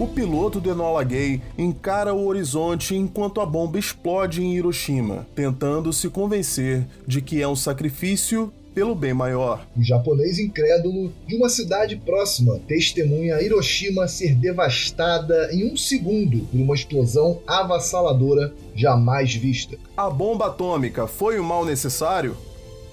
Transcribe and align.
O 0.00 0.06
piloto 0.06 0.62
de 0.62 0.70
Enola 0.70 1.04
Gay 1.04 1.42
encara 1.58 2.14
o 2.14 2.26
horizonte 2.26 2.96
enquanto 2.96 3.38
a 3.38 3.44
bomba 3.44 3.78
explode 3.78 4.42
em 4.42 4.54
Hiroshima, 4.54 5.26
tentando 5.34 5.92
se 5.92 6.08
convencer 6.08 6.86
de 7.06 7.20
que 7.20 7.42
é 7.42 7.46
um 7.46 7.54
sacrifício 7.54 8.50
pelo 8.74 8.94
bem 8.94 9.12
maior. 9.12 9.66
O 9.76 9.82
japonês 9.82 10.38
incrédulo 10.38 11.12
de 11.26 11.36
uma 11.36 11.50
cidade 11.50 11.96
próxima 11.96 12.58
testemunha 12.66 13.42
Hiroshima 13.42 14.08
ser 14.08 14.34
devastada 14.34 15.50
em 15.52 15.70
um 15.70 15.76
segundo 15.76 16.46
por 16.46 16.58
uma 16.58 16.74
explosão 16.74 17.42
avassaladora 17.46 18.54
jamais 18.74 19.34
vista. 19.34 19.76
A 19.94 20.08
bomba 20.08 20.46
atômica 20.46 21.06
foi 21.06 21.38
o 21.38 21.44
mal 21.44 21.62
necessário? 21.66 22.38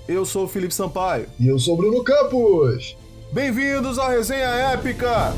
Eu 0.09 0.26
sou 0.26 0.44
o 0.44 0.49
Felipe 0.49 0.76
Sampaio. 0.76 1.27
E 1.39 1.48
eu 1.48 1.58
sou 1.58 1.76
o 1.76 1.77
Bruno 1.77 2.03
Campos. 2.03 2.98
Bem-vindos 3.31 3.98
à 3.98 4.09
resenha 4.09 4.48
épica! 4.48 5.34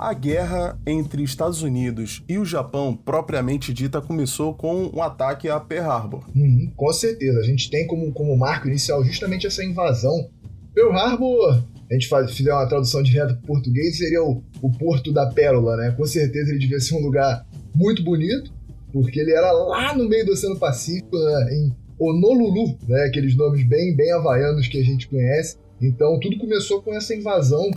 A 0.00 0.14
guerra 0.14 0.80
entre 0.86 1.22
Estados 1.22 1.60
Unidos 1.60 2.24
e 2.26 2.38
o 2.38 2.44
Japão, 2.46 2.96
propriamente 2.96 3.70
dita, 3.70 4.00
começou 4.00 4.54
com 4.54 4.84
o 4.86 4.96
um 4.96 5.02
ataque 5.02 5.46
a 5.46 5.60
Pearl 5.60 5.90
Harbor. 5.90 6.24
Uhum, 6.34 6.72
com 6.74 6.90
certeza. 6.90 7.38
A 7.38 7.42
gente 7.42 7.68
tem 7.68 7.86
como, 7.86 8.10
como 8.10 8.34
marco 8.34 8.66
inicial 8.66 9.04
justamente 9.04 9.46
essa 9.46 9.62
invasão. 9.62 10.30
Pearl 10.74 10.92
Harbor, 10.92 11.62
a 11.90 11.92
gente 11.92 12.08
faz, 12.08 12.32
fizer 12.32 12.50
uma 12.50 12.66
tradução 12.66 13.02
direta 13.02 13.34
para 13.34 13.46
português, 13.46 13.98
seria 13.98 14.24
o, 14.24 14.42
o 14.62 14.72
Porto 14.72 15.12
da 15.12 15.26
Pérola, 15.26 15.76
né? 15.76 15.90
Com 15.94 16.06
certeza 16.06 16.48
ele 16.48 16.60
devia 16.60 16.80
ser 16.80 16.94
um 16.94 17.02
lugar 17.02 17.46
muito 17.74 18.02
bonito, 18.02 18.50
porque 18.94 19.20
ele 19.20 19.32
era 19.32 19.52
lá 19.52 19.94
no 19.94 20.08
meio 20.08 20.24
do 20.24 20.32
Oceano 20.32 20.58
Pacífico, 20.58 21.14
né? 21.14 21.48
em 21.52 21.76
Honolulu, 21.98 22.74
né? 22.88 23.04
Aqueles 23.04 23.36
nomes 23.36 23.68
bem, 23.68 23.94
bem 23.94 24.10
havaianos 24.12 24.66
que 24.66 24.80
a 24.80 24.82
gente 24.82 25.06
conhece. 25.08 25.58
Então 25.78 26.18
tudo 26.18 26.38
começou 26.38 26.80
com 26.80 26.94
essa 26.94 27.14
invasão 27.14 27.70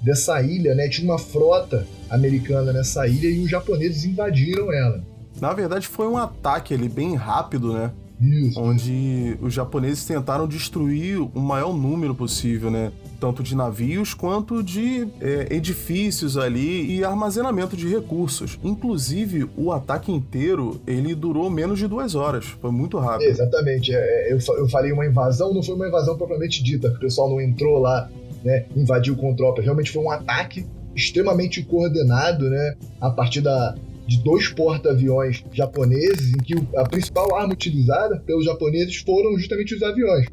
dessa 0.00 0.40
ilha, 0.42 0.74
né? 0.74 0.88
Tinha 0.88 1.10
uma 1.10 1.18
frota 1.18 1.86
americana 2.08 2.72
nessa 2.72 3.06
ilha 3.06 3.28
e 3.28 3.40
os 3.44 3.50
japoneses 3.50 4.04
invadiram 4.04 4.72
ela. 4.72 5.02
Na 5.40 5.52
verdade, 5.52 5.86
foi 5.86 6.06
um 6.06 6.16
ataque 6.16 6.74
ali 6.74 6.88
bem 6.88 7.14
rápido, 7.14 7.72
né? 7.72 7.90
Isso. 8.20 8.60
Onde 8.60 9.38
os 9.40 9.54
japoneses 9.54 10.04
tentaram 10.04 10.46
destruir 10.46 11.18
o 11.18 11.40
maior 11.40 11.72
número 11.72 12.14
possível, 12.14 12.70
né? 12.70 12.92
Tanto 13.18 13.42
de 13.42 13.54
navios 13.54 14.12
quanto 14.12 14.62
de 14.62 15.08
é, 15.20 15.54
edifícios 15.54 16.36
ali 16.36 16.98
e 16.98 17.02
armazenamento 17.02 17.76
de 17.76 17.88
recursos. 17.88 18.58
Inclusive, 18.62 19.48
o 19.56 19.72
ataque 19.72 20.12
inteiro 20.12 20.80
ele 20.86 21.14
durou 21.14 21.48
menos 21.48 21.78
de 21.78 21.88
duas 21.88 22.14
horas. 22.14 22.44
Foi 22.60 22.70
muito 22.70 22.98
rápido. 22.98 23.28
Exatamente. 23.28 23.94
É, 23.94 24.28
é 24.28 24.32
eu, 24.32 24.38
eu 24.56 24.68
falei 24.68 24.92
uma 24.92 25.06
invasão, 25.06 25.54
não 25.54 25.62
foi 25.62 25.74
uma 25.74 25.88
invasão 25.88 26.18
propriamente 26.18 26.62
dita. 26.62 26.88
O 26.88 26.98
pessoal 26.98 27.30
não 27.30 27.40
entrou 27.40 27.78
lá 27.78 28.10
né, 28.44 28.66
invadiu 28.76 29.16
com 29.16 29.34
tropas. 29.34 29.64
Realmente 29.64 29.90
foi 29.90 30.02
um 30.02 30.10
ataque 30.10 30.66
extremamente 30.94 31.62
coordenado, 31.62 32.48
né, 32.48 32.74
a 33.00 33.10
partir 33.10 33.40
da, 33.40 33.74
de 34.06 34.18
dois 34.22 34.48
porta-aviões 34.48 35.44
japoneses, 35.52 36.32
em 36.34 36.38
que 36.38 36.54
a 36.76 36.84
principal 36.84 37.34
arma 37.34 37.52
utilizada 37.52 38.18
pelos 38.20 38.44
japoneses 38.44 38.96
foram 38.96 39.38
justamente 39.38 39.74
os 39.74 39.82
aviões. 39.82 40.26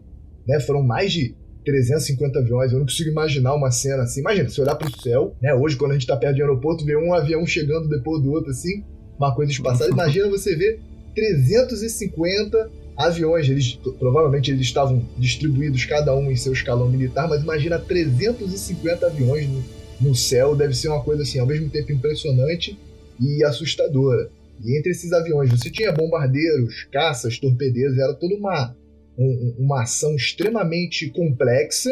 Né, 0.47 0.59
foram 0.59 0.81
mais 0.81 1.11
de 1.11 1.35
350 1.67 2.39
aviões. 2.39 2.72
Eu 2.72 2.80
não 2.80 2.85
consigo 2.85 3.09
imaginar 3.09 3.53
uma 3.53 3.69
cena 3.72 4.03
assim. 4.03 4.22
Imagina, 4.22 4.50
se 4.50 4.61
olhar 4.61 4.75
para 4.75 4.88
o 4.88 5.02
céu, 5.02 5.35
né? 5.41 5.53
Hoje, 5.53 5.75
quando 5.75 5.91
a 5.91 5.94
gente 5.95 6.03
está 6.03 6.16
perto 6.16 6.38
do 6.38 6.41
aeroporto, 6.41 6.85
ver 6.85 6.97
um 6.97 7.13
avião 7.13 7.45
chegando 7.45 7.89
depois 7.89 8.23
do 8.23 8.31
outro, 8.31 8.52
assim, 8.52 8.85
uma 9.19 9.35
coisa 9.35 9.52
espaçada. 9.52 9.91
Imagina 9.91 10.30
você 10.30 10.55
ver 10.55 10.80
350 11.13 12.72
aviões, 12.97 13.47
eles 13.47 13.80
provavelmente 14.00 14.50
eles 14.50 14.62
estavam 14.62 15.06
distribuídos 15.18 15.85
cada 15.85 16.16
um 16.16 16.31
em 16.31 16.35
seu 16.35 16.52
escalão 16.52 16.90
militar, 16.90 17.28
mas 17.30 17.44
imagina 17.44 17.78
350 17.78 19.06
aviões 19.06 19.47
no, 19.47 19.63
no 20.02 20.16
céu, 20.16 20.56
deve 20.56 20.74
ser 20.74 20.90
uma 20.90 21.03
coisa 21.03 21.22
assim, 21.22 21.38
ao 21.38 21.46
mesmo 21.46 21.69
tempo 21.69 21.91
impressionante 21.91 22.78
e 23.19 23.44
assustadora. 23.44 24.30
E 24.63 24.75
entre 24.78 24.91
esses 24.91 25.13
aviões 25.13 25.52
você 25.52 25.69
tinha 25.69 25.91
bombardeiros, 25.91 26.88
caças, 26.91 27.38
torpedeiros, 27.38 28.00
era 28.00 28.16
toda 28.16 28.34
uma, 28.36 28.75
um, 29.16 29.56
uma 29.59 29.84
ação 29.84 30.16
extremamente 30.16 31.12
complexa, 31.12 31.91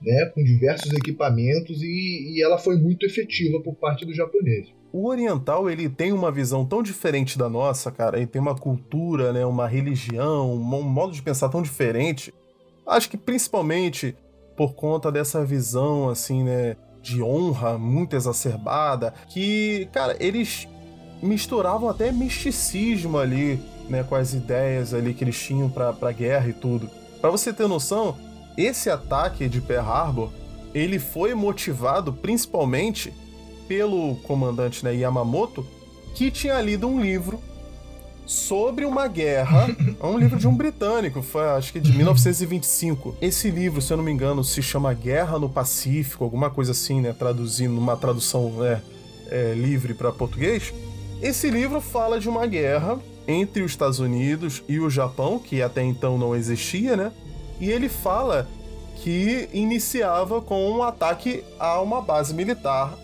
né, 0.00 0.26
com 0.26 0.42
diversos 0.42 0.92
equipamentos, 0.92 1.82
e, 1.82 2.36
e 2.36 2.42
ela 2.42 2.56
foi 2.56 2.76
muito 2.76 3.04
efetiva 3.04 3.60
por 3.60 3.74
parte 3.74 4.06
dos 4.06 4.16
japoneses 4.16 4.77
o 4.92 5.06
oriental 5.06 5.68
ele 5.68 5.88
tem 5.88 6.12
uma 6.12 6.30
visão 6.30 6.64
tão 6.64 6.82
diferente 6.82 7.38
da 7.38 7.48
nossa, 7.48 7.90
cara, 7.90 8.16
ele 8.16 8.26
tem 8.26 8.40
uma 8.40 8.54
cultura, 8.54 9.32
né, 9.32 9.44
uma 9.44 9.68
religião, 9.68 10.52
um 10.52 10.82
modo 10.82 11.12
de 11.12 11.22
pensar 11.22 11.48
tão 11.48 11.62
diferente. 11.62 12.32
Acho 12.86 13.10
que 13.10 13.16
principalmente 13.16 14.16
por 14.56 14.74
conta 14.74 15.12
dessa 15.12 15.44
visão 15.44 16.08
assim, 16.08 16.42
né, 16.42 16.76
de 17.02 17.22
honra 17.22 17.78
muito 17.78 18.16
exacerbada, 18.16 19.14
que, 19.28 19.88
cara, 19.92 20.16
eles 20.18 20.66
misturavam 21.22 21.88
até 21.88 22.10
misticismo 22.10 23.18
ali, 23.18 23.60
né, 23.88 24.02
com 24.02 24.14
as 24.14 24.32
ideias 24.32 24.94
ali 24.94 25.14
que 25.14 25.24
eles 25.24 25.38
tinham 25.38 25.68
para 25.68 25.92
pra 25.92 26.12
guerra 26.12 26.48
e 26.48 26.52
tudo. 26.52 26.90
Para 27.20 27.30
você 27.30 27.52
ter 27.52 27.66
noção, 27.68 28.16
esse 28.56 28.90
ataque 28.90 29.48
de 29.48 29.60
Pearl 29.60 29.88
Harbor, 29.88 30.30
ele 30.74 30.98
foi 30.98 31.34
motivado 31.34 32.12
principalmente 32.12 33.12
pelo 33.68 34.16
comandante 34.16 34.84
né, 34.84 34.94
Yamamoto, 34.96 35.64
que 36.14 36.30
tinha 36.30 36.60
lido 36.60 36.88
um 36.88 37.00
livro 37.00 37.38
sobre 38.26 38.84
uma 38.84 39.06
guerra, 39.06 39.68
um 40.02 40.18
livro 40.18 40.38
de 40.38 40.48
um 40.48 40.54
britânico, 40.54 41.22
foi, 41.22 41.44
acho 41.50 41.72
que 41.72 41.78
de 41.78 41.92
1925. 41.92 43.16
Esse 43.20 43.50
livro, 43.50 43.80
se 43.80 43.92
eu 43.92 43.98
não 43.98 44.04
me 44.04 44.10
engano, 44.10 44.42
se 44.42 44.62
chama 44.62 44.92
Guerra 44.94 45.38
no 45.38 45.48
Pacífico, 45.48 46.24
alguma 46.24 46.50
coisa 46.50 46.72
assim, 46.72 47.00
né, 47.00 47.14
traduzindo 47.16 47.78
uma 47.78 47.96
tradução 47.96 48.50
né, 48.52 48.82
é, 49.30 49.54
livre 49.54 49.94
para 49.94 50.10
português. 50.10 50.72
Esse 51.20 51.50
livro 51.50 51.80
fala 51.80 52.18
de 52.18 52.28
uma 52.28 52.46
guerra 52.46 52.98
entre 53.26 53.62
os 53.62 53.72
Estados 53.72 53.98
Unidos 53.98 54.62
e 54.66 54.78
o 54.80 54.88
Japão, 54.88 55.38
que 55.38 55.60
até 55.60 55.82
então 55.82 56.16
não 56.16 56.34
existia, 56.34 56.96
né? 56.96 57.12
E 57.60 57.70
ele 57.70 57.88
fala 57.88 58.48
que 58.96 59.48
iniciava 59.52 60.40
com 60.40 60.70
um 60.70 60.82
ataque 60.82 61.44
a 61.58 61.80
uma 61.80 62.00
base 62.00 62.32
militar 62.32 62.96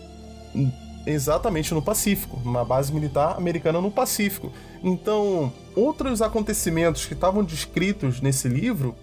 exatamente 1.05 1.73
no 1.73 1.81
Pacífico, 1.81 2.39
uma 2.43 2.65
base 2.65 2.93
militar 2.93 3.35
americana 3.37 3.79
no 3.79 3.91
Pacífico. 3.91 4.51
Então, 4.83 5.51
outros 5.75 6.21
acontecimentos 6.21 7.05
que 7.05 7.13
estavam 7.13 7.43
descritos 7.43 8.21
nesse 8.21 8.47
livro 8.47 8.95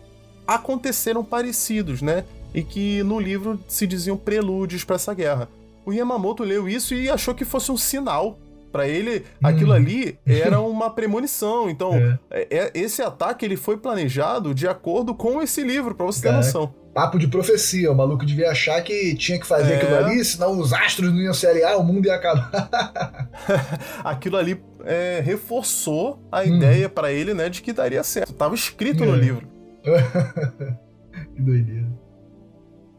aconteceram 0.47 1.25
parecidos, 1.25 2.03
né? 2.03 2.25
E 2.55 2.63
que 2.63 3.03
no 3.03 3.19
livro 3.19 3.59
se 3.69 3.87
diziam 3.87 4.17
prelúdios 4.17 4.85
para 4.85 4.97
essa 4.97 5.15
guerra. 5.15 5.49
O 5.87 5.93
Yamamoto 5.93 6.43
leu 6.43 6.69
isso 6.69 6.95
e 6.95 7.09
achou 7.09 7.35
que 7.35 7.45
fosse 7.45 7.73
um 7.73 7.77
sinal 7.77 8.39
para 8.71 8.89
ele, 8.89 9.25
aquilo 9.43 9.73
hum. 9.73 9.75
ali 9.75 10.19
era 10.27 10.61
uma 10.63 10.91
premonição. 10.91 11.69
Então, 11.69 11.95
é. 11.95 12.19
É, 12.31 12.47
é. 12.51 12.71
esse 12.75 13.03
ataque 13.03 13.45
ele 13.45 13.57
foi 13.57 13.77
planejado 13.77 14.55
de 14.55 14.67
acordo 14.67 15.15
com 15.15 15.43
esse 15.43 15.63
livro, 15.63 15.95
para 15.95 16.07
você 16.07 16.23
ter 16.23 16.33
noção 16.33 16.73
papo 16.93 17.19
de 17.19 17.27
profecia. 17.27 17.91
O 17.91 17.95
maluco 17.95 18.25
devia 18.25 18.51
achar 18.51 18.81
que 18.83 19.15
tinha 19.15 19.39
que 19.39 19.47
fazer 19.47 19.75
é. 19.75 19.77
aquilo 19.77 19.97
ali, 19.97 20.25
senão 20.25 20.59
os 20.59 20.73
astros 20.73 21.13
não 21.13 21.21
iam 21.21 21.35
se 21.35 21.47
aliar, 21.47 21.79
o 21.79 21.85
mundo 21.85 22.07
ia 22.07 22.15
acabar. 22.15 23.31
aquilo 24.05 24.37
ali 24.37 24.63
é, 24.85 25.21
reforçou 25.25 26.23
a 26.31 26.41
hum. 26.41 26.57
ideia 26.57 26.89
para 26.89 27.13
ele, 27.13 27.35
né, 27.35 27.49
de 27.49 27.63
que 27.63 27.73
daria 27.73 28.03
certo. 28.03 28.33
Tava 28.33 28.55
escrito 28.55 29.03
é. 29.05 29.07
no 29.07 29.17
livro. 29.17 29.49
que 31.35 31.43
doideira. 31.43 32.03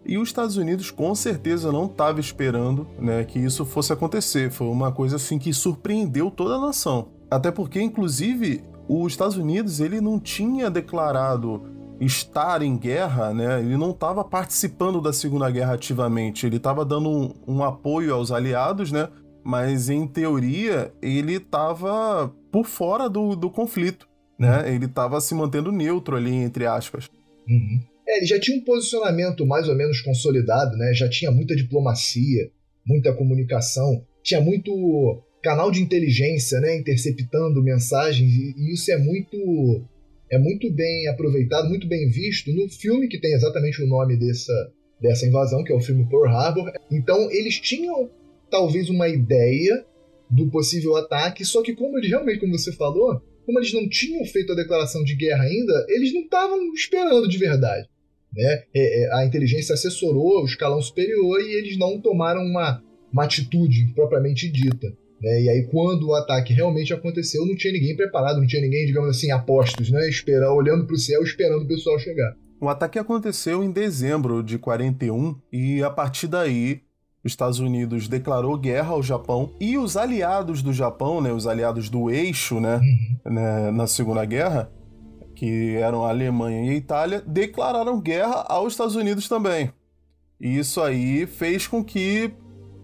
E 0.06 0.18
os 0.18 0.28
Estados 0.28 0.58
Unidos 0.58 0.92
com 0.92 1.16
certeza 1.16 1.72
não 1.72 1.86
estava 1.86 2.20
esperando 2.20 2.86
né, 3.00 3.24
que 3.24 3.40
isso 3.40 3.66
fosse 3.66 3.94
acontecer. 3.94 4.52
Foi 4.52 4.68
uma 4.68 4.92
coisa 4.92 5.16
assim 5.16 5.40
que 5.40 5.54
surpreendeu 5.54 6.30
toda 6.30 6.56
a 6.56 6.60
nação. 6.60 7.08
Até 7.32 7.52
porque, 7.52 7.82
inclusive, 7.82 8.62
os 8.88 9.14
Estados 9.14 9.38
Unidos 9.38 9.80
ele 9.80 10.02
não 10.02 10.20
tinha 10.20 10.70
declarado 10.70 11.64
estar 12.06 12.62
em 12.62 12.78
guerra, 12.78 13.34
né? 13.34 13.60
Ele 13.60 13.78
não 13.78 13.92
estava 13.92 14.24
participando 14.24 15.02
da 15.02 15.14
Segunda 15.14 15.50
Guerra 15.50 15.74
ativamente, 15.74 16.46
ele 16.46 16.58
estava 16.58 16.86
dando 16.86 17.10
um, 17.10 17.34
um, 17.48 17.64
apoio 17.64 18.14
aos 18.14 18.32
aliados, 18.32 18.92
né? 18.92 19.10
Mas 19.44 19.90
em 19.90 20.08
teoria 20.08 20.94
ele 21.02 21.36
estava 21.36 22.34
por 22.52 22.66
fora 22.66 23.10
do, 23.10 23.36
do 23.36 23.50
conflito, 23.50 24.08
né? 24.40 24.74
Ele 24.74 24.86
estava 24.86 25.20
se 25.20 25.36
mantendo 25.36 25.72
neutro 25.72 26.16
ali, 26.16 26.34
entre 26.34 26.66
aspas. 26.66 27.10
Uhum. 27.48 27.80
É, 28.08 28.18
ele 28.18 28.26
já 28.26 28.40
tinha 28.40 28.58
um 28.58 28.64
posicionamento 28.64 29.46
mais 29.46 29.68
ou 29.68 29.76
menos 29.76 30.02
consolidado, 30.02 30.76
né? 30.78 30.94
Já 30.94 31.10
tinha 31.10 31.32
muita 31.32 31.56
diplomacia, 31.56 32.50
muita 32.86 33.14
comunicação, 33.14 34.06
tinha 34.22 34.42
muito 34.42 35.24
canal 35.42 35.70
de 35.70 35.82
inteligência, 35.82 36.60
né? 36.60 36.78
Interceptando 36.78 37.62
mensagens, 37.62 38.32
e 38.32 38.74
isso 38.74 38.92
é 38.92 38.98
muito 38.98 39.86
é 40.34 40.38
muito 40.40 40.72
bem 40.72 41.08
aproveitado, 41.08 41.70
muito 41.70 41.88
bem 41.88 42.10
visto 42.10 42.52
no 42.52 42.68
filme 42.68 43.08
que 43.08 43.20
tem 43.20 43.34
exatamente 43.34 43.82
o 43.84 43.88
nome 43.88 44.18
dessa, 44.18 44.72
dessa 45.00 45.28
invasão, 45.28 45.64
que 45.64 45.72
é 45.72 45.76
o 45.76 45.82
filme 45.82 46.08
Pearl 46.10 46.26
Harbor. 46.26 46.72
Então, 46.92 47.32
eles 47.32 47.60
tinham 47.60 48.10
talvez 48.50 48.90
uma 48.90 49.08
ideia 49.08 49.86
do 50.30 50.50
possível 50.50 50.96
ataque, 50.96 51.46
só 51.46 51.62
que 51.62 51.76
como 51.76 51.98
ele 51.98 52.08
realmente, 52.08 52.40
como 52.40 52.58
você 52.58 52.72
falou, 52.72 53.22
como 53.46 53.60
eles 53.60 53.74
não 53.74 53.88
tinham 53.88 54.26
feito 54.26 54.54
a 54.54 54.56
declaração 54.56 55.04
de 55.04 55.16
guerra 55.16 55.44
ainda, 55.44 55.86
eles 55.88 56.12
não 56.14 56.22
estavam 56.22 56.74
esperando 56.74 57.28
de 57.28 57.38
verdade. 57.38 57.88
Né? 58.34 58.64
É, 58.74 59.04
é, 59.04 59.14
a 59.14 59.26
inteligência 59.26 59.74
assessorou 59.74 60.42
o 60.42 60.46
escalão 60.46 60.82
superior 60.82 61.40
e 61.42 61.54
eles 61.54 61.78
não 61.78 62.02
tomaram 62.02 62.42
uma, 62.42 62.84
uma 63.12 63.26
atitude 63.26 63.92
propriamente 63.94 64.50
dita. 64.50 64.98
Né? 65.24 65.44
E 65.44 65.50
aí, 65.50 65.68
quando 65.72 66.10
o 66.10 66.14
ataque 66.14 66.54
realmente 66.54 66.94
aconteceu, 66.94 67.46
não 67.46 67.56
tinha 67.56 67.72
ninguém 67.72 67.96
preparado, 67.96 68.40
não 68.40 68.46
tinha 68.46 68.62
ninguém, 68.62 68.86
digamos 68.86 69.10
assim, 69.10 69.32
apostos, 69.32 69.90
né? 69.90 70.10
Esperando, 70.10 70.54
olhando 70.54 70.86
para 70.86 70.96
o 70.96 71.00
céu, 71.00 71.24
esperando 71.24 71.64
o 71.64 71.68
pessoal 71.68 71.98
chegar. 71.98 72.36
O 72.60 72.68
ataque 72.68 73.00
aconteceu 73.00 73.64
em 73.64 73.72
dezembro 73.72 74.44
de 74.44 74.58
41 74.58 75.36
e 75.52 75.82
a 75.82 75.90
partir 75.90 76.28
daí 76.28 76.82
os 77.24 77.32
Estados 77.32 77.60
Unidos 77.60 78.10
declarou 78.10 78.58
guerra 78.58 78.90
ao 78.90 79.02
Japão 79.02 79.54
e 79.60 79.78
os 79.78 79.96
aliados 79.96 80.62
do 80.62 80.74
Japão, 80.74 81.22
né, 81.22 81.32
os 81.32 81.48
aliados 81.48 81.90
do 81.90 82.10
eixo, 82.10 82.60
né, 82.60 82.78
uhum. 82.78 83.34
né, 83.34 83.72
na 83.72 83.88
Segunda 83.88 84.26
Guerra, 84.26 84.70
que 85.36 85.76
eram 85.76 86.04
a 86.04 86.10
Alemanha 86.10 86.66
e 86.66 86.70
a 86.70 86.78
Itália, 86.78 87.24
declararam 87.26 88.00
guerra 88.00 88.46
aos 88.48 88.74
Estados 88.74 88.96
Unidos 88.96 89.30
também. 89.30 89.72
E 90.40 90.58
isso 90.58 90.82
aí 90.82 91.26
fez 91.26 91.66
com 91.66 91.84
que 91.84 92.32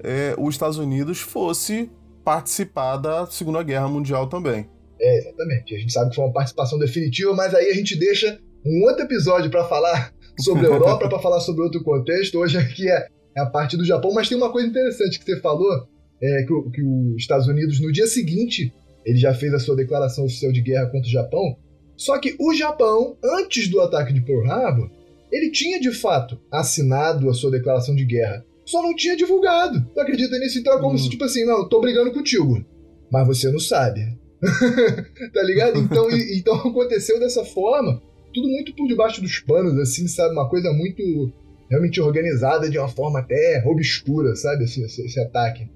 é, 0.01 0.35
os 0.37 0.55
Estados 0.55 0.77
Unidos 0.77 1.19
fosse 1.19 1.89
participar 2.29 2.97
da 2.97 3.25
Segunda 3.25 3.63
Guerra 3.63 3.87
Mundial 3.87 4.27
também. 4.27 4.69
É, 5.01 5.17
exatamente. 5.17 5.73
A 5.73 5.79
gente 5.79 5.91
sabe 5.91 6.11
que 6.11 6.15
foi 6.15 6.25
uma 6.25 6.31
participação 6.33 6.77
definitiva, 6.77 7.33
mas 7.33 7.55
aí 7.55 7.71
a 7.71 7.73
gente 7.73 7.97
deixa 7.97 8.39
um 8.63 8.83
outro 8.83 9.03
episódio 9.03 9.49
para 9.49 9.63
falar 9.63 10.13
sobre 10.39 10.67
a 10.67 10.69
Europa, 10.69 11.09
para 11.09 11.17
falar 11.17 11.39
sobre 11.39 11.63
outro 11.63 11.83
contexto. 11.83 12.37
Hoje 12.37 12.55
aqui 12.59 12.87
é, 12.87 13.07
é, 13.35 13.41
a 13.41 13.47
parte 13.47 13.75
do 13.75 13.83
Japão, 13.83 14.13
mas 14.13 14.29
tem 14.29 14.37
uma 14.37 14.51
coisa 14.51 14.67
interessante 14.67 15.17
que 15.17 15.25
você 15.25 15.39
falou, 15.39 15.87
é, 16.21 16.43
que, 16.43 16.71
que 16.71 16.83
os 16.83 17.15
Estados 17.17 17.47
Unidos, 17.47 17.79
no 17.79 17.91
dia 17.91 18.05
seguinte, 18.05 18.71
ele 19.03 19.17
já 19.17 19.33
fez 19.33 19.51
a 19.51 19.59
sua 19.59 19.75
declaração 19.75 20.25
oficial 20.25 20.51
de 20.51 20.61
guerra 20.61 20.85
contra 20.85 21.07
o 21.07 21.11
Japão, 21.11 21.57
só 21.97 22.19
que 22.19 22.35
o 22.39 22.53
Japão, 22.53 23.17
antes 23.23 23.67
do 23.69 23.81
ataque 23.81 24.13
de 24.13 24.21
Pearl 24.21 24.45
Harbor, 24.51 24.91
ele 25.31 25.49
tinha 25.49 25.79
de 25.79 25.91
fato 25.91 26.39
assinado 26.51 27.27
a 27.27 27.33
sua 27.33 27.49
declaração 27.49 27.95
de 27.95 28.05
guerra 28.05 28.45
só 28.69 28.83
não 28.83 28.95
tinha 28.95 29.15
divulgado. 29.15 29.83
Tu 29.93 29.99
acredita 29.99 30.37
nisso? 30.37 30.59
Então 30.59 30.73
é 30.73 30.79
como 30.79 30.93
hum. 30.93 30.97
se, 30.97 31.09
tipo 31.09 31.23
assim, 31.23 31.43
não, 31.43 31.67
tô 31.67 31.81
brigando 31.81 32.11
contigo. 32.11 32.63
Mas 33.11 33.25
você 33.25 33.51
não 33.51 33.59
sabe. 33.59 34.01
tá 35.33 35.43
ligado? 35.43 35.79
Então, 35.79 36.09
e, 36.11 36.37
então 36.37 36.53
aconteceu 36.69 37.19
dessa 37.19 37.43
forma. 37.43 38.01
Tudo 38.33 38.47
muito 38.47 38.75
por 38.75 38.87
debaixo 38.87 39.21
dos 39.21 39.39
panos, 39.39 39.77
assim, 39.79 40.07
sabe? 40.07 40.33
Uma 40.33 40.47
coisa 40.47 40.71
muito 40.71 41.33
realmente 41.69 41.99
organizada 41.99 42.69
de 42.69 42.77
uma 42.77 42.87
forma 42.87 43.19
até 43.19 43.63
obscura, 43.65 44.35
sabe? 44.35 44.65
Esse, 44.65 44.83
esse, 44.83 45.03
esse 45.03 45.19
ataque. 45.19 45.67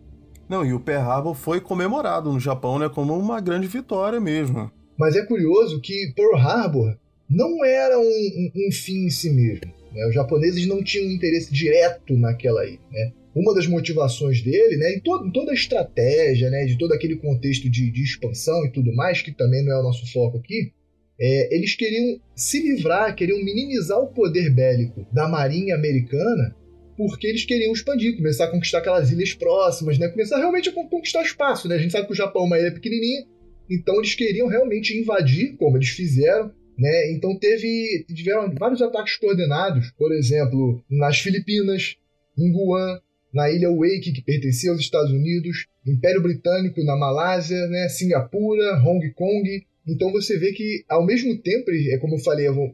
Não, 0.48 0.64
e 0.64 0.72
o 0.72 0.80
Pearl 0.80 1.10
Harbor 1.10 1.34
foi 1.34 1.60
comemorado 1.60 2.32
no 2.32 2.40
Japão, 2.40 2.78
né? 2.78 2.90
Como 2.90 3.18
uma 3.18 3.42
grande 3.42 3.68
vitória 3.68 4.20
mesmo. 4.20 4.72
Mas 4.98 5.16
é 5.16 5.26
curioso 5.26 5.82
que 5.82 6.14
Pearl 6.16 6.36
Harbor 6.36 6.96
não 7.28 7.66
era 7.66 7.98
um, 7.98 8.04
um, 8.04 8.68
um 8.68 8.72
fim 8.72 9.06
em 9.06 9.10
si 9.10 9.32
mesmo. 9.32 9.83
Né? 9.94 10.08
Os 10.08 10.14
japoneses 10.14 10.68
não 10.68 10.84
tinham 10.84 11.12
interesse 11.12 11.54
direto 11.54 12.18
naquela 12.18 12.66
ilha. 12.66 12.80
Né? 12.92 13.14
Uma 13.36 13.54
das 13.54 13.68
motivações 13.68 14.42
dele, 14.42 14.78
né, 14.78 14.94
em, 14.94 15.00
to 15.00 15.26
em 15.26 15.32
toda 15.32 15.52
a 15.52 15.56
estratégia, 15.56 16.52
né, 16.52 16.66
de 16.66 16.78
todo 16.78 16.94
aquele 16.94 17.16
contexto 17.16 17.70
de, 17.70 17.90
de, 17.90 18.04
expansão 18.04 18.64
e 18.66 18.72
tudo 18.72 18.94
mais, 18.94 19.24
que 19.24 19.32
também 19.32 19.64
não 19.66 19.74
é 19.74 19.80
o 19.80 19.84
nosso 19.84 20.06
foco 20.12 20.38
aqui, 20.38 20.72
é, 21.20 21.56
eles 21.56 21.76
queriam 21.76 22.20
se 22.36 22.62
livrar, 22.62 23.16
queriam 23.16 23.44
minimizar 23.44 24.00
o 24.00 24.14
poder 24.14 24.52
bélico 24.52 25.08
da 25.12 25.28
marinha 25.28 25.74
americana, 25.74 26.56
porque 26.96 27.26
eles 27.26 27.44
queriam 27.44 27.74
expandir, 27.74 28.16
começar 28.18 28.46
a 28.46 28.52
conquistar 28.52 28.80
aquelas 28.80 29.12
ilhas 29.12 29.34
próximas, 29.34 29.98
né, 29.98 30.10
começar 30.10 30.38
realmente 30.38 30.70
a 30.70 30.74
conquistar 30.74 31.24
espaço. 31.24 31.68
Né? 31.68 31.76
A 31.76 31.80
gente 31.80 31.92
sabe 31.92 32.06
que 32.06 32.14
o 32.14 32.16
Japão 32.16 32.44
é 32.44 32.46
uma 32.46 32.60
ilha 32.60 32.72
pequenininha, 32.72 33.26
então 33.70 33.96
eles 33.96 34.14
queriam 34.14 34.48
realmente 34.48 34.96
invadir, 34.96 35.56
como 35.58 35.78
eles 35.78 35.90
fizeram, 35.90 36.52
né? 36.78 37.12
Então 37.12 37.38
teve 37.38 38.06
tiveram 38.14 38.54
vários 38.56 38.82
ataques 38.82 39.18
coordenados, 39.18 39.92
por 39.98 40.12
exemplo, 40.14 40.84
nas 40.90 41.20
Filipinas, 41.20 41.96
em 42.38 42.52
Guam, 42.52 43.00
na 43.34 43.50
ilha 43.50 43.70
Wake, 43.70 44.12
que 44.12 44.22
pertencia 44.22 44.72
aos 44.72 44.80
Estados 44.80 45.12
Unidos, 45.12 45.66
Império 45.86 46.22
Britânico 46.22 46.84
na 46.84 46.96
Malásia, 46.96 47.68
né? 47.68 47.90
Singapura, 47.90 48.82
Hong 48.86 49.10
Kong. 49.14 49.66
Então 49.88 50.12
você 50.12 50.38
vê 50.38 50.54
que, 50.54 50.84
ao 50.88 51.06
mesmo 51.06 51.38
tempo, 51.42 51.70
é 51.72 51.98
como 51.98 52.16
eu 52.16 52.20
falei, 52.20 52.46
é 52.46 52.52
uma, 52.52 52.72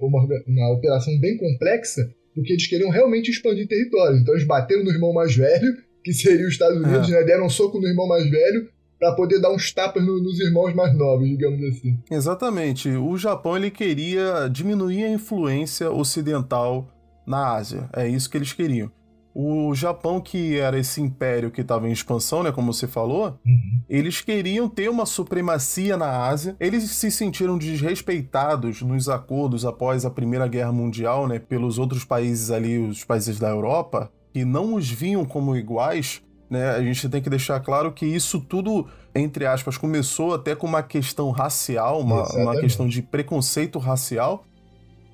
uma 0.47 0.73
operação 0.73 1.17
bem 1.19 1.37
complexa, 1.37 2.13
porque 2.35 2.53
eles 2.53 2.67
queriam 2.67 2.89
realmente 2.89 3.31
expandir 3.31 3.67
território. 3.67 4.17
Então 4.17 4.33
eles 4.33 4.45
bateram 4.45 4.83
no 4.83 4.91
irmão 4.91 5.13
mais 5.13 5.35
velho, 5.35 5.77
que 6.03 6.13
seria 6.13 6.45
os 6.45 6.53
Estados 6.53 6.77
Unidos, 6.77 7.09
é. 7.09 7.13
né? 7.13 7.23
deram 7.23 7.45
um 7.45 7.49
soco 7.49 7.79
no 7.79 7.87
irmão 7.87 8.07
mais 8.07 8.29
velho, 8.29 8.69
para 8.99 9.15
poder 9.15 9.39
dar 9.39 9.51
uns 9.51 9.71
tapas 9.71 10.05
no, 10.05 10.21
nos 10.21 10.39
irmãos 10.39 10.75
mais 10.75 10.95
novos, 10.95 11.27
digamos 11.27 11.63
assim. 11.63 11.97
Exatamente. 12.11 12.89
O 12.89 13.17
Japão 13.17 13.55
ele 13.55 13.71
queria 13.71 14.49
diminuir 14.51 15.05
a 15.05 15.09
influência 15.09 15.89
ocidental 15.89 16.87
na 17.25 17.53
Ásia. 17.53 17.89
É 17.93 18.07
isso 18.07 18.29
que 18.29 18.37
eles 18.37 18.51
queriam. 18.51 18.91
O 19.33 19.73
Japão, 19.73 20.19
que 20.19 20.57
era 20.57 20.77
esse 20.77 20.99
império 20.99 21.51
que 21.51 21.61
estava 21.61 21.87
em 21.87 21.91
expansão, 21.91 22.43
né, 22.43 22.51
como 22.51 22.73
você 22.73 22.87
falou, 22.87 23.39
uhum. 23.45 23.81
eles 23.87 24.19
queriam 24.19 24.67
ter 24.67 24.89
uma 24.89 25.05
supremacia 25.05 25.95
na 25.95 26.27
Ásia. 26.27 26.57
Eles 26.59 26.83
se 26.89 27.09
sentiram 27.09 27.57
desrespeitados 27.57 28.81
nos 28.81 29.07
acordos 29.07 29.63
após 29.65 30.03
a 30.03 30.09
Primeira 30.09 30.47
Guerra 30.47 30.73
Mundial, 30.73 31.27
né, 31.27 31.39
pelos 31.39 31.77
outros 31.77 32.03
países 32.03 32.51
ali, 32.51 32.79
os 32.79 33.05
países 33.05 33.39
da 33.39 33.49
Europa, 33.49 34.11
que 34.33 34.43
não 34.43 34.73
os 34.73 34.89
viam 34.89 35.23
como 35.23 35.55
iguais 35.55 36.21
né? 36.49 36.71
A 36.71 36.81
gente 36.81 37.07
tem 37.07 37.21
que 37.21 37.29
deixar 37.29 37.59
claro 37.59 37.91
que 37.91 38.05
isso 38.05 38.39
tudo, 38.39 38.87
entre 39.13 39.45
aspas, 39.45 39.77
começou 39.77 40.33
até 40.33 40.55
com 40.55 40.65
uma 40.65 40.81
questão 40.81 41.29
racial, 41.29 42.01
uma, 42.01 42.23
uma 42.35 42.59
questão 42.59 42.87
de 42.87 43.01
preconceito 43.01 43.77
racial, 43.77 44.43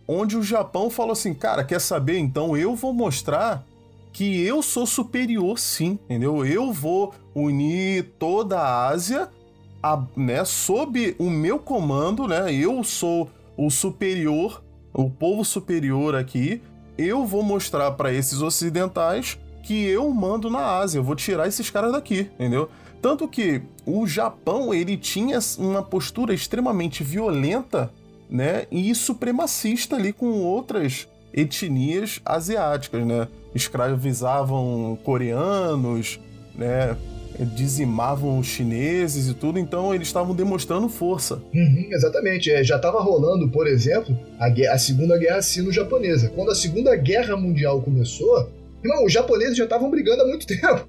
onde 0.07 0.37
o 0.37 0.43
Japão 0.43 0.89
falou 0.89 1.11
assim: 1.11 1.33
cara, 1.33 1.63
quer 1.63 1.81
saber? 1.81 2.17
Então 2.17 2.55
eu 2.55 2.75
vou 2.75 2.93
mostrar 2.93 3.65
que 4.13 4.41
eu 4.45 4.63
sou 4.63 4.85
superior 4.85 5.59
sim, 5.59 5.99
entendeu? 6.05 6.45
Eu 6.45 6.71
vou 6.71 7.13
unir 7.33 8.13
toda 8.17 8.57
a 8.57 8.87
Ásia 8.87 9.29
a, 9.83 10.01
né, 10.15 10.45
sob 10.45 11.15
o 11.19 11.29
meu 11.29 11.59
comando, 11.59 12.27
né? 12.27 12.53
Eu 12.53 12.81
sou 12.81 13.29
o 13.57 13.69
superior, 13.69 14.63
o 14.93 15.09
povo 15.09 15.43
superior 15.43 16.15
aqui. 16.15 16.61
Eu 16.97 17.25
vou 17.25 17.43
mostrar 17.43 17.91
para 17.91 18.13
esses 18.13 18.41
ocidentais 18.41 19.37
que 19.65 19.83
eu 19.87 20.07
mando 20.11 20.47
na 20.47 20.77
Ásia, 20.77 20.99
eu 20.99 21.03
vou 21.03 21.15
tirar 21.15 21.47
esses 21.47 21.71
caras 21.71 21.91
daqui, 21.91 22.29
entendeu? 22.35 22.69
Tanto 23.01 23.27
que 23.27 23.63
o 23.85 24.05
Japão, 24.05 24.71
ele 24.71 24.95
tinha 24.95 25.39
uma 25.57 25.81
postura 25.81 26.33
extremamente 26.33 27.03
violenta, 27.03 27.91
né, 28.29 28.65
e 28.71 28.93
supremacista 28.93 29.95
ali 29.95 30.13
com 30.13 30.27
outras 30.41 31.07
etnias 31.33 32.21
asiáticas, 32.25 33.05
né? 33.05 33.27
Escravizavam 33.53 34.97
coreanos, 35.03 36.19
né? 36.55 36.95
dizimavam 37.43 38.39
os 38.39 38.47
chineses 38.47 39.27
e 39.27 39.33
tudo, 39.33 39.59
então 39.59 39.93
eles 39.93 40.07
estavam 40.07 40.33
demonstrando 40.33 40.87
força. 40.87 41.41
Uhum, 41.53 41.87
exatamente. 41.91 42.49
É, 42.49 42.63
já 42.63 42.77
estava 42.77 43.01
rolando, 43.01 43.49
por 43.49 43.67
exemplo, 43.67 44.17
a, 44.39 44.47
a 44.73 44.77
Segunda 44.77 45.17
Guerra 45.17 45.41
Sino-Japonesa. 45.41 46.29
Quando 46.29 46.51
a 46.51 46.55
Segunda 46.55 46.95
Guerra 46.95 47.35
Mundial 47.35 47.81
começou, 47.81 48.49
Irmão, 48.85 49.05
os 49.05 49.11
japoneses 49.11 49.57
já 49.57 49.63
estavam 49.63 49.89
brigando 49.89 50.21
há 50.21 50.27
muito 50.27 50.45
tempo. 50.47 50.87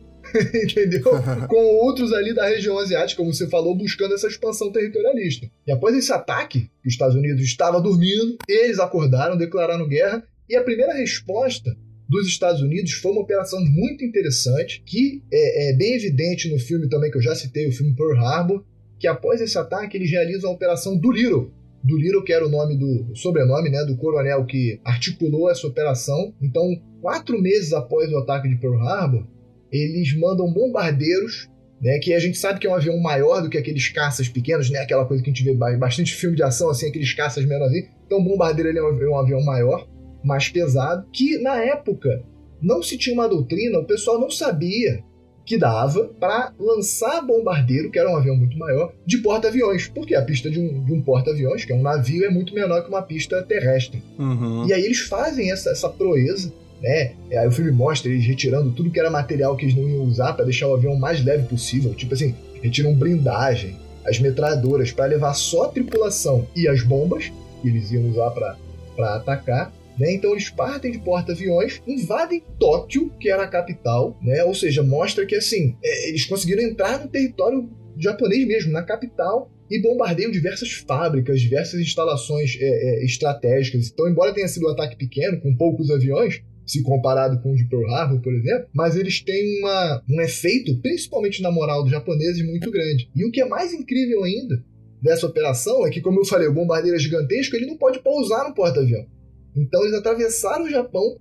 entendeu? 0.55 1.03
Com 1.49 1.65
outros 1.85 2.13
ali 2.13 2.35
da 2.35 2.47
região 2.47 2.79
asiática, 2.79 3.23
como 3.23 3.33
você 3.33 3.49
falou, 3.49 3.77
buscando 3.77 4.15
essa 4.15 4.29
expansão 4.29 4.71
territorialista. 4.71 5.49
E 5.67 5.73
após 5.73 5.97
esse 5.97 6.13
ataque, 6.13 6.71
que 6.83 6.89
os 6.89 6.93
Estados 6.93 7.17
Unidos 7.17 7.43
estava 7.43 7.81
dormindo, 7.81 8.37
eles 8.49 8.79
acordaram, 8.79 9.37
declararam 9.37 9.89
guerra, 9.89 10.23
e 10.49 10.57
a 10.57 10.63
primeira 10.63 10.95
resposta 10.95 11.77
dos 12.09 12.29
Estados 12.29 12.61
Unidos 12.61 12.93
foi 12.93 13.13
uma 13.13 13.23
operação 13.23 13.61
muito 13.65 14.05
interessante, 14.05 14.83
que 14.87 15.23
é, 15.33 15.71
é 15.71 15.77
bem 15.77 15.95
evidente 15.95 16.49
no 16.51 16.59
filme 16.59 16.89
também 16.89 17.11
que 17.11 17.19
eu 17.19 17.23
já 17.23 17.35
citei, 17.35 17.67
o 17.67 17.73
filme 17.73 17.97
Pearl 17.97 18.17
Harbor, 18.19 18.65
que 18.99 19.09
após 19.09 19.41
esse 19.41 19.59
ataque 19.59 19.97
eles 19.97 20.11
realizam 20.11 20.51
a 20.51 20.55
operação 20.55 20.97
Doolittle, 20.97 21.53
do 21.87 21.97
Little, 21.97 22.25
que 22.25 22.33
era 22.33 22.45
o 22.45 22.51
nome 22.51 22.77
do 22.77 23.13
o 23.13 23.17
sobrenome, 23.17 23.71
né, 23.71 23.85
do 23.85 23.97
coronel 23.97 24.45
que 24.45 24.81
articulou 24.85 25.49
essa 25.49 25.67
operação. 25.67 26.35
Então, 26.43 26.65
quatro 27.07 27.41
meses 27.41 27.73
após 27.73 28.13
o 28.13 28.19
ataque 28.19 28.49
de 28.49 28.57
Pearl 28.57 28.81
Harbor, 28.81 29.25
eles 29.71 30.13
mandam 30.19 30.53
bombardeiros, 30.53 31.49
né, 31.81 32.01
que 32.01 32.13
a 32.13 32.19
gente 32.19 32.37
sabe 32.37 32.59
que 32.59 32.67
é 32.67 32.71
um 32.71 32.75
avião 32.75 32.99
maior 32.99 33.41
do 33.41 33.49
que 33.49 33.57
aqueles 33.57 33.89
caças 33.91 34.29
pequenos, 34.29 34.69
né, 34.71 34.81
aquela 34.81 35.07
coisa 35.07 35.23
que 35.23 35.31
a 35.31 35.33
gente 35.33 35.45
vê 35.45 35.55
bastante 35.55 36.13
filme 36.17 36.35
de 36.35 36.43
ação, 36.43 36.69
assim, 36.69 36.89
aqueles 36.89 37.13
caças 37.15 37.45
menorzinhos. 37.45 37.87
Então, 38.05 38.19
o 38.19 38.25
bombardeiro 38.25 38.71
ele 38.71 38.81
é 38.81 38.83
um 38.83 39.19
avião 39.21 39.41
maior, 39.45 39.87
mais 40.25 40.49
pesado, 40.49 41.07
que 41.13 41.39
na 41.39 41.63
época 41.63 42.25
não 42.61 42.83
se 42.83 42.99
tinha 42.99 43.15
uma 43.15 43.29
doutrina, 43.29 43.79
o 43.79 43.85
pessoal 43.85 44.19
não 44.19 44.29
sabia 44.29 45.05
que 45.45 45.57
dava 45.57 46.11
para 46.19 46.53
lançar 46.59 47.25
bombardeiro, 47.25 47.89
que 47.89 48.01
era 48.01 48.11
um 48.11 48.17
avião 48.17 48.35
muito 48.35 48.59
maior, 48.59 48.93
de 49.07 49.19
porta-aviões. 49.19 49.87
Porque 49.87 50.17
a 50.17 50.23
pista 50.23 50.51
de 50.51 50.59
um, 50.59 50.85
um 50.91 51.01
porta-aviões, 51.01 51.65
que 51.65 51.73
é 51.73 51.77
um 51.77 51.83
navio, 51.83 52.25
é 52.25 52.29
muito 52.29 52.53
menor 52.53 52.83
que 52.83 52.89
uma 52.89 53.03
pista 53.03 53.41
terrestre. 53.45 54.03
Uhum. 54.19 54.67
E 54.67 54.73
aí 54.73 54.85
eles 54.85 54.99
fazem 55.03 55.53
essa, 55.53 55.71
essa 55.71 55.89
proeza. 55.89 56.53
Né? 56.83 57.13
Aí 57.33 57.47
o 57.47 57.53
filme 57.53 57.71
mostra 57.71 58.11
eles 58.11 58.27
retirando 58.27 58.73
tudo 58.73 58.91
que 58.91 59.01
era 59.01 59.11
material 59.11 59.57
que 59.57 59.65
eles 59.65 59.77
não 59.77 59.89
iam 59.89 60.05
usar 60.05 60.35
para 60.35 60.45
deixar 60.45 60.69
o 60.69 60.75
avião 60.75 60.95
o 60.95 60.99
mais 60.99 61.25
leve 61.25 61.47
possível. 61.49 61.95
Tipo 61.95 62.15
assim, 62.15 62.35
retiram 62.63 62.95
blindagem, 62.95 63.77
as 64.05 64.21
metralhadoras 64.21 64.93
para 64.93 65.07
levar 65.07 65.35
só 65.35 65.65
a 65.65 65.69
tripulação 65.69 66.47
e 66.55 66.69
as 66.69 66.83
bombas 66.83 67.33
que 67.61 67.69
eles 67.69 67.91
iam 67.91 68.09
usar 68.09 68.31
para 68.31 69.17
atacar. 69.17 69.73
Né? 69.99 70.13
Então 70.13 70.33
eles 70.33 70.51
partem 70.51 70.93
de 70.93 70.99
porta-aviões, 70.99 71.81
invadem 71.87 72.43
Tóquio, 72.59 73.11
que 73.19 73.31
era 73.31 73.45
a 73.45 73.49
capital, 73.49 74.17
né? 74.23 74.45
ou 74.45 74.55
seja, 74.55 74.83
mostra 74.83 75.25
que 75.25 75.35
assim 75.35 75.75
é, 75.83 76.09
eles 76.11 76.27
conseguiram 76.27 76.63
entrar 76.63 77.01
no 77.01 77.09
território 77.09 77.69
japonês 77.99 78.47
mesmo, 78.47 78.73
na 78.73 78.83
capital, 78.83 79.51
e 79.71 79.81
bombardeiam 79.81 80.31
diversas 80.31 80.73
fábricas, 80.73 81.41
diversas 81.41 81.81
instalações 81.81 82.57
é, 82.61 82.65
é, 82.65 83.05
estratégicas. 83.05 83.89
Então, 83.89 84.09
embora 84.09 84.33
tenha 84.33 84.47
sido 84.49 84.67
um 84.67 84.71
ataque 84.71 84.97
pequeno, 84.97 85.41
com 85.41 85.57
poucos 85.57 85.91
aviões, 85.91 86.43
se 86.67 86.83
comparado 86.83 87.41
com 87.41 87.53
o 87.53 87.57
de 87.57 87.65
Pearl 87.65 87.87
Harbor, 87.87 88.21
por 88.21 88.35
exemplo, 88.35 88.67
mas 88.75 88.97
eles 88.97 89.21
têm 89.21 89.61
uma, 89.61 90.03
um 90.11 90.21
efeito, 90.21 90.77
principalmente 90.81 91.41
na 91.41 91.51
moral 91.51 91.83
dos 91.83 91.93
japoneses, 91.93 92.45
muito 92.45 92.71
grande. 92.71 93.09
E 93.15 93.25
o 93.25 93.31
que 93.31 93.41
é 93.41 93.47
mais 93.47 93.73
incrível 93.73 94.25
ainda 94.25 94.63
dessa 95.01 95.27
operação 95.27 95.87
é 95.87 95.91
que, 95.91 96.01
como 96.01 96.21
eu 96.21 96.25
falei, 96.25 96.49
o 96.49 96.53
bombardeiro 96.53 96.97
é 96.97 97.01
gigantesco, 97.01 97.55
ele 97.55 97.67
não 97.67 97.77
pode 97.77 98.01
pousar 98.01 98.49
no 98.49 98.55
porta-avião. 98.55 99.07
Então 99.57 99.83
eles 99.83 99.95
atravessaram 99.95 100.65
o 100.65 100.71
Japão, 100.71 101.17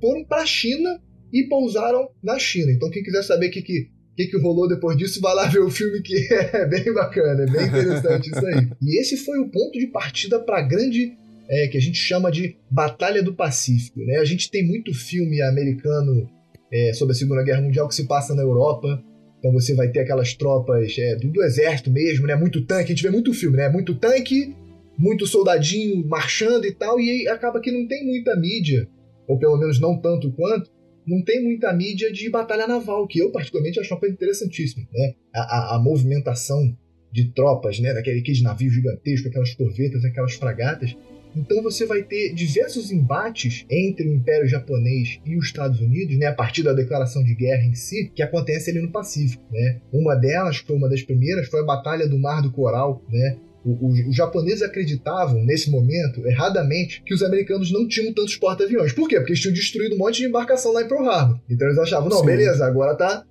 foram 0.00 0.24
para 0.24 0.42
a 0.42 0.46
China 0.46 1.00
e 1.30 1.44
pousaram 1.44 2.08
na 2.22 2.38
China. 2.38 2.72
Então 2.72 2.90
quem 2.90 3.02
quiser 3.02 3.22
saber 3.22 3.48
o 3.48 3.50
que, 3.50 3.60
que, 3.60 3.90
que, 4.16 4.26
que 4.28 4.38
rolou 4.38 4.66
depois 4.66 4.96
disso, 4.96 5.20
vai 5.20 5.34
lá 5.34 5.46
ver 5.46 5.60
o 5.60 5.70
filme 5.70 6.00
que 6.00 6.16
é 6.32 6.66
bem 6.66 6.92
bacana, 6.94 7.42
é 7.42 7.46
bem 7.46 7.66
interessante 7.66 8.30
isso 8.30 8.46
aí. 8.46 8.68
E 8.80 8.98
esse 8.98 9.18
foi 9.18 9.38
o 9.38 9.50
ponto 9.50 9.78
de 9.78 9.88
partida 9.88 10.40
para 10.40 10.58
a 10.58 10.62
grande 10.62 11.12
é, 11.48 11.68
que 11.68 11.76
a 11.76 11.80
gente 11.80 11.98
chama 11.98 12.30
de 12.30 12.56
Batalha 12.70 13.22
do 13.22 13.34
Pacífico. 13.34 14.00
Né? 14.00 14.16
A 14.16 14.24
gente 14.24 14.50
tem 14.50 14.66
muito 14.66 14.92
filme 14.94 15.40
americano 15.42 16.28
é, 16.72 16.92
sobre 16.92 17.12
a 17.12 17.16
Segunda 17.16 17.42
Guerra 17.42 17.62
Mundial 17.62 17.88
que 17.88 17.94
se 17.94 18.06
passa 18.06 18.34
na 18.34 18.42
Europa. 18.42 19.02
Então 19.38 19.52
você 19.52 19.74
vai 19.74 19.88
ter 19.88 20.00
aquelas 20.00 20.34
tropas 20.34 20.96
é, 20.98 21.16
do, 21.16 21.30
do, 21.30 21.42
exército 21.42 21.90
mesmo, 21.90 22.26
né? 22.26 22.34
Muito 22.34 22.64
tanque, 22.64 22.92
a 22.92 22.94
gente 22.94 23.02
vê 23.02 23.10
muito 23.10 23.32
filme, 23.32 23.56
né? 23.56 23.68
Muito 23.68 23.94
tanque, 23.94 24.54
muito 24.98 25.26
soldadinho 25.26 26.06
marchando 26.06 26.64
e 26.64 26.72
tal, 26.72 26.98
e 26.98 27.28
acaba 27.28 27.60
que 27.60 27.70
não 27.70 27.86
tem 27.86 28.04
muita 28.04 28.34
mídia, 28.34 28.88
ou 29.28 29.38
pelo 29.38 29.58
menos 29.58 29.78
não 29.78 30.00
tanto 30.00 30.32
quanto, 30.32 30.70
não 31.06 31.22
tem 31.22 31.44
muita 31.44 31.72
mídia 31.72 32.10
de 32.10 32.28
batalha 32.28 32.66
naval, 32.66 33.06
que 33.06 33.20
eu 33.20 33.30
particularmente 33.30 33.78
acho 33.78 33.92
uma 33.92 34.00
coisa 34.00 34.14
interessantíssima, 34.14 34.86
né? 34.92 35.14
A, 35.34 35.40
a, 35.40 35.76
a 35.76 35.78
movimentação 35.78 36.76
de 37.12 37.32
tropas, 37.32 37.78
né? 37.78 37.94
Daqueles 37.94 38.42
navios 38.42 38.74
gigantescos, 38.74 39.28
aquelas 39.28 39.54
corvetas, 39.54 40.04
aquelas 40.04 40.34
fragatas, 40.34 40.96
então 41.36 41.62
você 41.62 41.84
vai 41.84 42.02
ter 42.02 42.32
diversos 42.32 42.90
embates 42.90 43.64
entre 43.70 44.08
o 44.08 44.14
Império 44.14 44.48
Japonês 44.48 45.20
e 45.24 45.36
os 45.36 45.46
Estados 45.46 45.80
Unidos, 45.80 46.18
né, 46.18 46.26
a 46.26 46.34
partir 46.34 46.62
da 46.62 46.72
declaração 46.72 47.22
de 47.22 47.34
guerra 47.34 47.64
em 47.64 47.74
si, 47.74 48.10
que 48.14 48.22
acontece 48.22 48.70
ali 48.70 48.80
no 48.80 48.90
Pacífico. 48.90 49.44
Né? 49.50 49.80
Uma 49.92 50.14
delas, 50.14 50.56
foi 50.56 50.76
uma 50.76 50.88
das 50.88 51.02
primeiras, 51.02 51.48
foi 51.48 51.60
a 51.60 51.64
Batalha 51.64 52.08
do 52.08 52.18
Mar 52.18 52.42
do 52.42 52.50
Coral, 52.50 53.04
né? 53.10 53.38
Os 53.68 54.14
japoneses 54.14 54.62
acreditavam, 54.62 55.44
nesse 55.44 55.72
momento, 55.72 56.24
erradamente, 56.24 57.02
que 57.04 57.12
os 57.12 57.20
americanos 57.20 57.72
não 57.72 57.88
tinham 57.88 58.14
tantos 58.14 58.36
porta-aviões. 58.36 58.92
Por 58.92 59.08
quê? 59.08 59.16
Porque 59.16 59.32
eles 59.32 59.40
tinham 59.40 59.52
destruído 59.52 59.96
um 59.96 59.98
monte 59.98 60.18
de 60.18 60.26
embarcação 60.26 60.72
lá 60.72 60.82
em 60.82 60.88
Pearl 60.88 61.04
Harbor. 61.08 61.40
Então 61.50 61.66
eles 61.66 61.78
achavam, 61.78 62.08
não, 62.08 62.20
Sim. 62.20 62.26
beleza, 62.26 62.64
agora 62.64 62.94
tá. 62.94 63.24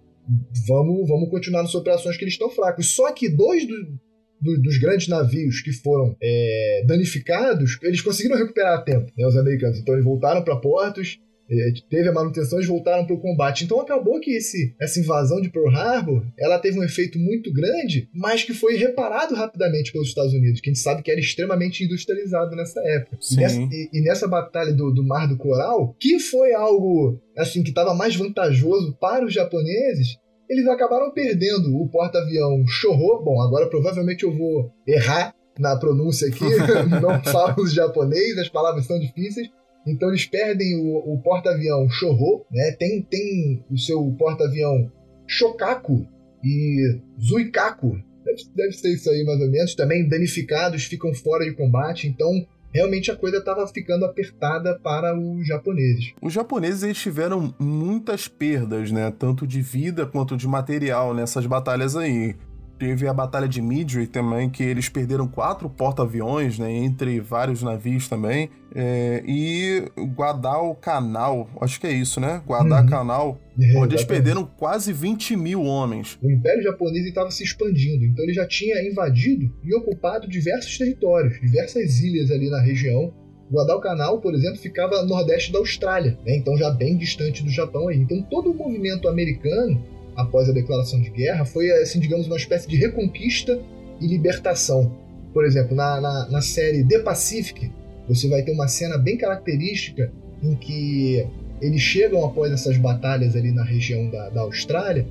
Vamos, 0.67 1.07
vamos 1.07 1.29
continuar 1.29 1.62
nas 1.62 1.74
operações 1.74 2.17
que 2.17 2.25
eles 2.25 2.33
estão 2.33 2.50
fracos. 2.50 2.88
Só 2.88 3.13
que 3.13 3.29
dois 3.29 3.65
do, 3.65 3.97
do, 4.45 4.61
dos 4.61 4.77
grandes 4.77 5.07
navios 5.07 5.61
que 5.61 5.73
foram 5.73 6.15
é, 6.21 6.83
danificados, 6.85 7.77
eles 7.81 8.01
conseguiram 8.01 8.37
recuperar 8.37 8.77
a 8.77 8.81
tempo, 8.81 9.11
né, 9.17 9.25
os 9.25 9.35
americanos. 9.35 9.79
Então 9.79 9.95
eles 9.95 10.05
voltaram 10.05 10.43
para 10.43 10.55
portos, 10.55 11.19
é, 11.49 11.73
teve 11.89 12.09
a 12.09 12.13
manutenção 12.13 12.59
e 12.59 12.65
voltaram 12.65 13.05
para 13.05 13.15
o 13.15 13.19
combate. 13.19 13.63
Então 13.63 13.79
acabou 13.79 14.19
que 14.19 14.31
esse, 14.31 14.75
essa 14.79 14.99
invasão 14.99 15.39
de 15.41 15.49
Pearl 15.49 15.69
Harbor 15.69 16.25
ela 16.39 16.59
teve 16.59 16.79
um 16.79 16.83
efeito 16.83 17.19
muito 17.19 17.51
grande, 17.53 18.09
mas 18.13 18.43
que 18.43 18.53
foi 18.53 18.75
reparado 18.75 19.35
rapidamente 19.35 19.91
pelos 19.91 20.07
Estados 20.07 20.33
Unidos, 20.33 20.61
que 20.61 20.69
a 20.69 20.73
gente 20.73 20.81
sabe 20.81 21.03
que 21.03 21.11
era 21.11 21.19
extremamente 21.19 21.83
industrializado 21.83 22.55
nessa 22.55 22.79
época. 22.81 23.17
E 23.31 23.35
nessa, 23.35 23.59
e, 23.59 23.89
e 23.93 24.01
nessa, 24.01 24.27
batalha 24.27 24.73
do, 24.73 24.91
do 24.91 25.03
Mar 25.03 25.27
do 25.27 25.37
Coral, 25.37 25.95
que 25.99 26.19
foi 26.19 26.53
algo 26.53 27.19
assim 27.37 27.61
que 27.61 27.69
estava 27.69 27.93
mais 27.93 28.15
vantajoso 28.15 28.97
para 28.99 29.25
os 29.25 29.33
japoneses, 29.33 30.17
eles 30.49 30.67
acabaram 30.67 31.11
perdendo 31.11 31.75
o 31.75 31.87
porta-avião 31.87 32.65
Chorro. 32.67 33.23
Bom, 33.23 33.41
agora 33.41 33.67
provavelmente 33.67 34.23
eu 34.23 34.35
vou 34.35 34.71
errar 34.87 35.33
na 35.59 35.75
pronúncia 35.77 36.27
aqui, 36.27 36.43
não 37.01 37.23
falo 37.23 37.67
japonês, 37.67 38.37
as 38.37 38.49
palavras 38.49 38.85
são 38.85 38.99
difíceis. 38.99 39.49
Então 39.87 40.09
eles 40.09 40.25
perdem 40.25 40.79
o, 40.79 41.13
o 41.13 41.21
porta-avião 41.21 41.87
Chorro, 41.89 42.45
né? 42.51 42.71
Tem, 42.71 43.01
tem 43.03 43.63
o 43.69 43.77
seu 43.77 44.11
porta-avião 44.17 44.91
Shokaku 45.27 46.05
e 46.43 46.99
Zuikaku. 47.21 47.99
Deve, 48.23 48.41
deve 48.55 48.71
ser 48.73 48.93
isso 48.93 49.09
aí 49.09 49.23
mais 49.23 49.39
ou 49.39 49.49
menos. 49.49 49.75
Também 49.75 50.07
danificados, 50.07 50.85
ficam 50.85 51.13
fora 51.13 51.45
de 51.45 51.53
combate. 51.53 52.07
Então 52.07 52.45
realmente 52.75 53.10
a 53.10 53.15
coisa 53.15 53.38
estava 53.38 53.65
ficando 53.67 54.03
apertada 54.03 54.77
para 54.84 55.17
os 55.17 55.48
japoneses. 55.48 56.13
Os 56.22 56.34
japoneses 56.34 56.84
eles 56.84 56.98
tiveram 56.98 57.55
muitas 57.58 58.27
perdas, 58.27 58.91
né? 58.91 59.12
Tanto 59.17 59.48
de 59.48 59.62
vida 59.62 60.05
quanto 60.05 60.36
de 60.36 60.46
material 60.46 61.13
nessas 61.13 61.46
batalhas 61.46 61.96
aí. 61.96 62.36
Teve 62.77 63.08
a 63.08 63.13
Batalha 63.13 63.48
de 63.48 63.62
Midway 63.62 64.05
também, 64.05 64.50
que 64.50 64.62
eles 64.62 64.89
perderam 64.89 65.27
quatro 65.27 65.70
porta-aviões, 65.70 66.60
né? 66.60 66.72
Entre 66.72 67.20
vários 67.22 67.63
navios 67.63 68.10
também. 68.10 68.50
É, 68.74 69.24
e 69.25 69.89
Guadalcanal, 69.98 71.50
acho 71.62 71.79
que 71.79 71.88
é 71.88 71.94
isso, 71.94 72.20
né? 72.20 72.41
Guadalcanal, 72.46 73.39
uhum. 73.58 73.84
onde 73.84 73.96
eles 73.96 74.03
perderam 74.03 74.46
quase 74.46 74.91
20 74.91 75.38
mil 75.38 75.63
homens. 75.63 76.20
O 76.22 76.29
Império 76.29 76.62
Japonês 76.62 77.05
estava 77.05 77.32
se 77.32 77.44
expandindo, 77.44 78.03
então 78.03 78.25
ele 78.25 78.34
já 78.34 78.46
tinha 78.46 78.86
invadido 78.86 79.50
e 79.63 79.74
ocupado 79.74 80.27
diversos 80.27 80.77
territórios, 80.77 81.39
diversas 81.39 82.01
ilhas 82.01 82.29
ali 82.32 82.50
na 82.50 82.62
região. 82.62 83.13
Guadalcanal, 83.50 84.20
por 84.20 84.34
exemplo, 84.34 84.58
ficava 84.58 85.01
no 85.03 85.08
nordeste 85.08 85.53
da 85.53 85.60
Austrália, 85.60 86.17
né? 86.25 86.36
então 86.36 86.58
já 86.58 86.72
bem 86.72 86.98
distante 86.98 87.44
do 87.44 87.50
Japão 87.50 87.88
aí. 87.88 87.98
Então 87.98 88.22
todo 88.24 88.51
o 88.51 88.53
movimento 88.55 89.08
americano 89.08 89.82
após 90.15 90.50
a 90.50 90.53
declaração 90.53 91.01
de 91.01 91.10
guerra 91.10 91.45
foi, 91.45 91.72
assim, 91.72 92.00
digamos, 92.00 92.27
uma 92.27 92.38
espécie 92.38 92.67
de 92.67 92.75
reconquista 92.75 93.60
e 94.00 94.07
libertação. 94.07 94.91
Por 95.34 95.45
exemplo, 95.45 95.75
na, 95.75 96.00
na, 96.00 96.29
na 96.29 96.41
série 96.41 96.84
The 96.84 97.00
Pacific, 97.00 97.72
você 98.07 98.29
vai 98.29 98.43
ter 98.43 98.51
uma 98.51 98.67
cena 98.67 98.98
bem 98.98 99.17
característica 99.17 100.12
em 100.41 100.55
que 100.55 101.27
eles 101.62 101.81
chegam 101.81 102.24
após 102.24 102.51
essas 102.51 102.77
batalhas 102.77 103.36
ali 103.36 103.51
na 103.51 103.63
região 103.63 104.10
da, 104.10 104.29
da 104.29 104.41
Austrália, 104.41 105.07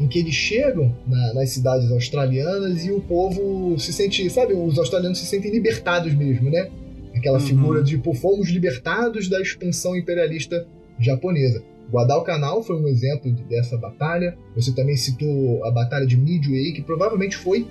em 0.00 0.06
que 0.06 0.18
eles 0.18 0.34
chegam 0.34 0.94
na, 1.06 1.34
nas 1.34 1.50
cidades 1.50 1.90
australianas 1.90 2.84
e 2.84 2.90
o 2.90 3.00
povo 3.00 3.78
se 3.78 3.92
sente, 3.92 4.28
sabe, 4.30 4.54
os 4.54 4.78
australianos 4.78 5.18
se 5.18 5.26
sentem 5.26 5.50
libertados 5.50 6.14
mesmo, 6.14 6.50
né? 6.50 6.70
Aquela 7.14 7.38
uhum. 7.38 7.46
figura 7.46 7.82
de, 7.82 7.98
pô, 7.98 8.14
fomos 8.14 8.48
libertados 8.48 9.28
da 9.28 9.40
expansão 9.40 9.96
imperialista 9.96 10.66
japonesa. 11.00 11.62
Guadalcanal 11.90 12.62
foi 12.62 12.76
um 12.76 12.86
exemplo 12.86 13.32
dessa 13.48 13.76
batalha. 13.76 14.36
Você 14.54 14.74
também 14.74 14.96
citou 14.96 15.64
a 15.64 15.70
Batalha 15.70 16.06
de 16.06 16.16
Midway, 16.16 16.72
que 16.72 16.82
provavelmente 16.82 17.36
foi 17.36 17.66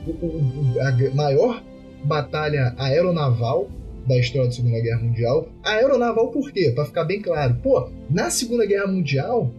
a 0.81 1.15
maior 1.15 1.63
batalha 2.03 2.73
aeronaval 2.77 3.69
da 4.07 4.17
história 4.17 4.47
da 4.47 4.53
Segunda 4.53 4.79
Guerra 4.79 5.01
Mundial. 5.01 5.49
Aeronaval 5.63 6.31
por 6.31 6.51
quê? 6.51 6.71
Para 6.73 6.85
ficar 6.85 7.03
bem 7.03 7.21
claro. 7.21 7.55
Pô, 7.61 7.89
na 8.09 8.29
Segunda 8.29 8.65
Guerra 8.65 8.87
Mundial, 8.87 9.51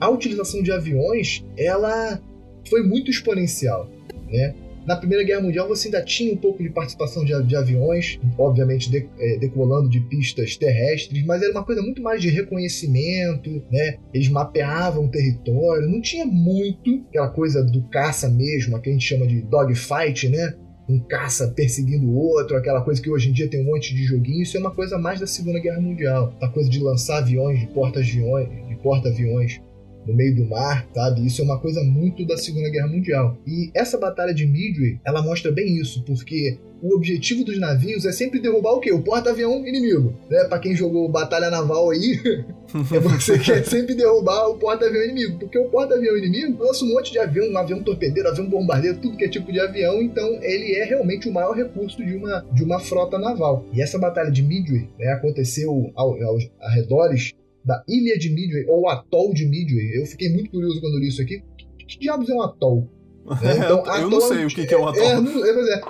a 0.00 0.08
utilização 0.08 0.62
de 0.62 0.72
aviões, 0.72 1.44
ela 1.56 2.20
foi 2.68 2.82
muito 2.82 3.10
exponencial, 3.10 3.88
né? 4.28 4.54
Na 4.86 4.96
Primeira 4.96 5.24
Guerra 5.24 5.42
Mundial 5.42 5.68
você 5.68 5.88
ainda 5.88 6.02
tinha 6.02 6.32
um 6.34 6.36
pouco 6.36 6.62
de 6.62 6.68
participação 6.68 7.24
de, 7.24 7.40
de 7.44 7.54
aviões, 7.54 8.18
obviamente 8.36 8.90
de, 8.90 9.08
é, 9.18 9.38
decolando 9.38 9.88
de 9.88 10.00
pistas 10.00 10.56
terrestres, 10.56 11.24
mas 11.24 11.40
era 11.40 11.52
uma 11.52 11.64
coisa 11.64 11.80
muito 11.80 12.02
mais 12.02 12.20
de 12.20 12.28
reconhecimento, 12.28 13.62
né? 13.70 13.98
Eles 14.12 14.28
mapeavam 14.28 15.04
o 15.04 15.10
território, 15.10 15.88
não 15.88 16.00
tinha 16.00 16.26
muito 16.26 17.04
aquela 17.08 17.28
coisa 17.28 17.62
do 17.62 17.82
caça 17.88 18.28
mesmo, 18.28 18.76
a 18.76 18.80
que 18.80 18.90
a 18.90 18.92
gente 18.92 19.06
chama 19.06 19.26
de 19.26 19.40
dogfight, 19.42 20.28
né? 20.28 20.54
um 20.88 20.98
caça 20.98 21.48
perseguindo 21.48 22.06
o 22.06 22.16
outro, 22.16 22.56
aquela 22.56 22.82
coisa 22.82 23.00
que 23.00 23.08
hoje 23.08 23.30
em 23.30 23.32
dia 23.32 23.48
tem 23.48 23.62
um 23.62 23.72
monte 23.72 23.94
de 23.94 24.04
joguinho, 24.04 24.42
isso 24.42 24.56
é 24.56 24.60
uma 24.60 24.74
coisa 24.74 24.98
mais 24.98 25.20
da 25.20 25.26
Segunda 25.26 25.60
Guerra 25.60 25.80
Mundial. 25.80 26.34
A 26.40 26.48
coisa 26.48 26.68
de 26.68 26.80
lançar 26.80 27.18
aviões 27.18 27.60
de 27.60 27.66
porta-aviões, 27.68 28.48
de 28.68 28.76
porta-aviões 28.76 29.60
no 30.06 30.14
meio 30.14 30.34
do 30.34 30.48
mar, 30.48 30.88
sabe? 30.94 31.26
Isso 31.26 31.42
é 31.42 31.44
uma 31.44 31.60
coisa 31.60 31.82
muito 31.82 32.26
da 32.26 32.36
Segunda 32.36 32.70
Guerra 32.70 32.88
Mundial. 32.88 33.36
E 33.46 33.70
essa 33.74 33.98
batalha 33.98 34.34
de 34.34 34.46
Midway, 34.46 35.00
ela 35.04 35.22
mostra 35.22 35.50
bem 35.50 35.76
isso, 35.80 36.04
porque 36.04 36.58
o 36.82 36.96
objetivo 36.96 37.44
dos 37.44 37.58
navios 37.60 38.04
é 38.04 38.10
sempre 38.10 38.40
derrubar 38.40 38.72
o 38.72 38.80
quê? 38.80 38.92
O 38.92 39.02
porta-avião 39.02 39.64
inimigo. 39.64 40.18
Né? 40.28 40.44
Para 40.44 40.58
quem 40.58 40.74
jogou 40.74 41.08
batalha 41.08 41.48
naval 41.48 41.90
aí, 41.90 42.18
é 42.92 42.98
você 42.98 43.38
quer 43.38 43.64
sempre 43.64 43.94
derrubar 43.94 44.48
o 44.48 44.58
porta-avião 44.58 45.04
inimigo, 45.04 45.38
porque 45.38 45.58
o 45.58 45.68
porta-avião 45.70 46.16
inimigo 46.16 46.62
lança 46.62 46.84
um 46.84 46.88
monte 46.88 47.12
de 47.12 47.20
avião, 47.20 47.48
um 47.48 47.56
avião 47.56 47.82
torpedeiro, 47.82 48.28
avião 48.28 48.48
bombardeiro, 48.48 48.98
tudo 48.98 49.16
que 49.16 49.24
é 49.24 49.28
tipo 49.28 49.52
de 49.52 49.60
avião, 49.60 50.02
então 50.02 50.26
ele 50.42 50.74
é 50.74 50.84
realmente 50.84 51.28
o 51.28 51.32
maior 51.32 51.54
recurso 51.54 52.04
de 52.04 52.16
uma, 52.16 52.44
de 52.52 52.64
uma 52.64 52.80
frota 52.80 53.16
naval. 53.16 53.64
E 53.72 53.80
essa 53.80 53.98
batalha 53.98 54.32
de 54.32 54.42
Midway 54.42 54.88
né, 54.98 55.12
aconteceu 55.12 55.92
ao, 55.94 56.20
aos 56.24 56.50
arredores 56.60 57.32
da 57.64 57.82
ilha 57.88 58.18
de 58.18 58.30
Midway, 58.30 58.66
ou 58.68 58.88
atol 58.88 59.32
de 59.32 59.46
Midway. 59.46 59.98
Eu 59.98 60.06
fiquei 60.06 60.30
muito 60.30 60.50
curioso 60.50 60.80
quando 60.80 60.98
li 60.98 61.08
isso 61.08 61.22
aqui. 61.22 61.42
Que, 61.56 61.84
que 61.86 61.98
diabos 61.98 62.28
é 62.28 62.34
um 62.34 62.42
atol? 62.42 62.90
Né? 63.24 63.56
Então, 63.64 63.84
eu 63.96 64.10
não 64.10 64.20
sei 64.20 64.42
é 64.42 64.46
o 64.46 64.48
que, 64.48 64.66
que 64.66 64.74
é 64.74 64.78
um 64.78 64.88
atol. 64.88 65.02
É, 65.02 65.14
é, 65.14 65.80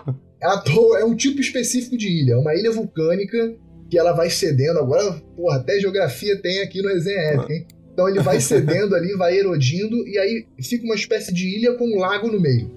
é, 0.42 0.46
atol 0.46 0.96
é 0.96 1.04
um 1.04 1.14
tipo 1.14 1.40
específico 1.40 1.96
de 1.96 2.08
ilha, 2.08 2.32
é 2.34 2.36
uma 2.36 2.54
ilha 2.54 2.70
vulcânica 2.70 3.54
que 3.90 3.98
ela 3.98 4.12
vai 4.12 4.28
cedendo. 4.28 4.78
Agora, 4.78 5.22
porra, 5.36 5.56
até 5.56 5.78
geografia 5.78 6.40
tem 6.40 6.60
aqui 6.60 6.82
no 6.82 6.88
Resenha 6.88 7.20
Épica, 7.20 7.52
hein? 7.52 7.66
Então 7.92 8.08
ele 8.08 8.20
vai 8.20 8.40
cedendo 8.40 8.94
ali, 8.94 9.14
vai 9.16 9.36
erodindo, 9.38 9.96
e 10.06 10.18
aí 10.18 10.46
fica 10.60 10.84
uma 10.84 10.94
espécie 10.94 11.32
de 11.32 11.46
ilha 11.58 11.74
com 11.74 11.84
um 11.84 11.98
lago 11.98 12.30
no 12.30 12.40
meio. 12.40 12.70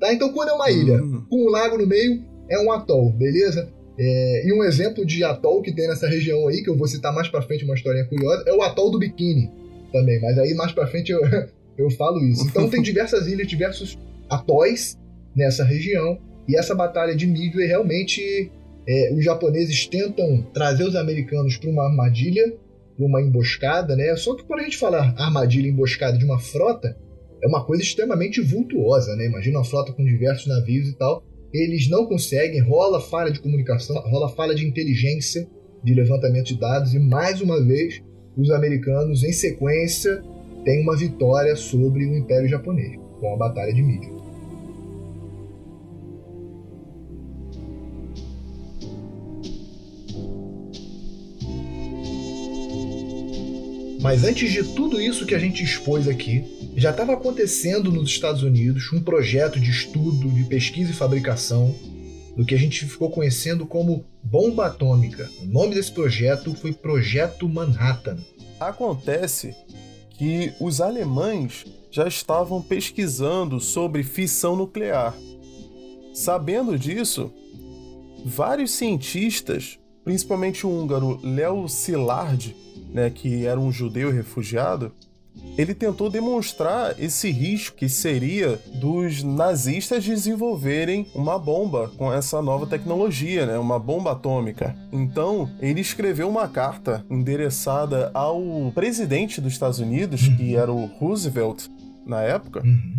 Tá? 0.00 0.12
Então, 0.12 0.32
quando 0.32 0.48
é 0.48 0.52
uma 0.52 0.70
ilha 0.70 1.00
uhum. 1.00 1.24
com 1.28 1.46
um 1.46 1.48
lago 1.48 1.78
no 1.78 1.86
meio, 1.86 2.24
é 2.48 2.58
um 2.58 2.72
atol, 2.72 3.12
beleza? 3.12 3.72
É, 3.98 4.46
e 4.46 4.52
um 4.52 4.64
exemplo 4.64 5.04
de 5.04 5.22
atol 5.22 5.60
que 5.60 5.72
tem 5.72 5.86
nessa 5.86 6.08
região 6.08 6.48
aí, 6.48 6.62
que 6.62 6.70
eu 6.70 6.76
vou 6.76 6.86
citar 6.86 7.12
mais 7.12 7.28
pra 7.28 7.42
frente, 7.42 7.64
uma 7.64 7.74
história 7.74 8.04
curiosa, 8.04 8.44
é 8.46 8.52
o 8.52 8.62
atol 8.62 8.90
do 8.90 8.98
Biquíni 8.98 9.50
também, 9.92 10.20
mas 10.20 10.38
aí 10.38 10.54
mais 10.54 10.72
pra 10.72 10.86
frente 10.86 11.12
eu, 11.12 11.20
eu 11.76 11.90
falo 11.90 12.18
isso. 12.24 12.46
Então 12.48 12.68
tem 12.68 12.80
diversas 12.80 13.26
ilhas, 13.26 13.46
diversos 13.46 13.98
atóis 14.30 14.98
nessa 15.36 15.64
região, 15.64 16.18
e 16.48 16.56
essa 16.56 16.74
batalha 16.74 17.14
de 17.14 17.26
Midway 17.26 17.66
realmente 17.66 18.50
é, 18.88 19.12
os 19.14 19.24
japoneses 19.24 19.86
tentam 19.86 20.42
trazer 20.52 20.84
os 20.84 20.96
americanos 20.96 21.56
para 21.56 21.70
uma 21.70 21.84
armadilha, 21.84 22.52
para 22.96 23.06
uma 23.06 23.20
emboscada, 23.20 23.94
né? 23.94 24.16
Só 24.16 24.34
que 24.34 24.44
quando 24.44 24.60
a 24.60 24.64
gente 24.64 24.78
fala 24.78 25.14
armadilha 25.18 25.68
emboscada 25.68 26.18
de 26.18 26.24
uma 26.24 26.38
frota, 26.38 26.96
é 27.42 27.46
uma 27.46 27.64
coisa 27.64 27.82
extremamente 27.82 28.40
vultuosa, 28.40 29.14
né? 29.16 29.26
Imagina 29.26 29.58
uma 29.58 29.64
frota 29.64 29.92
com 29.92 30.04
diversos 30.04 30.46
navios 30.46 30.88
e 30.88 30.96
tal 30.96 31.22
eles 31.52 31.88
não 31.88 32.06
conseguem, 32.06 32.60
rola 32.60 33.00
falha 33.00 33.30
de 33.30 33.40
comunicação, 33.40 33.96
rola 34.08 34.28
falha 34.28 34.54
de 34.54 34.66
inteligência, 34.66 35.46
de 35.84 35.94
levantamento 35.94 36.46
de 36.46 36.58
dados, 36.58 36.94
e 36.94 36.98
mais 36.98 37.40
uma 37.40 37.62
vez, 37.62 38.00
os 38.36 38.50
americanos, 38.50 39.22
em 39.22 39.32
sequência, 39.32 40.22
têm 40.64 40.82
uma 40.82 40.96
vitória 40.96 41.54
sobre 41.56 42.06
o 42.06 42.16
Império 42.16 42.48
Japonês, 42.48 42.96
com 43.20 43.34
a 43.34 43.36
Batalha 43.36 43.74
de 43.74 43.82
Midway. 43.82 44.21
Mas 54.02 54.24
antes 54.24 54.50
de 54.50 54.64
tudo 54.74 55.00
isso 55.00 55.24
que 55.24 55.34
a 55.34 55.38
gente 55.38 55.62
expôs 55.62 56.08
aqui, 56.08 56.44
já 56.76 56.90
estava 56.90 57.12
acontecendo 57.12 57.92
nos 57.92 58.10
Estados 58.10 58.42
Unidos 58.42 58.92
um 58.92 59.00
projeto 59.00 59.60
de 59.60 59.70
estudo, 59.70 60.28
de 60.28 60.42
pesquisa 60.42 60.90
e 60.90 60.94
fabricação 60.94 61.72
do 62.36 62.44
que 62.44 62.52
a 62.52 62.58
gente 62.58 62.84
ficou 62.84 63.10
conhecendo 63.10 63.64
como 63.64 64.04
bomba 64.20 64.66
atômica. 64.66 65.30
O 65.40 65.46
nome 65.46 65.76
desse 65.76 65.92
projeto 65.92 66.52
foi 66.52 66.72
Projeto 66.72 67.48
Manhattan. 67.48 68.18
Acontece 68.58 69.54
que 70.10 70.52
os 70.58 70.80
alemães 70.80 71.64
já 71.88 72.08
estavam 72.08 72.60
pesquisando 72.60 73.60
sobre 73.60 74.02
fissão 74.02 74.56
nuclear. 74.56 75.14
Sabendo 76.12 76.76
disso, 76.76 77.32
vários 78.24 78.72
cientistas, 78.72 79.78
principalmente 80.04 80.66
o 80.66 80.70
húngaro 80.70 81.20
Leo 81.22 81.68
Szilard, 81.68 82.52
né, 82.92 83.10
que 83.10 83.46
era 83.46 83.58
um 83.58 83.72
judeu 83.72 84.10
refugiado, 84.10 84.92
ele 85.56 85.74
tentou 85.74 86.08
demonstrar 86.08 86.94
esse 86.98 87.30
risco 87.30 87.76
que 87.76 87.88
seria 87.88 88.58
dos 88.74 89.22
nazistas 89.22 90.04
desenvolverem 90.04 91.06
uma 91.14 91.38
bomba 91.38 91.90
com 91.96 92.12
essa 92.12 92.40
nova 92.40 92.66
tecnologia, 92.66 93.44
né? 93.46 93.58
uma 93.58 93.78
bomba 93.78 94.12
atômica. 94.12 94.74
Então, 94.90 95.50
ele 95.60 95.80
escreveu 95.80 96.28
uma 96.28 96.48
carta 96.48 97.04
endereçada 97.10 98.10
ao 98.14 98.72
presidente 98.74 99.40
dos 99.40 99.52
Estados 99.52 99.78
Unidos, 99.78 100.26
uhum. 100.26 100.36
que 100.36 100.56
era 100.56 100.72
o 100.72 100.86
Roosevelt 100.86 101.66
na 102.06 102.22
época. 102.22 102.62
Uhum. 102.64 102.94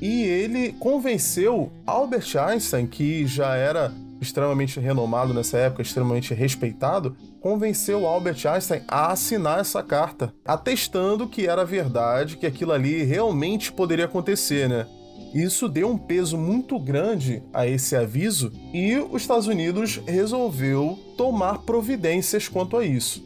E 0.00 0.22
ele 0.22 0.72
convenceu 0.74 1.72
Albert 1.86 2.36
Einstein, 2.36 2.86
que 2.86 3.26
já 3.26 3.56
era 3.56 3.92
extremamente 4.20 4.80
renomado 4.80 5.32
nessa 5.32 5.58
época, 5.58 5.82
extremamente 5.82 6.34
respeitado, 6.34 7.16
convenceu 7.40 8.06
Albert 8.06 8.46
Einstein 8.46 8.82
a 8.88 9.12
assinar 9.12 9.60
essa 9.60 9.82
carta, 9.82 10.32
atestando 10.44 11.28
que 11.28 11.46
era 11.46 11.64
verdade, 11.64 12.36
que 12.36 12.46
aquilo 12.46 12.72
ali 12.72 13.02
realmente 13.04 13.72
poderia 13.72 14.06
acontecer, 14.06 14.68
né? 14.68 14.86
Isso 15.34 15.68
deu 15.68 15.88
um 15.88 15.98
peso 15.98 16.38
muito 16.38 16.78
grande 16.78 17.42
a 17.52 17.66
esse 17.66 17.94
aviso 17.94 18.50
e 18.72 18.96
os 18.96 19.22
Estados 19.22 19.46
Unidos 19.46 20.00
resolveu 20.06 20.98
tomar 21.16 21.58
providências 21.58 22.48
quanto 22.48 22.76
a 22.76 22.84
isso. 22.84 23.22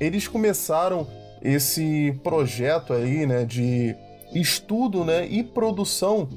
Eles 0.00 0.26
começaram 0.26 1.06
esse 1.42 2.18
projeto 2.22 2.92
aí, 2.92 3.26
né, 3.26 3.44
de 3.44 3.94
estudo, 4.34 5.04
né, 5.04 5.26
e 5.26 5.42
produção 5.42 6.28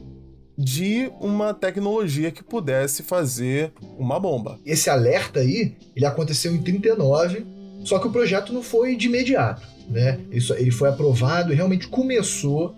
de 0.57 1.11
uma 1.19 1.53
tecnologia 1.53 2.31
que 2.31 2.43
pudesse 2.43 3.03
fazer 3.03 3.73
uma 3.97 4.19
bomba. 4.19 4.59
Esse 4.65 4.89
alerta 4.89 5.39
aí, 5.41 5.75
ele 5.95 6.05
aconteceu 6.05 6.53
em 6.53 6.61
39, 6.61 7.45
só 7.83 7.99
que 7.99 8.07
o 8.07 8.11
projeto 8.11 8.53
não 8.53 8.63
foi 8.63 8.95
de 8.95 9.07
imediato, 9.07 9.67
né? 9.89 10.19
Isso, 10.31 10.53
ele 10.53 10.71
foi 10.71 10.89
aprovado 10.89 11.51
e 11.51 11.55
realmente 11.55 11.87
começou 11.87 12.75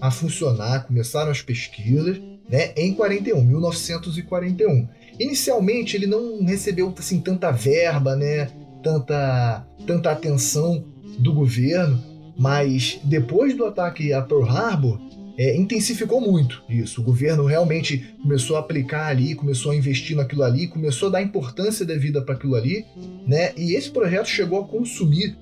a 0.00 0.10
funcionar, 0.10 0.86
começaram 0.86 1.30
as 1.30 1.42
pesquisas, 1.42 2.18
né, 2.48 2.72
em 2.76 2.94
41, 2.94 3.44
1941. 3.44 4.88
Inicialmente 5.18 5.96
ele 5.96 6.06
não 6.06 6.42
recebeu 6.44 6.92
assim 6.96 7.20
tanta 7.20 7.50
verba, 7.50 8.16
né, 8.16 8.48
tanta 8.82 9.66
tanta 9.86 10.10
atenção 10.10 10.84
do 11.18 11.32
governo, 11.32 12.02
mas 12.36 13.00
depois 13.04 13.56
do 13.56 13.64
ataque 13.64 14.12
a 14.12 14.22
Pearl 14.22 14.44
Harbor, 14.44 15.00
é, 15.38 15.56
intensificou 15.56 16.20
muito 16.20 16.64
isso. 16.68 17.00
O 17.00 17.04
governo 17.04 17.46
realmente 17.46 18.12
começou 18.20 18.56
a 18.56 18.60
aplicar 18.60 19.06
ali, 19.06 19.36
começou 19.36 19.70
a 19.70 19.76
investir 19.76 20.16
naquilo 20.16 20.42
ali, 20.42 20.66
começou 20.66 21.08
a 21.08 21.12
dar 21.12 21.22
importância 21.22 21.86
devida 21.86 22.20
para 22.20 22.34
aquilo 22.34 22.56
ali, 22.56 22.84
né? 23.24 23.52
E 23.56 23.74
esse 23.76 23.88
projeto 23.88 24.26
chegou 24.26 24.60
a 24.60 24.66
consumir 24.66 25.38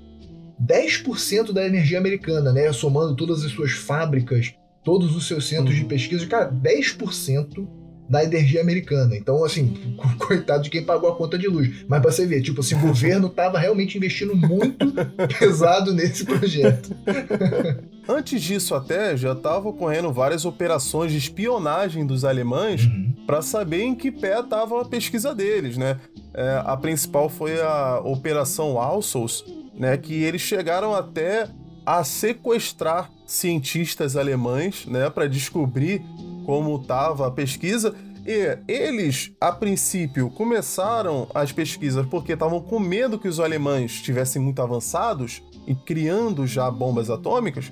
10% 0.63 1.51
da 1.51 1.67
energia 1.67 1.99
americana, 1.99 2.53
né? 2.53 2.71
Somando 2.75 3.17
todas 3.17 3.43
as 3.43 3.53
suas 3.53 3.73
fábricas, 3.73 4.53
todos 4.85 5.17
os 5.17 5.27
seus 5.27 5.49
centros 5.49 5.75
uhum. 5.75 5.83
de 5.83 5.89
pesquisa, 5.89 6.27
cara, 6.27 6.53
10% 6.53 7.67
da 8.09 8.23
energia 8.23 8.61
americana. 8.61 9.16
Então, 9.16 9.45
assim, 9.45 9.97
coitado 10.19 10.62
de 10.62 10.71
quem 10.71 10.85
pagou 10.85 11.11
a 11.11 11.16
conta 11.16 11.38
de 11.38 11.49
luz. 11.49 11.85
Mas 11.88 12.01
pra 12.01 12.11
você 12.12 12.27
ver, 12.27 12.42
tipo 12.42 12.61
assim, 12.61 12.75
o 12.75 12.81
governo 12.81 13.29
tava 13.29 13.59
realmente 13.59 13.97
investindo 13.97 14.35
muito 14.35 14.92
pesado 15.38 15.92
nesse 15.92 16.25
projeto. 16.25 16.95
Antes 18.09 18.40
disso, 18.40 18.75
até 18.75 19.16
já 19.16 19.33
estavam 19.33 19.73
ocorrendo 19.73 20.12
várias 20.12 20.45
operações 20.45 21.11
de 21.11 21.19
espionagem 21.19 22.07
dos 22.07 22.25
alemães 22.25 22.85
uhum. 22.85 23.12
para 23.27 23.42
saber 23.42 23.83
em 23.83 23.95
que 23.97 24.12
pé 24.12 24.38
estava 24.38 24.81
a 24.81 24.85
pesquisa 24.85 25.35
deles, 25.35 25.77
né? 25.77 25.99
É, 26.33 26.62
a 26.64 26.77
principal 26.77 27.29
foi 27.29 27.61
a 27.61 27.99
Operação 28.05 28.81
Alsos, 28.81 29.45
né? 29.75 29.97
Que 29.97 30.23
eles 30.23 30.40
chegaram 30.40 30.95
até 30.95 31.49
a 31.85 32.05
sequestrar 32.05 33.11
cientistas 33.27 34.16
alemães, 34.16 34.87
né? 34.87 35.11
Para 35.11 35.29
descobrir 35.29 36.01
como 36.47 36.77
estava 36.77 37.27
a 37.27 37.31
pesquisa. 37.31 37.93
E 38.25 38.59
eles, 38.67 39.33
a 39.41 39.53
princípio, 39.53 40.31
começaram 40.31 41.29
as 41.35 41.53
pesquisas 41.53 42.07
porque 42.07 42.33
estavam 42.33 42.61
com 42.61 42.79
medo 42.79 43.19
que 43.19 43.29
os 43.29 43.39
alemães 43.39 43.93
estivessem 43.93 44.41
muito 44.41 44.63
avançados 44.63 45.43
e 45.67 45.75
criando 45.75 46.47
já 46.47 46.71
bombas 46.71 47.11
atômicas. 47.11 47.71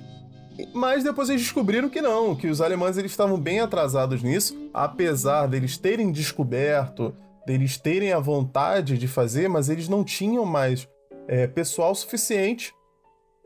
Mas 0.73 1.03
depois 1.03 1.29
eles 1.29 1.41
descobriram 1.41 1.89
que 1.89 2.01
não, 2.01 2.35
que 2.35 2.47
os 2.47 2.61
alemães 2.61 2.97
eles 2.97 3.11
estavam 3.11 3.37
bem 3.37 3.59
atrasados 3.59 4.21
nisso, 4.23 4.55
apesar 4.73 5.47
deles 5.47 5.77
terem 5.77 6.11
descoberto, 6.11 7.13
deles 7.45 7.77
terem 7.77 8.13
a 8.13 8.19
vontade 8.19 8.97
de 8.97 9.07
fazer, 9.07 9.49
mas 9.49 9.67
eles 9.67 9.89
não 9.89 10.03
tinham 10.03 10.45
mais 10.45 10.87
é, 11.27 11.47
pessoal 11.47 11.93
suficiente 11.93 12.73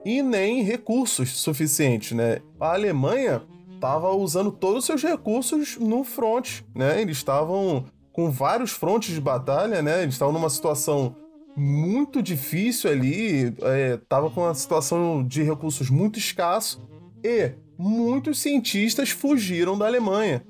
e 0.05 0.21
nem 0.21 0.63
recursos 0.63 1.39
suficientes, 1.39 2.11
né? 2.11 2.39
A 2.59 2.73
Alemanha 2.73 3.41
estava 3.79 4.11
usando 4.11 4.51
todos 4.51 4.79
os 4.79 4.85
seus 4.85 5.01
recursos 5.01 5.77
no 5.77 6.03
front, 6.03 6.61
né? 6.75 7.01
Eles 7.01 7.17
estavam 7.17 7.85
com 8.11 8.29
vários 8.29 8.71
frontes 8.71 9.15
de 9.15 9.21
batalha, 9.21 9.81
né? 9.81 10.03
Eles 10.03 10.15
estavam 10.15 10.33
numa 10.33 10.49
situação 10.49 11.15
muito 11.55 12.21
difícil 12.21 12.91
ali, 12.91 13.53
estava 13.93 14.27
é, 14.27 14.29
com 14.29 14.41
uma 14.41 14.53
situação 14.53 15.25
de 15.25 15.41
recursos 15.41 15.89
muito 15.89 16.19
escasso 16.19 16.81
e 17.23 17.51
muitos 17.77 18.39
cientistas 18.39 19.09
fugiram 19.09 19.77
da 19.77 19.85
Alemanha, 19.85 20.43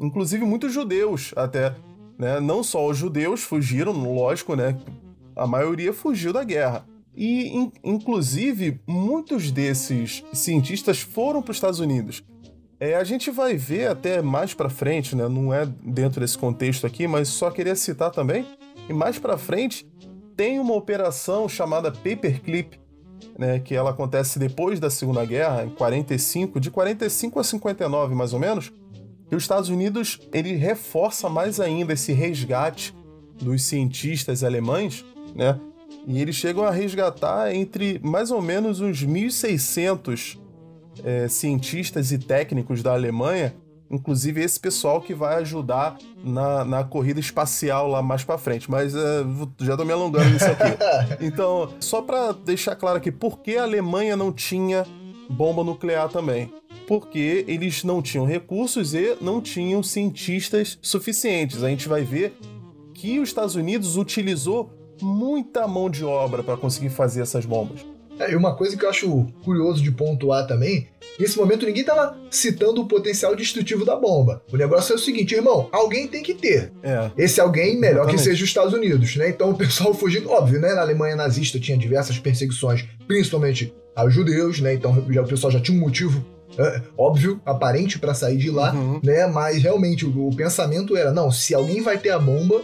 inclusive 0.00 0.44
muitos 0.44 0.72
judeus 0.72 1.32
até, 1.36 1.76
né? 2.18 2.40
Não 2.40 2.62
só 2.64 2.86
os 2.86 2.98
judeus 2.98 3.42
fugiram, 3.42 3.92
lógico, 3.92 4.56
né? 4.56 4.76
A 5.36 5.46
maioria 5.46 5.92
fugiu 5.92 6.32
da 6.32 6.42
guerra. 6.42 6.84
E, 7.14 7.48
in, 7.48 7.72
inclusive, 7.84 8.80
muitos 8.86 9.50
desses 9.50 10.24
cientistas 10.32 11.00
foram 11.00 11.42
para 11.42 11.50
os 11.50 11.56
Estados 11.56 11.78
Unidos. 11.78 12.22
É, 12.82 12.96
a 12.96 13.04
gente 13.04 13.30
vai 13.30 13.56
ver 13.56 13.86
até 13.86 14.20
mais 14.20 14.54
para 14.54 14.68
frente, 14.68 15.14
né? 15.14 15.28
Não 15.28 15.54
é 15.54 15.64
dentro 15.84 16.20
desse 16.20 16.36
contexto 16.36 16.84
aqui, 16.84 17.06
mas 17.06 17.28
só 17.28 17.48
queria 17.48 17.76
citar 17.76 18.10
também. 18.10 18.44
E 18.88 18.92
mais 18.92 19.20
para 19.20 19.38
frente 19.38 19.86
tem 20.36 20.58
uma 20.58 20.74
operação 20.74 21.48
chamada 21.48 21.92
Paperclip, 21.92 22.80
né, 23.38 23.60
que 23.60 23.72
ela 23.72 23.90
acontece 23.90 24.36
depois 24.36 24.80
da 24.80 24.90
Segunda 24.90 25.24
Guerra, 25.24 25.62
em 25.62 25.70
45, 25.70 26.58
de 26.58 26.72
45 26.72 27.38
a 27.38 27.44
59 27.44 28.16
mais 28.16 28.32
ou 28.32 28.40
menos, 28.40 28.72
que 29.28 29.36
os 29.36 29.44
Estados 29.44 29.68
Unidos 29.68 30.18
ele 30.32 30.56
reforça 30.56 31.28
mais 31.28 31.60
ainda 31.60 31.92
esse 31.92 32.12
resgate 32.12 32.92
dos 33.40 33.62
cientistas 33.62 34.42
alemães, 34.42 35.04
né? 35.36 35.56
E 36.04 36.20
eles 36.20 36.34
chegam 36.34 36.64
a 36.64 36.72
resgatar 36.72 37.54
entre 37.54 38.00
mais 38.02 38.32
ou 38.32 38.42
menos 38.42 38.80
uns 38.80 39.06
1.600 39.06 40.41
é, 41.04 41.28
cientistas 41.28 42.12
e 42.12 42.18
técnicos 42.18 42.82
da 42.82 42.92
Alemanha, 42.92 43.54
inclusive 43.90 44.42
esse 44.42 44.58
pessoal 44.58 45.00
que 45.00 45.14
vai 45.14 45.36
ajudar 45.36 45.98
na, 46.24 46.64
na 46.64 46.84
corrida 46.84 47.20
espacial 47.20 47.86
lá 47.88 48.02
mais 48.02 48.24
para 48.24 48.38
frente. 48.38 48.70
Mas 48.70 48.94
é, 48.94 49.24
já 49.60 49.76
tô 49.76 49.84
me 49.84 49.92
alongando 49.92 50.30
nisso 50.30 50.46
aqui. 50.46 50.72
Então, 51.24 51.72
só 51.78 52.00
para 52.00 52.32
deixar 52.32 52.74
claro 52.74 52.96
aqui, 52.96 53.12
por 53.12 53.40
que 53.40 53.56
a 53.56 53.62
Alemanha 53.62 54.16
não 54.16 54.32
tinha 54.32 54.84
bomba 55.28 55.62
nuclear 55.62 56.08
também? 56.08 56.52
Porque 56.88 57.44
eles 57.46 57.84
não 57.84 58.02
tinham 58.02 58.26
recursos 58.26 58.94
e 58.94 59.16
não 59.20 59.40
tinham 59.40 59.82
cientistas 59.82 60.78
suficientes. 60.82 61.62
A 61.62 61.68
gente 61.68 61.88
vai 61.88 62.02
ver 62.02 62.34
que 62.94 63.20
os 63.20 63.28
Estados 63.28 63.54
Unidos 63.54 63.96
utilizou 63.96 64.70
muita 65.00 65.66
mão 65.66 65.90
de 65.90 66.04
obra 66.04 66.42
para 66.42 66.56
conseguir 66.56 66.90
fazer 66.90 67.22
essas 67.22 67.44
bombas. 67.44 67.84
É, 68.22 68.32
e 68.32 68.36
uma 68.36 68.54
coisa 68.54 68.76
que 68.76 68.84
eu 68.84 68.90
acho 68.90 69.26
curioso 69.44 69.82
de 69.82 69.90
pontuar 69.90 70.46
também, 70.46 70.88
nesse 71.18 71.36
momento 71.36 71.66
ninguém 71.66 71.84
tava 71.84 72.16
citando 72.30 72.80
o 72.80 72.86
potencial 72.86 73.34
destrutivo 73.34 73.84
da 73.84 73.96
bomba. 73.96 74.42
O 74.52 74.56
negócio 74.56 74.92
é 74.92 74.96
o 74.96 74.98
seguinte, 74.98 75.34
irmão, 75.34 75.68
alguém 75.72 76.06
tem 76.06 76.22
que 76.22 76.34
ter. 76.34 76.72
É. 76.82 77.10
Esse 77.16 77.40
alguém 77.40 77.78
melhor 77.78 78.02
Exatamente. 78.02 78.16
que 78.16 78.22
seja 78.22 78.44
os 78.44 78.48
Estados 78.48 78.72
Unidos, 78.72 79.16
né? 79.16 79.28
Então 79.28 79.50
o 79.50 79.54
pessoal 79.56 79.92
fugindo, 79.92 80.30
óbvio, 80.30 80.60
né? 80.60 80.72
Na 80.74 80.82
Alemanha 80.82 81.16
nazista 81.16 81.58
tinha 81.58 81.76
diversas 81.76 82.18
perseguições, 82.18 82.84
principalmente 83.06 83.74
aos 83.94 84.14
judeus, 84.14 84.60
né? 84.60 84.74
Então 84.74 85.04
já, 85.10 85.22
o 85.22 85.26
pessoal 85.26 85.50
já 85.50 85.60
tinha 85.60 85.76
um 85.76 85.80
motivo 85.80 86.24
é, 86.58 86.82
óbvio, 86.98 87.40
aparente 87.46 87.98
para 87.98 88.14
sair 88.14 88.36
de 88.36 88.50
lá, 88.50 88.74
uhum. 88.74 89.00
né? 89.02 89.26
Mas 89.26 89.62
realmente 89.62 90.04
o, 90.04 90.28
o, 90.28 90.36
pensamento 90.36 90.96
era, 90.96 91.12
não, 91.12 91.30
se 91.30 91.54
alguém 91.54 91.80
vai 91.80 91.98
ter 91.98 92.10
a 92.10 92.18
bomba, 92.18 92.62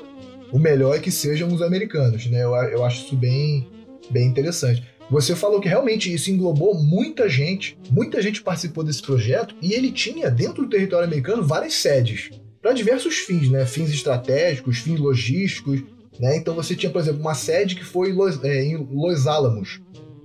o 0.53 0.59
melhor 0.59 0.97
é 0.97 0.99
que 0.99 1.11
sejam 1.11 1.49
os 1.49 1.62
americanos, 1.62 2.27
né? 2.27 2.44
Eu, 2.44 2.55
eu 2.55 2.85
acho 2.85 3.07
isso 3.07 3.16
bem, 3.16 3.66
bem 4.11 4.27
interessante. 4.27 4.85
Você 5.11 5.35
falou 5.35 5.61
que 5.61 5.68
realmente 5.68 6.12
isso 6.12 6.31
englobou 6.31 6.75
muita 6.75 7.29
gente, 7.29 7.79
muita 7.90 8.21
gente 8.21 8.42
participou 8.42 8.85
desse 8.85 9.01
projeto 9.01 9.55
e 9.62 9.73
ele 9.73 9.90
tinha 9.90 10.31
dentro 10.31 10.64
do 10.64 10.68
território 10.68 11.07
americano 11.07 11.42
várias 11.42 11.75
sedes 11.75 12.31
para 12.61 12.73
diversos 12.73 13.16
fins, 13.16 13.51
né? 13.51 13.64
Fins 13.64 13.90
estratégicos, 13.90 14.79
fins 14.79 15.01
logísticos, 15.01 15.83
né? 16.21 16.37
Então 16.37 16.55
você 16.55 16.75
tinha, 16.75 16.92
por 16.92 17.01
exemplo, 17.01 17.21
uma 17.21 17.35
sede 17.35 17.75
que 17.75 17.85
foi 17.85 18.14
é, 18.42 18.64
em 18.64 18.77
Los 18.77 19.27
Alamos, 19.27 19.81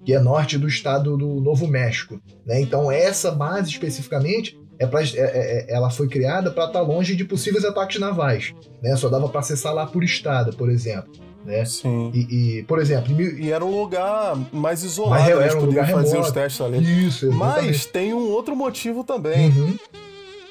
que 0.06 0.14
é 0.14 0.20
norte 0.20 0.58
do 0.58 0.68
estado 0.68 1.16
do 1.16 1.40
Novo 1.40 1.66
México, 1.66 2.20
né? 2.46 2.60
Então 2.60 2.92
essa 2.92 3.32
base 3.32 3.70
especificamente 3.70 4.60
é 4.80 4.86
pra, 4.86 5.02
é, 5.02 5.06
é, 5.16 5.72
é 5.72 5.74
ela 5.74 5.90
foi 5.90 6.10
criada 6.10 6.52
para 6.52 6.66
estar 6.66 6.80
tá 6.80 6.86
longe 6.86 7.16
de 7.16 7.24
possíveis 7.24 7.64
ataques 7.64 8.02
navais, 8.02 8.54
né? 8.82 8.98
Só 8.98 9.08
dava 9.08 9.30
para 9.30 9.40
acessar 9.40 9.74
lá 9.74 9.86
por 9.86 10.04
estrada, 10.04 10.52
por 10.52 10.70
exemplo. 10.70 11.10
Né? 11.46 11.66
Sim. 11.66 12.12
E, 12.14 12.60
e, 12.60 12.64
por 12.64 12.80
exemplo. 12.80 13.20
E 13.22 13.52
era 13.52 13.64
um 13.64 13.82
lugar 13.82 14.38
mais 14.52 14.84
isolado, 14.84 15.22
Mas 15.22 15.30
era 15.30 15.58
um 15.58 15.66
lugar 15.66 15.90
fazer 15.90 16.10
remoto. 16.12 16.28
os 16.28 16.32
testes 16.34 16.62
ali. 16.62 17.08
Isso, 17.08 17.26
exatamente. 17.26 17.68
Mas 17.68 17.86
tem 17.86 18.14
um 18.14 18.30
outro 18.30 18.56
motivo 18.56 19.04
também. 19.04 19.50
Uhum. 19.50 19.78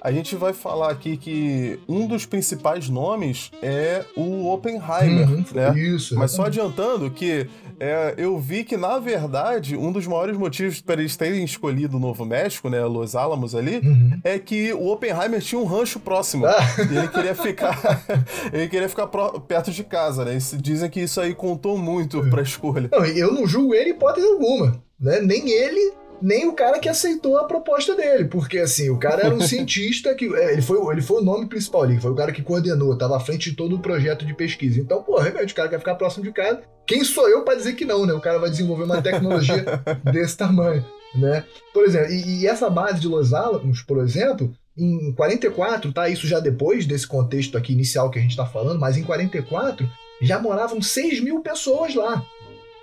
A 0.04 0.10
gente 0.10 0.34
vai 0.34 0.52
falar 0.52 0.90
aqui 0.90 1.16
que 1.16 1.78
um 1.88 2.08
dos 2.08 2.26
principais 2.26 2.88
nomes 2.88 3.52
é 3.62 4.04
o 4.16 4.52
Oppenheimer, 4.52 5.30
uhum, 5.30 5.44
né? 5.54 5.78
Isso. 5.78 6.16
Mas 6.16 6.32
só 6.32 6.46
adiantando 6.46 7.08
que 7.08 7.46
é, 7.78 8.14
eu 8.16 8.36
vi 8.36 8.64
que, 8.64 8.76
na 8.76 8.98
verdade, 8.98 9.76
um 9.76 9.92
dos 9.92 10.04
maiores 10.04 10.36
motivos 10.36 10.80
para 10.80 11.00
eles 11.00 11.16
terem 11.16 11.44
escolhido 11.44 11.98
o 11.98 12.00
Novo 12.00 12.24
México, 12.24 12.68
né, 12.68 12.84
Los 12.84 13.14
Alamos 13.14 13.54
ali, 13.54 13.78
uhum. 13.78 14.20
é 14.24 14.40
que 14.40 14.72
o 14.72 14.88
Oppenheimer 14.88 15.40
tinha 15.40 15.60
um 15.60 15.64
rancho 15.64 16.00
próximo. 16.00 16.46
Ah. 16.46 16.58
E 16.78 16.96
ele 16.96 17.06
queria 17.06 17.36
ficar, 17.36 18.04
ele 18.52 18.68
queria 18.68 18.88
ficar 18.88 19.06
perto 19.06 19.70
de 19.70 19.84
casa, 19.84 20.24
né? 20.24 20.36
E 20.36 20.56
dizem 20.56 20.90
que 20.90 20.98
isso 20.98 21.20
aí 21.20 21.32
contou 21.32 21.78
muito 21.78 22.28
para 22.28 22.40
a 22.40 22.42
escolha. 22.42 22.88
Não, 22.90 23.04
eu 23.04 23.32
não 23.32 23.46
julgo 23.46 23.72
ele 23.72 23.90
hipótese 23.90 24.26
alguma, 24.26 24.82
né? 24.98 25.20
Nem 25.20 25.48
ele 25.48 26.01
nem 26.22 26.48
o 26.48 26.54
cara 26.54 26.78
que 26.78 26.88
aceitou 26.88 27.36
a 27.36 27.44
proposta 27.44 27.94
dele, 27.94 28.26
porque 28.26 28.58
assim, 28.58 28.88
o 28.88 28.98
cara 28.98 29.26
era 29.26 29.34
um 29.34 29.40
cientista 29.42 30.14
que. 30.14 30.32
É, 30.34 30.52
ele, 30.52 30.62
foi, 30.62 30.78
ele 30.92 31.02
foi 31.02 31.20
o 31.20 31.24
nome 31.24 31.46
principal 31.46 31.82
ali, 31.82 32.00
foi 32.00 32.10
o 32.10 32.14
cara 32.14 32.32
que 32.32 32.42
coordenou, 32.42 32.92
estava 32.92 33.16
à 33.16 33.20
frente 33.20 33.50
de 33.50 33.56
todo 33.56 33.76
o 33.76 33.80
projeto 33.80 34.24
de 34.24 34.34
pesquisa. 34.34 34.80
Então, 34.80 35.02
pô, 35.02 35.18
realmente, 35.18 35.52
o 35.52 35.56
cara 35.56 35.68
quer 35.68 35.78
ficar 35.78 35.96
próximo 35.96 36.24
de 36.24 36.32
casa. 36.32 36.62
Quem 36.86 37.04
sou 37.04 37.28
eu 37.28 37.42
para 37.42 37.56
dizer 37.56 37.74
que 37.74 37.84
não, 37.84 38.06
né? 38.06 38.12
O 38.12 38.20
cara 38.20 38.38
vai 38.38 38.50
desenvolver 38.50 38.84
uma 38.84 39.02
tecnologia 39.02 39.64
desse 40.12 40.36
tamanho, 40.36 40.84
né? 41.14 41.44
Por 41.74 41.84
exemplo, 41.84 42.12
e, 42.12 42.42
e 42.42 42.46
essa 42.46 42.70
base 42.70 43.00
de 43.00 43.08
Los 43.08 43.32
Alamos, 43.32 43.82
por 43.82 43.98
exemplo, 43.98 44.52
em 44.76 45.12
44, 45.14 45.92
tá? 45.92 46.08
Isso 46.08 46.26
já 46.26 46.40
depois 46.40 46.86
desse 46.86 47.06
contexto 47.06 47.58
aqui 47.58 47.72
inicial 47.72 48.10
que 48.10 48.18
a 48.18 48.22
gente 48.22 48.36
tá 48.36 48.46
falando, 48.46 48.80
mas 48.80 48.96
em 48.96 49.02
44 49.02 49.88
já 50.20 50.38
moravam 50.38 50.80
6 50.80 51.20
mil 51.20 51.40
pessoas 51.40 51.94
lá. 51.94 52.24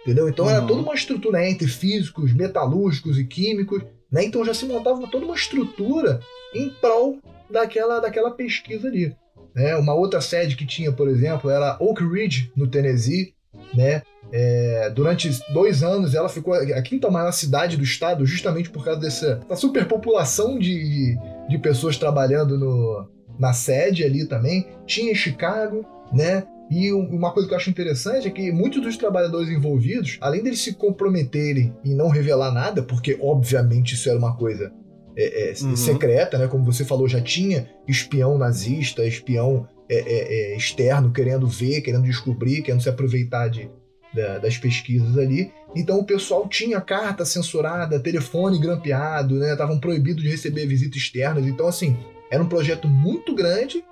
Entendeu? 0.10 0.28
Então 0.28 0.46
uhum. 0.46 0.52
era 0.52 0.66
toda 0.66 0.82
uma 0.82 0.96
estrutura 0.96 1.48
entre 1.48 1.68
físicos, 1.68 2.34
metalúrgicos 2.34 3.20
e 3.20 3.24
químicos, 3.24 3.84
né? 4.12 4.24
Então 4.24 4.44
já 4.44 4.56
se 4.56 4.66
montava 4.66 5.06
toda 5.08 5.24
uma 5.24 5.36
estrutura 5.36 6.20
em 6.52 6.68
prol 6.82 7.20
daquela, 7.48 8.00
daquela 8.00 8.32
pesquisa 8.32 8.88
ali. 8.88 9.16
Né? 9.54 9.76
Uma 9.76 9.94
outra 9.94 10.20
sede 10.20 10.56
que 10.56 10.66
tinha, 10.66 10.92
por 10.92 11.08
exemplo, 11.08 11.48
era 11.48 11.78
Oak 11.80 12.04
Ridge, 12.04 12.52
no 12.56 12.68
Tennessee, 12.68 13.36
né? 13.72 14.02
É, 14.32 14.90
durante 14.90 15.30
dois 15.54 15.84
anos 15.84 16.16
ela 16.16 16.28
ficou 16.28 16.56
a 16.56 16.82
quinta 16.82 17.10
maior 17.12 17.32
cidade 17.32 17.78
do 17.78 17.84
estado, 17.84 18.26
justamente 18.26 18.72
por 18.72 18.84
causa 18.84 19.00
dessa, 19.00 19.40
superpopulação 19.56 20.58
de, 20.58 21.16
de 21.48 21.58
pessoas 21.60 21.98
trabalhando 21.98 22.58
no, 22.58 23.08
na 23.38 23.54
sede 23.54 24.04
ali 24.04 24.26
também. 24.26 24.66
Tinha 24.88 25.14
Chicago, 25.14 25.86
né? 26.12 26.48
E 26.70 26.94
uma 26.94 27.32
coisa 27.32 27.48
que 27.48 27.54
eu 27.54 27.58
acho 27.58 27.70
interessante 27.70 28.28
é 28.28 28.32
que 28.32 28.52
muitos 28.52 28.82
dos 28.82 28.96
trabalhadores 28.96 29.50
envolvidos, 29.50 30.18
além 30.22 30.44
deles 30.44 30.62
se 30.62 30.74
comprometerem 30.74 31.76
e 31.84 31.96
não 31.96 32.10
revelar 32.10 32.52
nada, 32.52 32.84
porque 32.84 33.18
obviamente 33.20 33.96
isso 33.96 34.08
era 34.08 34.20
uma 34.20 34.38
coisa 34.38 34.72
é, 35.18 35.50
é, 35.50 35.54
uhum. 35.64 35.76
secreta, 35.76 36.38
né? 36.38 36.48
Como 36.48 36.64
você 36.64 36.86
falou, 36.86 37.08
já 37.08 37.20
tinha 37.20 37.68
espião 37.88 38.38
nazista, 38.38 39.04
espião 39.06 39.68
é, 39.90 39.98
é, 39.98 40.54
é 40.54 40.58
externo 40.58 41.12
querendo 41.12 41.48
ver, 41.48 41.82
querendo 41.82 42.04
descobrir, 42.04 42.62
querendo 42.62 42.82
se 42.82 42.90
aproveitar 42.90 43.48
de, 43.48 43.68
da, 44.14 44.38
das 44.38 44.56
pesquisas 44.58 45.18
ali. 45.18 45.52
Então 45.76 46.00
o 46.00 46.06
pessoal 46.06 46.48
tinha 46.48 46.80
carta 46.80 47.26
censurada, 47.26 48.00
telefone 48.00 48.60
grampeado, 48.60 49.36
né? 49.36 49.54
Estavam 49.54 49.80
proibidos 49.80 50.22
de 50.22 50.30
receber 50.30 50.68
visitas 50.68 51.02
externas. 51.02 51.48
Então, 51.48 51.68
assim, 51.68 51.98
era 52.30 52.44
um 52.44 52.48
projeto 52.48 52.88
muito 52.88 53.34
grande. 53.34 53.84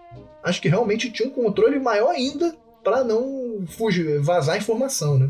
Acho 0.43 0.61
que 0.61 0.69
realmente 0.69 1.11
tinha 1.11 1.27
um 1.27 1.31
controle 1.33 1.79
maior 1.79 2.11
ainda 2.11 2.55
para 2.87 3.03
não 3.03 3.65
fugir, 3.67 4.21
vazar 4.21 4.55
informação, 4.55 5.19
né? 5.19 5.29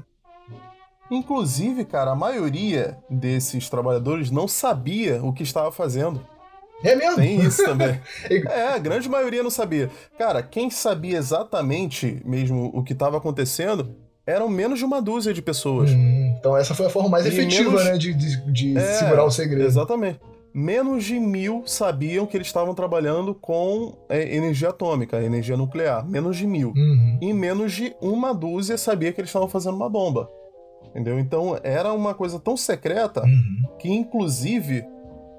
Inclusive, 1.09 1.85
cara, 1.85 2.11
a 2.11 2.15
maioria 2.15 2.99
desses 3.09 3.67
trabalhadores 3.67 4.29
não 4.29 4.47
sabia 4.47 5.23
o 5.23 5.33
que 5.33 5.41
estava 5.41 5.71
fazendo. 5.71 6.23
É 6.83 6.95
mesmo? 6.95 7.15
Tem 7.15 7.41
isso 7.41 7.65
também. 7.65 7.99
é, 8.29 8.75
a 8.75 8.77
grande 8.77 9.09
maioria 9.09 9.41
não 9.41 9.49
sabia. 9.49 9.89
Cara, 10.19 10.43
quem 10.43 10.69
sabia 10.69 11.17
exatamente 11.17 12.21
mesmo 12.23 12.69
o 12.75 12.83
que 12.83 12.93
estava 12.93 13.17
acontecendo 13.17 13.95
eram 14.23 14.47
menos 14.47 14.77
de 14.77 14.85
uma 14.85 15.01
dúzia 15.01 15.33
de 15.33 15.41
pessoas. 15.41 15.89
Hum, 15.89 16.35
então 16.37 16.55
essa 16.55 16.75
foi 16.75 16.85
a 16.85 16.89
forma 16.91 17.09
mais 17.09 17.25
e 17.25 17.29
efetiva, 17.29 17.71
menos... 17.71 17.85
né, 17.85 17.97
de, 17.97 18.13
de, 18.13 18.51
de 18.51 18.77
é, 18.77 18.93
segurar 18.99 19.23
o 19.23 19.31
segredo. 19.31 19.65
Exatamente 19.65 20.19
menos 20.53 21.03
de 21.03 21.19
mil 21.19 21.63
sabiam 21.65 22.25
que 22.25 22.35
eles 22.35 22.47
estavam 22.47 22.73
trabalhando 22.73 23.33
com 23.33 23.97
é, 24.09 24.35
energia 24.35 24.69
atômica, 24.69 25.21
energia 25.21 25.57
nuclear. 25.57 26.07
Menos 26.07 26.37
de 26.37 26.47
mil. 26.47 26.73
Uhum. 26.75 27.19
E 27.21 27.33
menos 27.33 27.73
de 27.73 27.95
uma 28.01 28.33
dúzia 28.33 28.77
sabia 28.77 29.13
que 29.13 29.21
eles 29.21 29.29
estavam 29.29 29.47
fazendo 29.47 29.75
uma 29.75 29.89
bomba. 29.89 30.29
Entendeu? 30.89 31.19
Então 31.19 31.59
era 31.63 31.93
uma 31.93 32.13
coisa 32.13 32.39
tão 32.39 32.57
secreta 32.57 33.21
uhum. 33.23 33.77
que, 33.77 33.89
inclusive, 33.89 34.83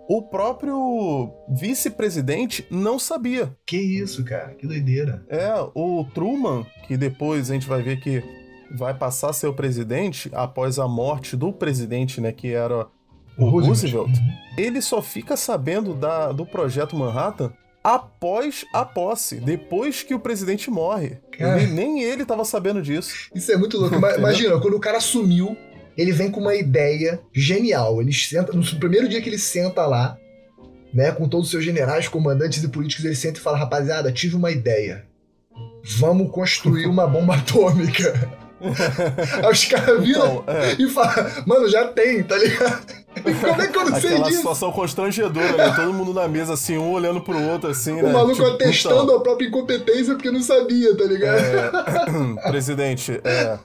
o 0.09 0.23
próprio 0.23 1.31
vice-presidente 1.49 2.67
não 2.71 2.99
sabia. 2.99 3.55
Que 3.67 3.77
isso, 3.77 4.25
cara? 4.25 4.55
Que 4.55 4.67
doideira. 4.67 5.25
É, 5.29 5.53
o 5.75 6.05
Truman, 6.15 6.65
que 6.87 6.97
depois 6.97 7.51
a 7.51 7.55
gente 7.55 7.69
vai 7.69 7.83
ver 7.83 8.01
que 8.01 8.23
vai 8.71 8.95
passar 8.95 9.31
a 9.31 9.33
ser 9.33 9.47
o 9.47 9.55
presidente 9.55 10.31
após 10.33 10.79
a 10.79 10.87
morte 10.87 11.37
do 11.37 11.53
presidente, 11.53 12.21
né, 12.21 12.33
que 12.33 12.53
era 12.53 12.87
o 13.39 13.49
Roosevelt, 13.49 14.09
uhum. 14.09 14.33
ele 14.57 14.83
só 14.83 15.01
fica 15.01 15.37
sabendo 15.37 15.95
da, 15.95 16.33
do 16.33 16.45
projeto 16.45 16.97
Manhattan 16.97 17.53
após 17.83 18.65
a 18.73 18.85
posse, 18.85 19.37
depois 19.37 20.03
que 20.03 20.15
o 20.15 20.19
presidente 20.19 20.71
morre. 20.71 21.19
Ele, 21.39 21.67
nem 21.69 22.03
ele 22.03 22.23
estava 22.23 22.45
sabendo 22.45 22.83
disso. 22.83 23.31
Isso 23.35 23.51
é 23.53 23.57
muito 23.57 23.79
louco. 23.79 23.95
Imagina, 23.95 24.61
quando 24.61 24.75
o 24.75 24.81
cara 24.81 25.01
sumiu, 25.01 25.57
ele 25.97 26.13
vem 26.13 26.31
com 26.31 26.41
uma 26.41 26.55
ideia 26.55 27.21
genial. 27.33 28.03
Ele 28.03 28.13
senta, 28.13 28.53
no 28.53 28.65
primeiro 28.79 29.09
dia 29.09 29.23
que 29.23 29.29
ele 29.29 29.39
senta 29.39 29.87
lá, 29.87 30.19
né, 30.93 31.13
com 31.13 31.29
todos 31.29 31.47
os 31.47 31.51
seus 31.51 31.65
generais, 31.65 32.09
comandantes 32.09 32.63
e 32.63 32.69
políticos, 32.69 33.05
ele 33.05 33.15
senta 33.15 33.39
e 33.39 33.43
fala: 33.43 33.57
rapaziada, 33.57 34.13
tive 34.13 34.37
uma 34.37 34.51
ideia. 34.51 35.07
Vamos 35.99 36.31
construir 36.31 36.87
uma 36.87 37.07
bomba 37.07 37.37
atômica. 37.37 38.37
Aí 39.43 39.51
os 39.51 39.65
caras 39.65 40.03
viram 40.03 40.43
então, 40.43 40.45
é. 40.49 40.77
e 40.79 40.91
falam, 40.91 41.31
mano, 41.47 41.69
já 41.69 41.87
tem, 41.89 42.23
tá 42.23 42.37
ligado? 42.37 42.87
Como 43.23 43.63
é 43.63 43.67
que 43.67 43.79
eu 43.79 43.85
não 43.85 44.01
sei 44.01 44.11
Aquela 44.11 44.25
disso? 44.27 44.39
situação 44.39 44.73
constrangedora, 44.73 45.57
né? 45.57 45.73
Todo 45.75 45.93
mundo 45.93 46.13
na 46.13 46.29
mesa, 46.29 46.55
assim, 46.55 46.77
um 46.77 46.93
olhando 46.93 47.21
pro 47.21 47.41
outro, 47.51 47.71
assim, 47.71 47.93
o 47.93 48.03
né? 48.03 48.11
O 48.11 48.13
maluco 48.13 48.35
tipo, 48.35 48.47
atestando 48.47 49.05
então... 49.05 49.17
a 49.17 49.21
própria 49.21 49.47
incompetência 49.47 50.15
porque 50.15 50.31
não 50.31 50.43
sabia, 50.43 50.97
tá 50.97 51.05
ligado? 51.05 51.39
É... 51.39 52.49
Presidente, 52.51 53.21
é. 53.25 53.59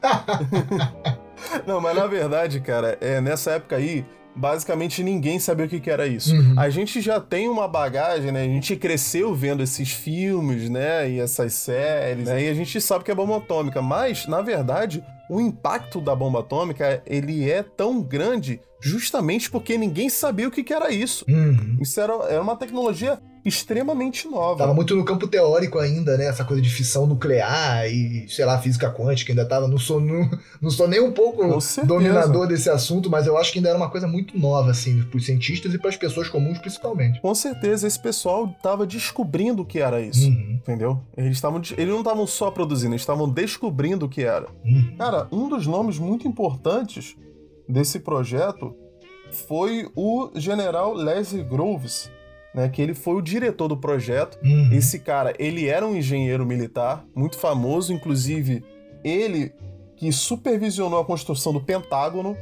não, 1.65 1.79
mas 1.79 1.95
na 1.95 2.07
verdade, 2.07 2.59
cara, 2.59 2.97
é, 3.01 3.21
nessa 3.21 3.51
época 3.51 3.75
aí, 3.75 4.05
basicamente 4.35 5.03
ninguém 5.03 5.39
sabia 5.39 5.65
o 5.65 5.69
que, 5.69 5.79
que 5.79 5.89
era 5.89 6.07
isso. 6.07 6.35
Uhum. 6.35 6.55
A 6.57 6.69
gente 6.69 7.01
já 7.01 7.19
tem 7.19 7.47
uma 7.47 7.67
bagagem, 7.67 8.31
né? 8.31 8.41
A 8.41 8.47
gente 8.47 8.75
cresceu 8.75 9.33
vendo 9.33 9.63
esses 9.63 9.91
filmes, 9.91 10.69
né? 10.69 11.09
E 11.09 11.19
essas 11.19 11.53
séries, 11.53 12.27
né? 12.27 12.43
E 12.43 12.49
a 12.49 12.53
gente 12.53 12.79
sabe 12.81 13.03
que 13.03 13.11
é 13.11 13.15
bomba 13.15 13.37
atômica. 13.37 13.81
Mas, 13.81 14.27
na 14.27 14.41
verdade, 14.41 15.03
o 15.34 15.41
impacto 15.41 16.00
da 16.00 16.15
bomba 16.15 16.41
atômica, 16.41 17.02
ele 17.08 17.50
é 17.50 17.63
tão 17.63 18.02
grande 18.02 18.62
justamente 18.80 19.50
porque 19.50 19.78
ninguém 19.78 20.10
sabia 20.10 20.48
o 20.48 20.52
que, 20.52 20.63
que 20.63 20.74
era 20.74 20.91
isso. 20.91 21.26
Uhum. 21.28 21.78
Isso 21.82 22.00
era, 22.00 22.13
era 22.30 22.41
uma 22.41 22.56
tecnologia 22.56 23.19
extremamente 23.45 24.27
nova. 24.27 24.60
Tava 24.60 24.73
muito 24.73 24.95
no 24.95 25.03
campo 25.03 25.27
teórico 25.27 25.79
ainda, 25.79 26.17
né? 26.17 26.25
Essa 26.25 26.45
coisa 26.45 26.62
de 26.62 26.69
fissão 26.69 27.06
nuclear 27.06 27.86
e, 27.88 28.25
sei 28.29 28.45
lá, 28.45 28.58
física 28.60 28.89
quântica 28.91 29.32
ainda 29.32 29.45
tava. 29.45 29.67
Não 29.67 29.77
sou, 29.77 29.99
não, 29.99 30.29
não 30.62 30.69
sou 30.69 30.88
nem 30.88 31.01
um 31.01 31.12
pouco 31.12 31.60
dominador 31.84 32.47
desse 32.47 32.69
assunto, 32.69 33.10
mas 33.10 33.27
eu 33.27 33.38
acho 33.38 33.51
que 33.51 33.60
ainda 33.60 33.69
era 33.69 33.77
uma 33.77 33.89
coisa 33.89 34.08
muito 34.08 34.38
nova, 34.38 34.71
assim, 34.71 35.03
pros 35.03 35.25
cientistas 35.25 35.73
e 35.73 35.77
para 35.77 35.89
as 35.89 35.97
pessoas 35.97 36.29
comuns 36.29 36.58
principalmente. 36.60 37.19
Com 37.21 37.36
certeza, 37.36 37.88
esse 37.88 37.99
pessoal 37.99 38.47
tava 38.62 38.86
descobrindo 38.86 39.63
o 39.63 39.65
que 39.65 39.79
era 39.79 40.01
isso. 40.01 40.27
Uhum. 40.27 40.60
Entendeu? 40.62 41.01
Eles, 41.17 41.41
tavam, 41.41 41.62
eles 41.77 41.93
não 41.93 41.99
estavam 41.99 42.25
só 42.25 42.49
produzindo, 42.49 42.93
eles 42.93 43.01
estavam 43.01 43.29
descobrindo 43.29 44.06
o 44.06 44.10
que 44.10 44.23
era. 44.23 44.47
Uhum. 44.63 44.95
Cara, 44.97 45.27
um 45.32 45.49
dos 45.49 45.67
nomes 45.67 45.99
muito 45.99 46.27
importantes 46.27 47.15
desse 47.67 47.99
projeto 47.99 48.75
foi 49.47 49.89
o 49.95 50.29
general 50.36 50.93
Leslie 50.93 51.43
Groves, 51.43 52.10
né, 52.53 52.69
que 52.69 52.81
ele 52.81 52.93
foi 52.93 53.15
o 53.15 53.21
diretor 53.21 53.67
do 53.67 53.77
projeto. 53.77 54.37
Uhum. 54.43 54.69
Esse 54.71 54.99
cara, 54.99 55.33
ele 55.39 55.67
era 55.67 55.85
um 55.85 55.95
engenheiro 55.95 56.45
militar, 56.45 57.05
muito 57.15 57.37
famoso, 57.37 57.93
inclusive 57.93 58.63
ele 59.03 59.51
que 59.95 60.11
supervisionou 60.11 60.99
a 60.99 61.05
construção 61.05 61.53
do 61.53 61.61
Pentágono, 61.61 62.37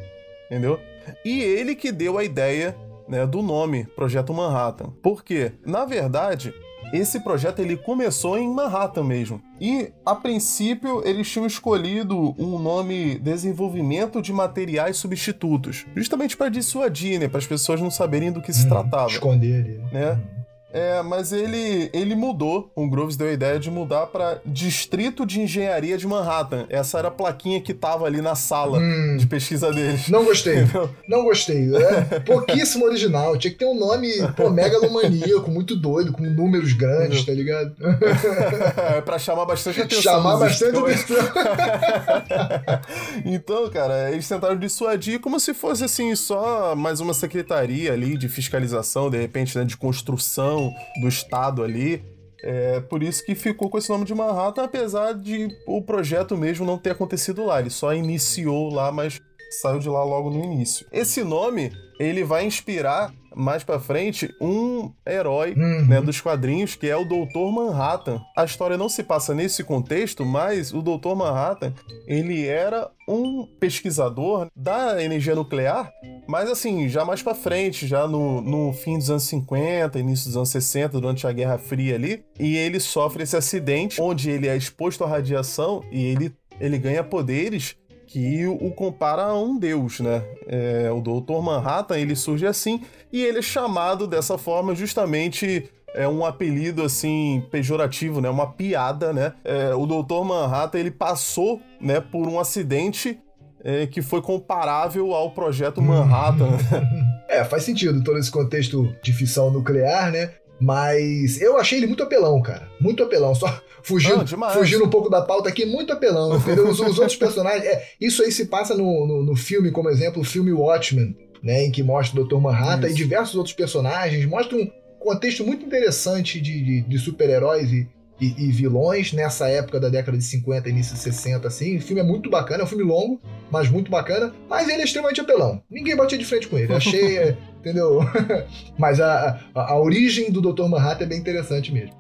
entendeu? 0.45 0.79
E 1.23 1.41
ele 1.41 1.75
que 1.75 1.91
deu 1.91 2.17
a 2.17 2.23
ideia 2.23 2.75
né, 3.07 3.25
do 3.25 3.41
nome 3.41 3.85
Projeto 3.95 4.33
Manhattan. 4.33 4.91
Por 5.01 5.23
quê? 5.23 5.53
Na 5.65 5.85
verdade, 5.85 6.53
esse 6.93 7.19
projeto 7.19 7.59
ele 7.59 7.77
começou 7.77 8.37
em 8.37 8.47
Manhattan 8.47 9.03
mesmo. 9.03 9.41
E 9.59 9.91
a 10.05 10.15
princípio 10.15 11.01
eles 11.05 11.29
tinham 11.29 11.45
escolhido 11.45 12.35
um 12.37 12.57
nome 12.59 13.17
Desenvolvimento 13.19 14.21
de 14.21 14.33
Materiais 14.33 14.97
Substitutos, 14.97 15.85
justamente 15.95 16.35
para 16.35 16.49
dissuadir, 16.49 17.19
né, 17.19 17.27
para 17.27 17.39
as 17.39 17.47
pessoas 17.47 17.81
não 17.81 17.91
saberem 17.91 18.31
do 18.31 18.41
que 18.41 18.53
se 18.53 18.65
hum, 18.65 18.69
tratava. 18.69 19.09
Esconder, 19.09 19.81
né? 19.91 20.13
Hum. 20.13 20.40
É, 20.73 21.01
mas 21.01 21.31
ele, 21.31 21.89
ele 21.93 22.15
mudou. 22.15 22.71
O 22.75 22.89
Groves 22.89 23.15
deu 23.15 23.27
a 23.27 23.31
ideia 23.31 23.59
de 23.59 23.69
mudar 23.69 24.07
para 24.07 24.39
Distrito 24.45 25.25
de 25.25 25.41
Engenharia 25.41 25.97
de 25.97 26.07
Manhattan. 26.07 26.65
Essa 26.69 26.99
era 26.99 27.09
a 27.09 27.11
plaquinha 27.11 27.61
que 27.61 27.73
tava 27.73 28.05
ali 28.05 28.21
na 28.21 28.35
sala 28.35 28.79
hum, 28.79 29.17
de 29.17 29.27
pesquisa 29.27 29.71
deles. 29.71 30.07
Não 30.07 30.23
gostei. 30.23 30.65
Não 31.07 31.23
gostei. 31.23 31.75
É 31.75 32.19
pouquíssimo 32.19 32.85
original. 32.85 33.37
Tinha 33.37 33.51
que 33.51 33.59
ter 33.59 33.65
um 33.65 33.77
nome, 33.77 34.09
pô, 34.35 34.49
megalomaníaco, 34.49 35.51
muito 35.51 35.75
doido, 35.75 36.13
com 36.13 36.23
números 36.23 36.73
grandes, 36.73 37.25
tá 37.25 37.33
ligado? 37.33 37.75
é 38.95 39.01
pra 39.01 39.19
chamar 39.19 39.45
bastante 39.45 39.81
atenção. 39.81 40.01
Chamar 40.01 40.37
bastante 40.37 40.77
atenção. 40.77 41.17
então, 43.25 43.69
cara, 43.69 44.11
eles 44.11 44.27
tentaram 44.27 44.57
dissuadir 44.57 45.19
como 45.19 45.39
se 45.39 45.53
fosse, 45.53 45.83
assim, 45.83 46.15
só 46.15 46.75
mais 46.75 46.99
uma 46.99 47.13
secretaria 47.13 47.91
ali 47.91 48.17
de 48.17 48.29
fiscalização, 48.29 49.09
de 49.09 49.17
repente, 49.17 49.57
né, 49.57 49.65
de 49.65 49.75
construção 49.75 50.60
do 51.01 51.07
Estado 51.07 51.63
ali. 51.63 52.03
É 52.43 52.79
por 52.81 53.03
isso 53.03 53.23
que 53.23 53.35
ficou 53.35 53.69
com 53.69 53.77
esse 53.77 53.89
nome 53.89 54.03
de 54.03 54.15
Manhattan, 54.15 54.63
apesar 54.63 55.13
de 55.13 55.47
o 55.67 55.81
projeto 55.81 56.35
mesmo 56.35 56.65
não 56.65 56.77
ter 56.77 56.91
acontecido 56.91 57.45
lá. 57.45 57.59
Ele 57.59 57.69
só 57.69 57.93
iniciou 57.93 58.73
lá, 58.73 58.91
mas 58.91 59.21
saiu 59.61 59.79
de 59.79 59.89
lá 59.89 60.03
logo 60.03 60.29
no 60.29 60.43
início. 60.43 60.85
Esse 60.91 61.23
nome, 61.23 61.71
ele 61.99 62.23
vai 62.23 62.45
inspirar 62.45 63.13
mais 63.35 63.63
para 63.63 63.79
frente 63.79 64.33
um 64.41 64.91
herói 65.07 65.53
uhum. 65.55 65.85
né, 65.87 66.01
dos 66.01 66.19
quadrinhos 66.19 66.75
que 66.75 66.87
é 66.87 66.95
o 66.95 67.05
Doutor 67.05 67.51
Manhattan. 67.51 68.21
A 68.37 68.43
história 68.43 68.77
não 68.77 68.89
se 68.89 69.03
passa 69.03 69.33
nesse 69.33 69.63
contexto, 69.63 70.25
mas 70.25 70.73
o 70.73 70.81
Doutor 70.81 71.15
Manhattan 71.15 71.73
ele 72.07 72.45
era 72.45 72.89
um 73.07 73.45
pesquisador 73.59 74.47
da 74.55 75.01
energia 75.01 75.35
nuclear, 75.35 75.91
mas 76.31 76.49
assim 76.49 76.87
já 76.87 77.03
mais 77.03 77.21
para 77.21 77.35
frente, 77.35 77.85
já 77.85 78.07
no, 78.07 78.39
no 78.39 78.71
fim 78.71 78.97
dos 78.97 79.09
anos 79.09 79.23
50, 79.23 79.99
início 79.99 80.27
dos 80.27 80.37
anos 80.37 80.49
60, 80.49 81.01
durante 81.01 81.27
a 81.27 81.31
Guerra 81.33 81.57
Fria 81.57 81.95
ali, 81.95 82.23
e 82.39 82.55
ele 82.55 82.79
sofre 82.79 83.23
esse 83.23 83.35
acidente 83.35 84.01
onde 84.01 84.29
ele 84.29 84.47
é 84.47 84.55
exposto 84.55 85.03
à 85.03 85.07
radiação 85.07 85.83
e 85.91 86.05
ele 86.05 86.33
ele 86.57 86.77
ganha 86.77 87.03
poderes 87.03 87.75
que 88.07 88.47
o 88.47 88.71
compara 88.71 89.23
a 89.23 89.37
um 89.37 89.57
deus, 89.57 89.99
né? 89.99 90.23
É, 90.47 90.89
o 90.91 91.01
Doutor 91.01 91.41
Manhattan, 91.41 91.97
ele 91.97 92.15
surge 92.15 92.45
assim, 92.45 92.81
e 93.11 93.23
ele 93.23 93.39
é 93.39 93.41
chamado 93.41 94.07
dessa 94.07 94.37
forma 94.37 94.73
justamente 94.73 95.69
é 95.93 96.07
um 96.07 96.25
apelido 96.25 96.81
assim 96.83 97.43
pejorativo, 97.51 98.21
né? 98.21 98.29
Uma 98.29 98.47
piada, 98.47 99.11
né? 99.11 99.33
É, 99.43 99.75
o 99.75 99.85
Doutor 99.85 100.23
Manhattan 100.23 100.79
ele 100.79 100.91
passou, 100.91 101.59
né, 101.81 101.99
por 101.99 102.27
um 102.27 102.39
acidente 102.39 103.19
é, 103.63 103.87
que 103.87 104.01
foi 104.01 104.21
comparável 104.21 105.13
ao 105.13 105.31
projeto 105.31 105.81
Manhattan. 105.81 106.57
é, 107.29 107.43
faz 107.43 107.63
sentido 107.63 108.03
todo 108.03 108.17
esse 108.17 108.31
contexto 108.31 108.93
de 109.03 109.13
fissão 109.13 109.51
nuclear, 109.51 110.11
né? 110.11 110.31
Mas 110.59 111.41
eu 111.41 111.57
achei 111.57 111.79
ele 111.79 111.87
muito 111.87 112.03
apelão, 112.03 112.39
cara. 112.41 112.69
Muito 112.79 113.01
apelão. 113.01 113.33
Só 113.33 113.47
fugindo, 113.81 114.23
fugindo 114.53 114.85
um 114.85 114.89
pouco 114.89 115.09
da 115.09 115.21
pauta 115.21 115.49
aqui, 115.49 115.65
muito 115.65 115.91
apelão. 115.91 116.37
Os, 116.37 116.79
os 116.79 116.99
outros 116.99 117.15
personagens. 117.15 117.65
É, 117.65 117.87
isso 117.99 118.21
aí 118.21 118.31
se 118.31 118.45
passa 118.45 118.75
no, 118.75 119.07
no, 119.07 119.23
no, 119.23 119.35
filme, 119.35 119.71
como 119.71 119.89
exemplo, 119.89 120.21
o 120.21 120.25
filme 120.25 120.53
Watchmen, 120.53 121.15
né? 121.41 121.65
Em 121.65 121.71
que 121.71 121.81
mostra 121.81 122.21
o 122.21 122.25
Dr. 122.25 122.37
Manhattan 122.37 122.87
isso. 122.87 122.95
e 122.95 122.97
diversos 122.97 123.35
outros 123.35 123.55
personagens. 123.55 124.23
Mostra 124.25 124.55
um 124.55 124.69
contexto 124.99 125.43
muito 125.43 125.65
interessante 125.65 126.39
de, 126.39 126.63
de, 126.63 126.81
de 126.81 126.99
super-heróis 126.99 127.71
e, 127.71 127.89
e, 128.21 128.35
e, 128.37 128.51
vilões 128.51 129.11
nessa 129.11 129.49
época 129.49 129.79
da 129.79 129.89
década 129.89 130.15
de 130.15 130.23
50, 130.23 130.69
início 130.69 130.93
de 130.93 131.01
60, 131.01 131.47
assim. 131.47 131.77
O 131.77 131.81
filme 131.81 132.01
é 132.01 132.05
muito 132.05 132.29
bacana, 132.29 132.61
é 132.61 132.63
um 132.63 132.67
filme 132.67 132.83
longo, 132.83 133.19
mas 133.49 133.67
muito 133.67 133.89
bacana. 133.89 134.31
Mas 134.47 134.69
ele 134.69 134.81
é 134.81 134.85
extremamente 134.85 135.19
apelão. 135.19 135.61
Ninguém 135.69 135.95
batia 135.95 136.17
de 136.17 136.25
frente 136.25 136.47
com 136.47 136.57
ele. 136.57 136.71
Achei. 136.71 137.35
Entendeu? 137.61 137.99
Mas 138.75 138.99
a, 138.99 139.39
a, 139.53 139.73
a 139.73 139.79
origem 139.79 140.31
do 140.31 140.41
Dr. 140.41 140.67
Manhattan 140.67 141.03
é 141.03 141.07
bem 141.07 141.19
interessante 141.19 141.71
mesmo. 141.71 141.95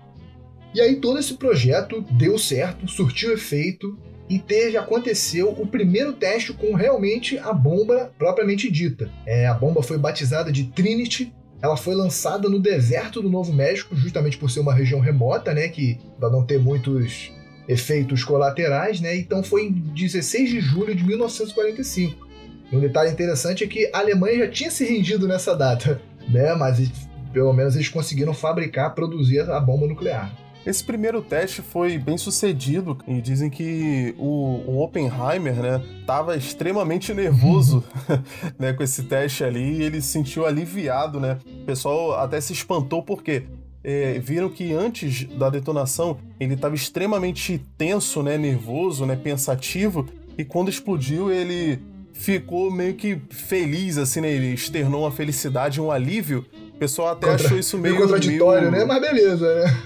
E 0.73 0.81
aí 0.81 0.95
todo 0.95 1.19
esse 1.19 1.35
projeto 1.35 2.03
deu 2.11 2.37
certo, 2.39 2.87
surtiu 2.87 3.31
efeito 3.31 3.95
e 4.29 4.39
teve 4.39 4.77
aconteceu 4.77 5.49
o 5.49 5.67
primeiro 5.67 6.13
teste 6.13 6.53
com 6.53 6.73
realmente 6.73 7.37
a 7.37 7.53
bomba 7.53 8.11
propriamente 8.17 8.71
dita. 8.71 9.11
É, 9.25 9.45
a 9.45 9.53
bomba 9.53 9.83
foi 9.83 9.97
batizada 9.97 10.51
de 10.51 10.63
Trinity. 10.63 11.33
Ela 11.61 11.77
foi 11.77 11.93
lançada 11.93 12.49
no 12.49 12.59
deserto 12.59 13.21
do 13.21 13.29
Novo 13.29 13.53
México, 13.53 13.95
justamente 13.95 14.37
por 14.37 14.49
ser 14.49 14.59
uma 14.59 14.73
região 14.73 14.99
remota, 14.99 15.53
né, 15.53 15.67
que 15.67 15.99
para 16.19 16.29
não 16.29 16.43
ter 16.43 16.59
muitos 16.59 17.31
efeitos 17.67 18.23
colaterais, 18.23 18.99
né? 18.99 19.15
Então 19.15 19.43
foi 19.43 19.65
em 19.65 19.71
16 19.71 20.49
de 20.49 20.59
julho 20.59 20.95
de 20.95 21.05
1945. 21.05 22.27
E 22.71 22.75
um 22.75 22.79
detalhe 22.79 23.11
interessante 23.11 23.63
é 23.63 23.67
que 23.67 23.89
a 23.93 23.99
Alemanha 23.99 24.39
já 24.39 24.47
tinha 24.49 24.71
se 24.71 24.83
rendido 24.85 25.27
nessa 25.27 25.55
data, 25.55 26.01
né? 26.27 26.53
Mas 26.55 26.91
pelo 27.31 27.53
menos 27.53 27.75
eles 27.75 27.89
conseguiram 27.89 28.33
fabricar, 28.33 28.93
produzir 28.95 29.41
a 29.49 29.59
bomba 29.59 29.87
nuclear. 29.87 30.31
Esse 30.65 30.83
primeiro 30.83 31.21
teste 31.21 31.61
foi 31.61 31.97
bem 31.97 32.17
sucedido 32.17 32.97
e 33.07 33.19
dizem 33.19 33.49
que 33.49 34.13
o, 34.17 34.61
o 34.67 34.83
Oppenheimer, 34.83 35.55
né, 35.55 35.83
tava 36.05 36.35
extremamente 36.35 37.13
nervoso, 37.13 37.83
né, 38.59 38.71
com 38.71 38.83
esse 38.83 39.03
teste 39.03 39.43
ali 39.43 39.79
e 39.79 39.83
ele 39.83 40.01
se 40.01 40.09
sentiu 40.09 40.45
aliviado, 40.45 41.19
né. 41.19 41.39
O 41.61 41.65
pessoal 41.65 42.13
até 42.19 42.39
se 42.39 42.53
espantou 42.53 43.01
porque 43.01 43.43
é, 43.83 44.19
viram 44.19 44.49
que 44.49 44.71
antes 44.71 45.25
da 45.35 45.49
detonação 45.49 46.19
ele 46.39 46.53
estava 46.53 46.75
extremamente 46.75 47.59
tenso, 47.77 48.21
né, 48.21 48.37
nervoso, 48.37 49.05
né, 49.05 49.15
pensativo 49.15 50.07
e 50.37 50.45
quando 50.45 50.69
explodiu 50.69 51.31
ele 51.31 51.79
ficou 52.13 52.71
meio 52.71 52.93
que 52.93 53.19
feliz, 53.29 53.97
assim, 53.97 54.21
né? 54.21 54.31
Ele 54.31 54.53
externou 54.53 55.03
uma 55.03 55.11
felicidade, 55.11 55.81
um 55.81 55.91
alívio. 55.91 56.45
O 56.81 56.83
pessoal 56.83 57.09
até 57.09 57.27
Contra... 57.27 57.45
achou 57.45 57.59
isso 57.59 57.77
meio. 57.77 57.93
Meio 57.93 58.07
contraditório, 58.07 58.71
meio... 58.71 58.87
né? 58.87 58.91
Mas 58.91 59.01
beleza, 59.01 59.55
né? 59.55 59.77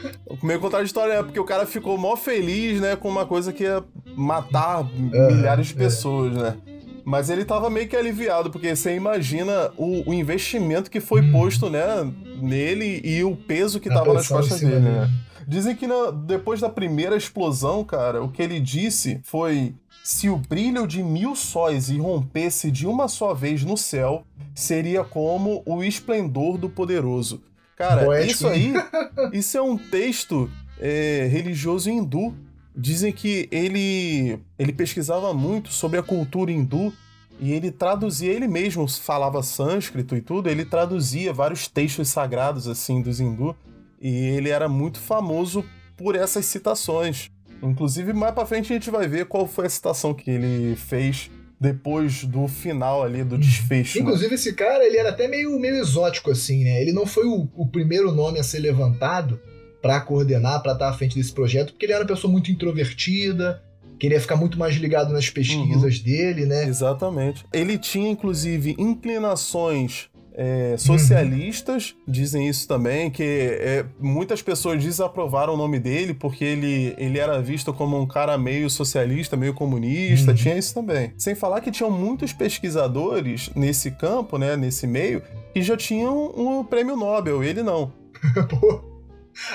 Meio 0.41 0.61
contraditório, 0.61 1.11
é 1.11 1.21
porque 1.21 1.39
o 1.39 1.43
cara 1.43 1.65
ficou 1.65 1.97
mó 1.97 2.15
feliz, 2.15 2.79
né? 2.79 2.95
Com 2.95 3.09
uma 3.09 3.25
coisa 3.25 3.51
que 3.51 3.63
ia 3.63 3.83
matar 4.15 4.85
milhares 4.95 5.67
de 5.67 5.73
é. 5.73 5.77
pessoas, 5.77 6.37
é. 6.37 6.39
né? 6.39 6.57
Mas 7.03 7.29
ele 7.29 7.43
tava 7.43 7.69
meio 7.69 7.85
que 7.89 7.97
aliviado, 7.97 8.49
porque 8.49 8.73
você 8.73 8.95
imagina 8.95 9.71
o, 9.75 10.09
o 10.09 10.13
investimento 10.13 10.89
que 10.89 11.01
foi 11.01 11.21
hum. 11.21 11.33
posto, 11.33 11.69
né, 11.69 12.11
nele 12.41 13.01
e 13.03 13.23
o 13.25 13.35
peso 13.35 13.79
que 13.79 13.89
A 13.89 13.93
tava 13.93 14.13
nas 14.13 14.27
costas 14.27 14.61
dele, 14.61 14.79
né? 14.79 15.09
Dizem 15.45 15.75
que 15.75 15.85
na, 15.85 16.11
depois 16.11 16.61
da 16.61 16.69
primeira 16.69 17.17
explosão, 17.17 17.83
cara, 17.83 18.23
o 18.23 18.29
que 18.29 18.41
ele 18.41 18.59
disse 18.59 19.19
foi 19.21 19.75
se 20.01 20.29
o 20.29 20.37
brilho 20.37 20.87
de 20.87 21.03
mil 21.03 21.35
sóis 21.35 21.89
irrompesse 21.89 22.71
de 22.71 22.87
uma 22.87 23.07
só 23.07 23.33
vez 23.33 23.63
no 23.63 23.75
céu, 23.75 24.23
seria 24.55 25.03
como 25.03 25.61
o 25.65 25.83
esplendor 25.83 26.57
do 26.57 26.69
poderoso. 26.69 27.43
Cara, 27.75 28.05
Poético, 28.05 28.31
isso 28.31 28.47
aí, 28.47 28.73
isso 29.33 29.57
é 29.57 29.61
um 29.61 29.77
texto 29.77 30.49
é, 30.79 31.27
religioso 31.29 31.89
hindu. 31.89 32.33
Dizem 32.77 33.11
que 33.11 33.47
ele, 33.51 34.39
ele 34.57 34.73
pesquisava 34.73 35.33
muito 35.33 35.69
sobre 35.69 35.99
a 35.99 36.03
cultura 36.03 36.51
hindu 36.51 36.91
e 37.39 37.51
ele 37.51 37.71
traduzia, 37.71 38.31
ele 38.31 38.47
mesmo 38.47 38.87
falava 38.87 39.43
sânscrito 39.43 40.15
e 40.15 40.21
tudo, 40.21 40.49
ele 40.49 40.65
traduzia 40.65 41.33
vários 41.33 41.67
textos 41.67 42.09
sagrados 42.09 42.67
assim 42.67 43.01
dos 43.01 43.19
hindu 43.19 43.55
e 44.01 44.09
ele 44.09 44.49
era 44.49 44.67
muito 44.67 44.99
famoso 44.99 45.63
por 45.97 46.15
essas 46.15 46.45
citações. 46.45 47.29
Inclusive, 47.63 48.13
mais 48.13 48.33
pra 48.33 48.45
frente 48.45 48.71
a 48.71 48.75
gente 48.75 48.89
vai 48.89 49.07
ver 49.07 49.25
qual 49.25 49.47
foi 49.47 49.65
a 49.65 49.69
citação 49.69 50.13
que 50.13 50.29
ele 50.29 50.75
fez 50.75 51.29
depois 51.59 52.23
do 52.23 52.47
final 52.47 53.03
ali, 53.03 53.23
do 53.23 53.37
desfecho. 53.37 53.97
Né? 53.97 54.03
Inclusive, 54.03 54.29
né? 54.29 54.35
esse 54.35 54.53
cara, 54.53 54.85
ele 54.85 54.97
era 54.97 55.09
até 55.09 55.27
meio, 55.27 55.57
meio 55.59 55.75
exótico, 55.77 56.31
assim, 56.31 56.63
né? 56.63 56.81
Ele 56.81 56.91
não 56.91 57.05
foi 57.05 57.25
o, 57.25 57.47
o 57.55 57.67
primeiro 57.67 58.11
nome 58.11 58.39
a 58.39 58.43
ser 58.43 58.59
levantado 58.59 59.39
para 59.81 60.01
coordenar, 60.01 60.61
para 60.61 60.73
estar 60.73 60.89
à 60.89 60.93
frente 60.93 61.15
desse 61.15 61.31
projeto, 61.31 61.71
porque 61.71 61.85
ele 61.85 61.93
era 61.93 62.01
uma 62.03 62.07
pessoa 62.07 62.31
muito 62.31 62.51
introvertida, 62.51 63.61
queria 63.99 64.19
ficar 64.19 64.35
muito 64.35 64.57
mais 64.57 64.75
ligado 64.75 65.13
nas 65.13 65.29
pesquisas 65.29 65.97
uhum. 65.97 66.03
dele, 66.03 66.45
né? 66.45 66.65
Exatamente. 66.65 67.45
Ele 67.53 67.77
tinha, 67.77 68.09
inclusive, 68.09 68.75
inclinações 68.77 70.09
é, 70.37 70.75
socialistas 70.77 71.91
uhum. 71.91 72.11
dizem 72.11 72.47
isso 72.47 72.67
também, 72.67 73.09
que 73.09 73.23
é, 73.23 73.85
muitas 73.99 74.41
pessoas 74.41 74.83
desaprovaram 74.83 75.53
o 75.53 75.57
nome 75.57 75.79
dele 75.79 76.13
porque 76.13 76.43
ele, 76.43 76.93
ele 76.97 77.17
era 77.17 77.41
visto 77.41 77.73
como 77.73 77.97
um 77.97 78.05
cara 78.05 78.37
meio 78.37 78.69
socialista, 78.69 79.37
meio 79.37 79.53
comunista, 79.53 80.31
uhum. 80.31 80.37
tinha 80.37 80.57
isso 80.57 80.73
também. 80.73 81.13
Sem 81.17 81.35
falar 81.35 81.61
que 81.61 81.71
tinham 81.71 81.89
muitos 81.89 82.33
pesquisadores 82.33 83.49
nesse 83.55 83.91
campo, 83.91 84.37
né, 84.37 84.57
nesse 84.57 84.85
meio, 84.85 85.21
que 85.53 85.61
já 85.61 85.77
tinham 85.77 86.33
um 86.35 86.63
prêmio 86.63 86.97
Nobel, 86.97 87.41
ele 87.43 87.63
não. 87.63 87.93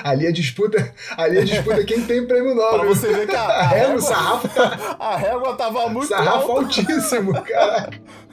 Ali 0.03 0.27
a 0.27 0.31
disputa, 0.31 0.93
ali 1.17 1.39
a 1.39 1.43
disputa 1.43 1.83
quem 1.83 2.03
tem 2.03 2.27
prêmio 2.27 2.53
Nobel. 2.55 2.79
pra 2.81 2.87
você 2.87 3.11
ver 3.11 3.27
que 3.27 3.35
a, 3.35 3.41
a, 3.41 3.59
a 3.61 3.67
régua, 3.67 3.95
o 3.95 3.99
sarrafo 3.99 4.47
tá, 4.47 4.95
a 4.99 5.17
régua 5.17 5.55
tava 5.55 5.89
muito 5.89 6.07
sarrafo 6.07 6.51
altíssimo, 6.51 7.33
caraca. 7.33 7.99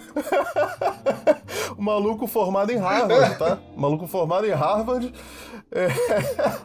o 1.77 1.83
maluco 1.83 2.27
formado 2.27 2.71
em 2.73 2.77
Harvard, 2.77 3.39
tá? 3.39 3.59
O 3.77 3.81
maluco 3.81 4.07
formado 4.07 4.47
em 4.47 4.53
Harvard, 4.53 5.13
é... 5.71 5.89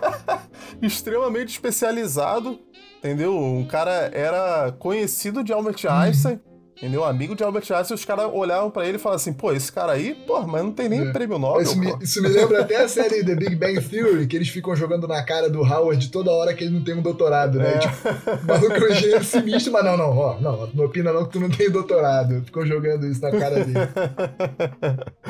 extremamente 0.82 1.50
especializado, 1.50 2.60
entendeu? 3.00 3.38
Um 3.38 3.66
cara 3.66 4.12
era 4.14 4.72
conhecido 4.74 5.44
de 5.44 5.54
Albert 5.54 5.86
Einstein. 5.90 6.40
Entendeu? 6.78 7.04
Amigo 7.04 7.36
de 7.36 7.44
Albert 7.44 7.72
Einstein, 7.72 7.96
os 7.96 8.04
caras 8.04 8.30
olhavam 8.34 8.70
para 8.70 8.86
ele 8.86 8.98
e 8.98 9.00
falavam 9.00 9.22
assim, 9.22 9.32
pô, 9.32 9.54
esse 9.54 9.72
cara 9.72 9.94
aí, 9.94 10.16
pô, 10.16 10.42
mas 10.42 10.64
não 10.64 10.72
tem 10.72 10.90
nem 10.90 11.08
é. 11.08 11.12
prêmio 11.12 11.38
Nobel. 11.38 11.62
Isso 11.62 11.78
me, 11.78 11.96
isso 12.02 12.22
me, 12.22 12.28
lembra 12.28 12.62
até 12.62 12.78
a 12.78 12.88
série 12.88 13.24
The 13.24 13.36
Big 13.36 13.56
Bang 13.56 13.80
Theory, 13.80 14.28
que 14.28 14.36
eles 14.36 14.50
ficam 14.50 14.76
jogando 14.76 15.08
na 15.08 15.24
cara 15.24 15.50
do 15.50 15.62
Howard 15.62 16.10
toda 16.10 16.32
hora 16.32 16.54
que 16.54 16.64
ele 16.64 16.74
não 16.74 16.84
tem 16.84 16.96
um 16.96 17.02
doutorado, 17.02 17.60
né? 17.60 17.76
É. 17.76 17.80
Tipo, 17.80 17.96
o 18.44 18.48
maluco 18.48 18.74
é 18.74 18.90
um 18.90 18.92
engenheiro 18.92 19.24
sinistro, 19.24 19.72
mas 19.72 19.86
não, 19.86 19.96
não, 19.96 20.18
ó, 20.18 20.40
não, 20.40 20.68
não 20.74 20.86
opina 20.86 21.14
não 21.14 21.26
que 21.26 21.32
tu 21.32 21.40
não 21.40 21.50
tem 21.50 21.70
doutorado. 21.70 22.42
Ficam 22.44 22.66
jogando 22.66 23.06
isso 23.08 23.22
na 23.22 23.32
cara 23.32 23.64
dele. 23.64 23.80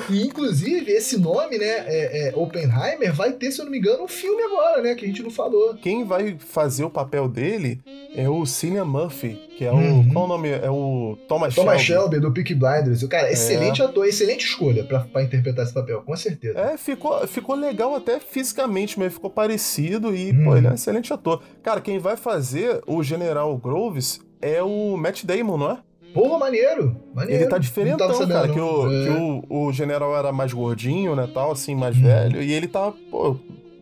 e, 0.09 0.23
inclusive, 0.23 0.91
esse 0.91 1.19
nome, 1.19 1.57
né, 1.57 1.65
é, 1.65 2.29
é, 2.29 2.33
Oppenheimer, 2.35 3.13
vai 3.13 3.33
ter, 3.33 3.51
se 3.51 3.59
eu 3.59 3.65
não 3.65 3.71
me 3.71 3.77
engano, 3.77 4.03
um 4.03 4.07
filme 4.07 4.41
agora, 4.43 4.81
né, 4.81 4.95
que 4.95 5.05
a 5.05 5.07
gente 5.07 5.21
não 5.21 5.31
falou. 5.31 5.75
Quem 5.75 6.05
vai 6.05 6.37
fazer 6.39 6.83
o 6.83 6.89
papel 6.89 7.27
dele 7.27 7.81
é 8.15 8.29
o 8.29 8.45
Cillian 8.45 8.85
Murphy, 8.85 9.35
que 9.57 9.65
é 9.65 9.71
o. 9.71 9.75
Uhum. 9.75 10.09
Qual 10.09 10.25
o 10.25 10.27
nome? 10.27 10.49
É 10.49 10.69
o 10.69 11.17
Thomas, 11.27 11.55
Thomas 11.55 11.81
Shelby. 11.81 12.01
Shelby, 12.01 12.19
do 12.19 12.31
Peak 12.31 12.53
Blinders. 12.53 13.03
Cara, 13.07 13.27
é. 13.27 13.33
excelente 13.33 13.81
é. 13.81 13.85
ator, 13.85 14.05
excelente 14.05 14.45
escolha 14.45 14.83
para 14.83 15.23
interpretar 15.23 15.65
esse 15.65 15.73
papel, 15.73 16.01
com 16.01 16.15
certeza. 16.15 16.57
É, 16.59 16.77
ficou, 16.77 17.25
ficou 17.27 17.55
legal 17.55 17.95
até 17.95 18.19
fisicamente, 18.19 18.97
mas 18.99 19.13
ficou 19.13 19.29
parecido 19.29 20.15
e, 20.15 20.31
uhum. 20.31 20.43
pô, 20.43 20.57
ele 20.57 20.67
é 20.67 20.71
um 20.71 20.75
excelente 20.75 21.11
ator. 21.11 21.41
Cara, 21.61 21.81
quem 21.81 21.99
vai 21.99 22.15
fazer 22.15 22.81
o 22.85 23.01
General 23.01 23.55
Groves 23.57 24.21
é 24.41 24.61
o 24.61 24.95
Matt 24.97 25.23
Damon, 25.23 25.57
não 25.57 25.71
é? 25.71 25.77
Porra, 26.13 26.37
maneiro, 26.37 26.95
maneiro. 27.13 27.41
Ele 27.41 27.49
tá 27.49 27.57
diferentão, 27.57 28.27
cara, 28.27 28.47
que, 28.47 28.59
o, 28.59 28.93
é. 28.93 29.05
que 29.05 29.09
o, 29.09 29.43
o 29.49 29.73
general 29.73 30.15
era 30.15 30.31
mais 30.31 30.53
gordinho, 30.53 31.15
né, 31.15 31.27
tal, 31.33 31.51
assim, 31.51 31.73
mais 31.73 31.95
uhum. 31.97 32.03
velho, 32.03 32.41
e 32.43 32.53
ele 32.53 32.67
tá, 32.67 32.93
pô, 33.09 33.35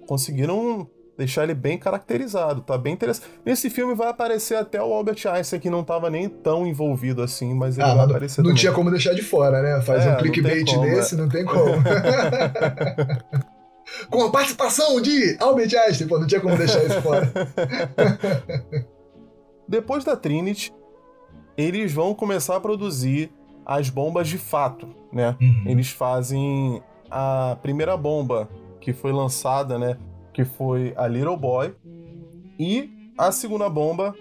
conseguiram 0.07 0.87
deixar 1.17 1.43
ele 1.43 1.53
bem 1.53 1.77
caracterizado, 1.77 2.61
tá 2.61 2.77
bem 2.77 2.93
interessante. 2.93 3.27
Nesse 3.45 3.69
filme 3.69 3.93
vai 3.93 4.07
aparecer 4.07 4.55
até 4.55 4.81
o 4.81 4.93
Albert 4.93 5.27
Einstein, 5.27 5.59
que 5.59 5.69
não 5.69 5.83
tava 5.83 6.09
nem 6.09 6.27
tão 6.27 6.65
envolvido 6.65 7.21
assim, 7.21 7.53
mas 7.53 7.77
ele 7.77 7.87
ah, 7.87 7.95
vai 7.95 8.05
aparecer 8.05 8.41
Não 8.41 8.49
também. 8.49 8.59
tinha 8.59 8.71
como 8.71 8.89
deixar 8.89 9.13
de 9.13 9.21
fora, 9.21 9.61
né? 9.61 9.81
Faz 9.81 10.05
é, 10.05 10.13
um 10.13 10.17
clickbait 10.17 10.65
como, 10.65 10.81
desse, 10.81 11.15
é. 11.15 11.17
não 11.17 11.29
tem 11.29 11.45
como. 11.45 11.75
Com 14.09 14.23
a 14.23 14.31
participação 14.31 15.01
de 15.01 15.35
Albert 15.39 15.75
Einstein, 15.75 16.07
pô, 16.07 16.17
não 16.17 16.25
tinha 16.25 16.39
como 16.39 16.57
deixar 16.57 16.81
isso 16.83 17.01
fora. 17.01 17.29
Depois 19.67 20.05
da 20.05 20.15
Trinity, 20.15 20.73
eles 21.57 21.91
vão 21.91 22.13
começar 22.13 22.55
a 22.55 22.59
produzir 22.59 23.31
as 23.65 23.89
bombas 23.89 24.27
de 24.27 24.37
fato, 24.37 24.87
né? 25.11 25.35
Uhum. 25.41 25.63
Eles 25.65 25.89
fazem 25.89 26.81
a 27.09 27.57
primeira 27.61 27.97
bomba 27.97 28.47
que 28.79 28.93
foi 28.93 29.11
lançada, 29.11 29.77
né? 29.77 29.97
Que 30.33 30.45
foi 30.45 30.93
a 30.95 31.07
Little 31.07 31.37
Boy, 31.37 31.73
e 32.59 32.89
a 33.17 33.31
segunda 33.31 33.69
bomba, 33.69 34.15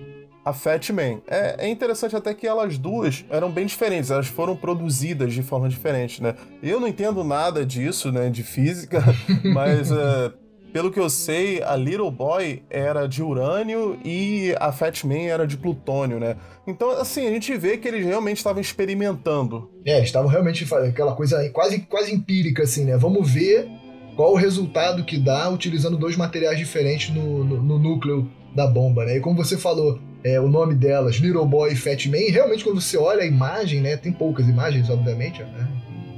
a 0.44 0.52
Fat 0.52 0.90
Man. 0.90 1.20
É, 1.26 1.66
é, 1.66 1.68
interessante 1.68 2.16
até 2.16 2.34
que 2.34 2.46
elas 2.46 2.78
duas 2.78 3.24
eram 3.30 3.50
bem 3.50 3.66
diferentes, 3.66 4.10
elas 4.10 4.26
foram 4.26 4.56
produzidas 4.56 5.32
de 5.32 5.42
forma 5.42 5.68
diferente, 5.68 6.22
né? 6.22 6.34
Eu 6.62 6.80
não 6.80 6.88
entendo 6.88 7.22
nada 7.22 7.64
disso, 7.64 8.10
né, 8.10 8.30
de 8.30 8.42
física, 8.42 9.02
mas 9.54 9.90
uh, 9.90 10.32
pelo 10.72 10.90
que 10.90 11.00
eu 11.00 11.10
sei, 11.10 11.62
a 11.62 11.74
Little 11.76 12.10
Boy 12.10 12.62
era 12.70 13.06
de 13.06 13.22
urânio 13.22 13.98
e 14.04 14.54
a 14.58 14.72
Fat 14.72 15.04
Man 15.04 15.22
era 15.22 15.46
de 15.46 15.56
plutônio, 15.56 16.20
né? 16.20 16.36
Então, 16.66 16.90
assim, 16.92 17.26
a 17.26 17.30
gente 17.30 17.56
vê 17.56 17.76
que 17.76 17.88
eles 17.88 18.04
realmente 18.04 18.38
estavam 18.38 18.60
experimentando. 18.60 19.70
É, 19.84 20.02
estavam 20.02 20.30
realmente 20.30 20.66
aquela 20.72 21.14
coisa 21.14 21.48
quase, 21.50 21.80
quase 21.80 22.14
empírica, 22.14 22.62
assim, 22.62 22.84
né? 22.84 22.96
Vamos 22.96 23.30
ver 23.30 23.68
qual 24.20 24.34
o 24.34 24.36
resultado 24.36 25.02
que 25.02 25.16
dá 25.16 25.48
utilizando 25.48 25.96
dois 25.96 26.14
materiais 26.14 26.58
diferentes 26.58 27.08
no, 27.08 27.42
no, 27.42 27.62
no 27.62 27.78
núcleo 27.78 28.30
da 28.54 28.66
bomba, 28.66 29.06
né? 29.06 29.16
E 29.16 29.20
como 29.20 29.34
você 29.34 29.56
falou, 29.56 29.98
é, 30.22 30.38
o 30.38 30.46
nome 30.46 30.74
delas, 30.74 31.16
Little 31.16 31.46
Boy 31.46 31.72
e 31.72 31.74
Fat 31.74 32.04
Man, 32.04 32.30
realmente 32.30 32.62
quando 32.62 32.82
você 32.82 32.98
olha 32.98 33.22
a 33.22 33.26
imagem, 33.26 33.80
né? 33.80 33.96
Tem 33.96 34.12
poucas 34.12 34.46
imagens, 34.46 34.90
obviamente, 34.90 35.42
né? 35.42 35.66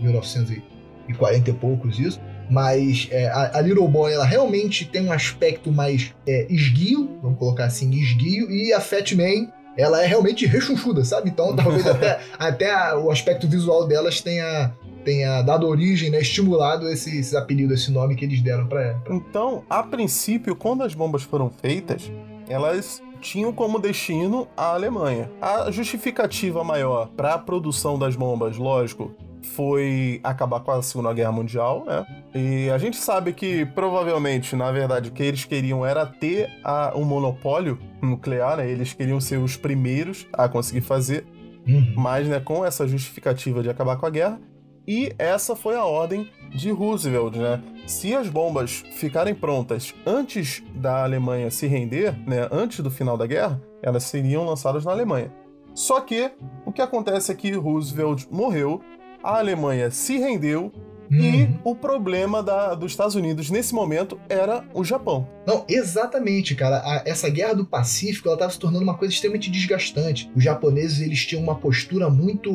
1940 0.01 1.49
e 1.49 1.53
poucos 1.53 2.01
isso. 2.01 2.21
Mas 2.51 3.07
é, 3.12 3.29
a, 3.29 3.59
a, 3.59 3.61
Little 3.61 3.87
Boy, 3.87 4.12
ela 4.12 4.25
realmente 4.25 4.85
tem 4.85 5.07
um 5.07 5.12
aspecto 5.12 5.71
mais 5.71 6.12
é, 6.27 6.49
esguio, 6.51 7.09
vamos 7.23 7.38
colocar 7.38 7.67
assim, 7.67 7.88
esguio, 7.93 8.51
e 8.51 8.73
a 8.73 8.81
Fat 8.81 9.12
Man, 9.12 9.47
ela 9.77 10.03
é 10.03 10.07
realmente 10.09 10.45
rechonchuda, 10.45 11.05
sabe? 11.05 11.31
Então 11.31 11.55
talvez 11.55 11.87
até, 11.87 12.19
até 12.37 12.75
a, 12.75 12.99
o 12.99 13.12
aspecto 13.12 13.47
visual 13.47 13.87
delas 13.87 14.21
tenha 14.21 14.73
tenha 15.05 15.43
dado 15.43 15.67
origem, 15.67 16.11
né, 16.11 16.21
estimulado 16.21 16.88
esse, 16.88 17.19
esse 17.19 17.37
apelido, 17.37 17.75
esse 17.75 17.91
nome 17.91 18.15
que 18.15 18.25
eles 18.25 18.41
deram 18.41 18.67
para 18.67 18.83
ela. 18.83 19.03
Então, 19.11 19.65
a 19.69 19.83
princípio, 19.83 20.55
quando 20.55 20.83
as 20.83 20.95
bombas 20.95 21.23
foram 21.23 21.51
feitas, 21.51 22.11
elas 22.49 23.03
tinham 23.21 23.53
como 23.53 23.79
destino 23.79 24.49
a 24.57 24.75
Alemanha. 24.75 25.31
A 25.41 25.71
justificativa 25.71 26.65
maior 26.65 27.09
para 27.17 27.35
a 27.35 27.38
produção 27.38 27.99
das 27.99 28.17
bombas, 28.17 28.57
lógico, 28.57 29.15
foi 29.43 30.21
acabar 30.23 30.61
com 30.61 30.71
a 30.71 30.83
Segunda 30.83 31.12
Guerra 31.12 31.33
Mundial, 31.33 31.85
né? 31.87 32.07
E 32.35 32.71
a 32.71 32.79
gente 32.79 32.97
sabe 32.97 33.33
que 33.33 33.67
provavelmente, 33.67 34.57
na 34.57 34.71
verdade, 34.71 35.09
o 35.09 35.12
que 35.12 35.23
eles 35.23 35.45
queriam 35.45 35.85
era 35.85 36.07
ter 36.07 36.51
a, 36.65 36.93
um 36.97 37.05
monopólio 37.05 37.79
nuclear, 38.01 38.57
né? 38.57 38.71
Eles 38.71 38.93
queriam 38.93 39.21
ser 39.21 39.38
os 39.38 39.57
primeiros 39.57 40.27
a 40.33 40.49
conseguir 40.49 40.81
fazer. 40.81 41.25
Uhum. 41.67 41.94
Mas, 41.96 42.27
né, 42.27 42.40
com 42.40 42.65
essa 42.65 42.87
justificativa 42.88 43.63
de 43.63 43.71
acabar 43.71 43.96
com 43.96 44.07
a 44.07 44.11
guerra, 44.11 44.40
e 44.87 45.12
essa 45.18 45.54
foi 45.54 45.76
a 45.76 45.85
ordem 45.85 46.28
de 46.50 46.70
Roosevelt, 46.70 47.37
né? 47.37 47.62
Se 47.87 48.14
as 48.14 48.28
bombas 48.28 48.85
ficarem 48.92 49.35
prontas 49.35 49.94
antes 50.06 50.62
da 50.74 51.02
Alemanha 51.02 51.50
se 51.50 51.66
render, 51.66 52.16
né, 52.26 52.48
antes 52.50 52.80
do 52.80 52.90
final 52.90 53.16
da 53.16 53.26
guerra, 53.26 53.60
elas 53.83 54.04
seriam 54.04 54.44
lançadas 54.44 54.85
na 54.85 54.92
Alemanha. 54.92 55.33
Só 55.74 56.00
que 56.00 56.30
o 56.64 56.72
que 56.72 56.83
acontece 56.83 57.33
é 57.33 57.35
que 57.35 57.52
Roosevelt 57.52 58.26
morreu, 58.30 58.80
a 59.22 59.38
Alemanha 59.38 59.90
se 59.90 60.18
rendeu 60.18 60.72
e 61.10 61.42
uhum. 61.42 61.58
o 61.64 61.74
problema 61.74 62.42
da, 62.42 62.74
dos 62.74 62.92
Estados 62.92 63.14
Unidos 63.14 63.50
nesse 63.50 63.74
momento 63.74 64.18
era 64.30 64.64
o 64.72 64.83
Japão. 64.83 65.28
Não, 65.46 65.64
exatamente, 65.68 66.54
cara. 66.54 66.78
A, 66.78 67.02
essa 67.04 67.28
guerra 67.28 67.54
do 67.54 67.66
Pacífico 67.66 68.28
ela 68.28 68.37
estava 68.37 68.50
se 68.50 68.58
tornando 68.58 68.83
uma 68.83 68.96
coisa 68.96 69.12
extremamente 69.12 69.50
desgastante. 69.50 70.30
Os 70.35 70.42
japoneses 70.42 71.00
eles 71.00 71.26
tinham 71.26 71.42
uma 71.42 71.56
postura 71.56 72.08
muito 72.08 72.50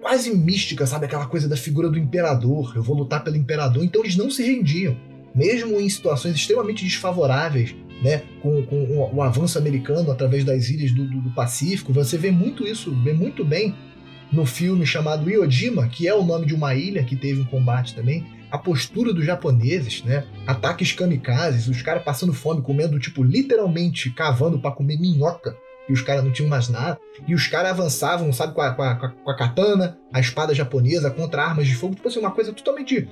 quase 0.00 0.34
mística, 0.34 0.86
sabe? 0.86 1.06
Aquela 1.06 1.26
coisa 1.26 1.48
da 1.48 1.56
figura 1.56 1.88
do 1.88 1.98
imperador. 1.98 2.72
Eu 2.76 2.82
vou 2.82 2.96
lutar 2.96 3.22
pelo 3.24 3.36
imperador. 3.36 3.84
Então 3.84 4.02
eles 4.02 4.16
não 4.16 4.30
se 4.30 4.42
rendiam. 4.42 4.96
Mesmo 5.34 5.78
em 5.80 5.88
situações 5.88 6.34
extremamente 6.34 6.84
desfavoráveis 6.84 7.74
né, 8.02 8.22
com, 8.40 8.62
com 8.62 8.76
o, 8.76 9.16
o, 9.16 9.22
avanço 9.22 9.58
americano 9.58 10.10
através 10.10 10.44
das 10.44 10.68
ilhas 10.68 10.92
do, 10.92 11.06
do, 11.06 11.20
do, 11.20 11.30
Pacífico. 11.30 11.92
Você 11.92 12.16
vê 12.16 12.30
muito 12.30 12.66
isso, 12.66 12.94
vê 13.02 13.12
muito 13.12 13.44
bem 13.44 13.74
no 14.32 14.44
filme 14.44 14.84
chamado 14.86 15.30
Iojima, 15.30 15.88
que 15.88 16.06
é 16.08 16.14
o 16.14 16.24
nome 16.24 16.46
de 16.46 16.54
uma 16.54 16.74
ilha 16.74 17.04
que 17.04 17.16
teve 17.16 17.40
um 17.40 17.44
combate 17.44 17.94
também. 17.94 18.24
A 18.50 18.58
postura 18.58 19.12
dos 19.12 19.24
japoneses, 19.24 20.02
né? 20.04 20.24
Ataques 20.46 20.92
kamikazes, 20.92 21.68
os 21.68 21.82
caras 21.82 22.04
passando 22.04 22.32
fome, 22.32 22.62
comendo, 22.62 22.98
tipo, 22.98 23.22
literalmente 23.22 24.10
cavando 24.10 24.58
para 24.58 24.70
comer 24.70 24.98
minhoca 24.98 25.56
e 25.88 25.92
os 25.92 26.02
caras 26.02 26.24
não 26.24 26.32
tinham 26.32 26.48
mais 26.48 26.68
nada. 26.68 26.98
E 27.26 27.34
os 27.34 27.46
caras 27.46 27.70
avançavam, 27.70 28.32
sabe, 28.32 28.54
com 28.54 28.60
a, 28.60 28.72
com, 28.72 28.82
a, 28.82 28.94
com 28.94 29.30
a, 29.30 29.36
katana, 29.36 29.98
a 30.12 30.20
espada 30.20 30.54
japonesa, 30.54 31.10
contra 31.10 31.44
armas 31.44 31.66
de 31.66 31.74
fogo. 31.74 31.94
Tipo 31.94 32.08
assim, 32.08 32.18
uma 32.18 32.30
coisa 32.30 32.52
totalmente. 32.52 33.08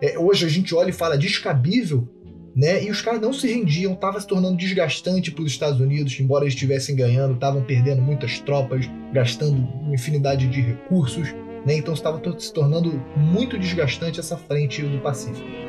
É, 0.00 0.18
hoje 0.18 0.44
a 0.44 0.48
gente 0.48 0.74
olha 0.74 0.90
e 0.90 0.92
fala 0.92 1.16
descabível, 1.16 2.08
né? 2.54 2.82
E 2.82 2.90
os 2.90 3.00
caras 3.00 3.20
não 3.20 3.32
se 3.32 3.46
rendiam, 3.46 3.94
tava 3.94 4.20
se 4.20 4.26
tornando 4.26 4.56
desgastante 4.56 5.30
para 5.30 5.42
os 5.42 5.52
Estados 5.52 5.80
Unidos, 5.80 6.18
embora 6.20 6.44
eles 6.44 6.54
estivessem 6.54 6.94
ganhando, 6.96 7.34
estavam 7.34 7.62
perdendo 7.62 8.02
muitas 8.02 8.38
tropas, 8.40 8.88
gastando 9.12 9.56
uma 9.56 9.94
infinidade 9.94 10.46
de 10.46 10.60
recursos, 10.60 11.32
né? 11.66 11.74
Então 11.74 11.94
estava 11.94 12.20
se 12.38 12.52
tornando 12.52 13.02
muito 13.16 13.58
desgastante 13.58 14.20
essa 14.20 14.36
frente 14.36 14.82
do 14.82 14.98
Pacífico. 14.98 15.65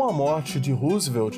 Com 0.00 0.08
a 0.08 0.12
morte 0.14 0.58
de 0.58 0.72
Roosevelt, 0.72 1.36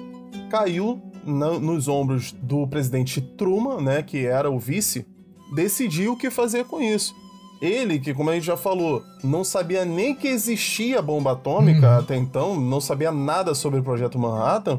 caiu 0.49 1.03
na, 1.27 1.59
nos 1.59 1.89
ombros 1.89 2.31
do 2.31 2.65
presidente 2.69 3.21
Truman, 3.21 3.81
né, 3.81 4.05
que 4.05 4.25
era 4.25 4.49
o 4.49 4.57
vice, 4.57 5.05
decidir 5.53 6.07
o 6.07 6.17
que 6.17 6.31
fazer 6.31 6.65
com 6.67 6.81
isso. 6.81 7.13
Ele, 7.61 7.99
que 7.99 8.15
como 8.15 8.31
a 8.31 8.35
gente 8.35 8.47
já 8.47 8.57
falou, 8.57 9.03
não 9.25 9.43
sabia 9.43 9.85
nem 9.85 10.15
que 10.15 10.29
existia 10.29 11.03
bomba 11.03 11.33
atômica 11.33 11.91
uhum. 11.91 11.99
até 11.99 12.17
então, 12.17 12.55
não 12.55 12.81
sabia 12.81 13.11
nada 13.11 13.53
sobre 13.53 13.81
o 13.81 13.83
projeto 13.83 14.17
Manhattan, 14.17 14.79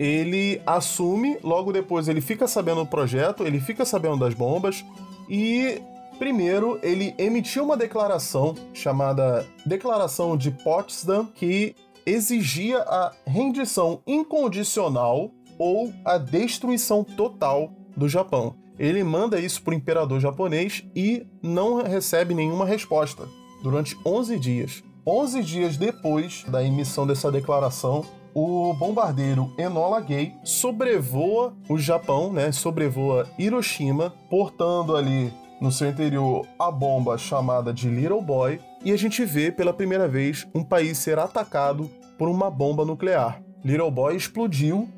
ele 0.00 0.60
assume, 0.66 1.38
logo 1.44 1.72
depois 1.72 2.08
ele 2.08 2.20
fica 2.20 2.48
sabendo 2.48 2.80
do 2.80 2.90
projeto, 2.90 3.46
ele 3.46 3.60
fica 3.60 3.84
sabendo 3.84 4.16
das 4.16 4.34
bombas 4.34 4.84
e 5.28 5.80
primeiro 6.18 6.76
ele 6.82 7.14
emitiu 7.16 7.62
uma 7.62 7.76
declaração 7.76 8.56
chamada 8.74 9.46
Declaração 9.64 10.36
de 10.36 10.50
Potsdam 10.50 11.26
que 11.32 11.76
exigia 12.06 12.78
a 12.78 13.12
rendição 13.26 14.00
incondicional 14.06 15.30
ou 15.58 15.92
a 16.04 16.18
destruição 16.18 17.04
total 17.04 17.72
do 17.96 18.08
Japão. 18.08 18.56
Ele 18.78 19.04
manda 19.04 19.38
isso 19.38 19.62
para 19.62 19.72
o 19.72 19.76
imperador 19.76 20.18
japonês 20.18 20.84
e 20.96 21.26
não 21.42 21.82
recebe 21.82 22.34
nenhuma 22.34 22.64
resposta 22.64 23.28
durante 23.62 23.96
11 24.04 24.38
dias. 24.38 24.82
11 25.06 25.42
dias 25.42 25.76
depois 25.76 26.44
da 26.48 26.64
emissão 26.64 27.06
dessa 27.06 27.30
declaração, 27.30 28.04
o 28.34 28.72
bombardeiro 28.74 29.52
Enola 29.58 30.00
Gay 30.00 30.34
sobrevoa 30.42 31.54
o 31.68 31.76
Japão, 31.76 32.32
né? 32.32 32.50
Sobrevoa 32.50 33.28
Hiroshima, 33.38 34.14
portando 34.30 34.96
ali 34.96 35.32
no 35.60 35.70
seu 35.70 35.88
interior 35.88 36.46
a 36.58 36.70
bomba 36.70 37.18
chamada 37.18 37.72
de 37.72 37.88
Little 37.88 38.22
Boy, 38.22 38.58
e 38.84 38.92
a 38.92 38.96
gente 38.96 39.24
vê 39.24 39.50
pela 39.50 39.72
primeira 39.72 40.08
vez 40.08 40.46
um 40.54 40.64
país 40.64 40.98
ser 40.98 41.18
atacado 41.18 41.90
por 42.18 42.28
uma 42.28 42.50
bomba 42.50 42.84
nuclear. 42.84 43.42
Little 43.64 43.90
Boy 43.90 44.16
explodiu 44.16 44.88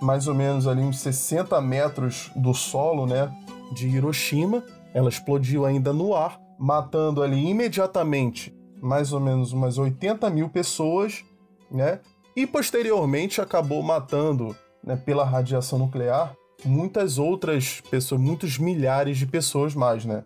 mais 0.00 0.26
ou 0.28 0.34
menos 0.34 0.66
ali 0.66 0.82
uns 0.82 1.00
60 1.00 1.60
metros 1.60 2.30
do 2.36 2.52
solo, 2.52 3.06
né, 3.06 3.32
de 3.72 3.88
Hiroshima. 3.88 4.62
Ela 4.92 5.08
explodiu 5.08 5.64
ainda 5.64 5.92
no 5.92 6.14
ar, 6.14 6.38
matando 6.58 7.22
ali 7.22 7.48
imediatamente 7.48 8.54
mais 8.84 9.14
ou 9.14 9.20
menos 9.20 9.50
umas 9.52 9.78
80 9.78 10.28
mil 10.28 10.50
pessoas, 10.50 11.24
né? 11.70 12.00
E 12.36 12.46
posteriormente 12.46 13.40
acabou 13.40 13.82
matando, 13.82 14.54
né, 14.84 14.94
pela 14.94 15.24
radiação 15.24 15.78
nuclear, 15.78 16.34
muitas 16.62 17.16
outras 17.18 17.80
pessoas, 17.80 18.20
muitos 18.20 18.58
milhares 18.58 19.16
de 19.16 19.26
pessoas 19.26 19.74
mais, 19.74 20.04
né? 20.04 20.22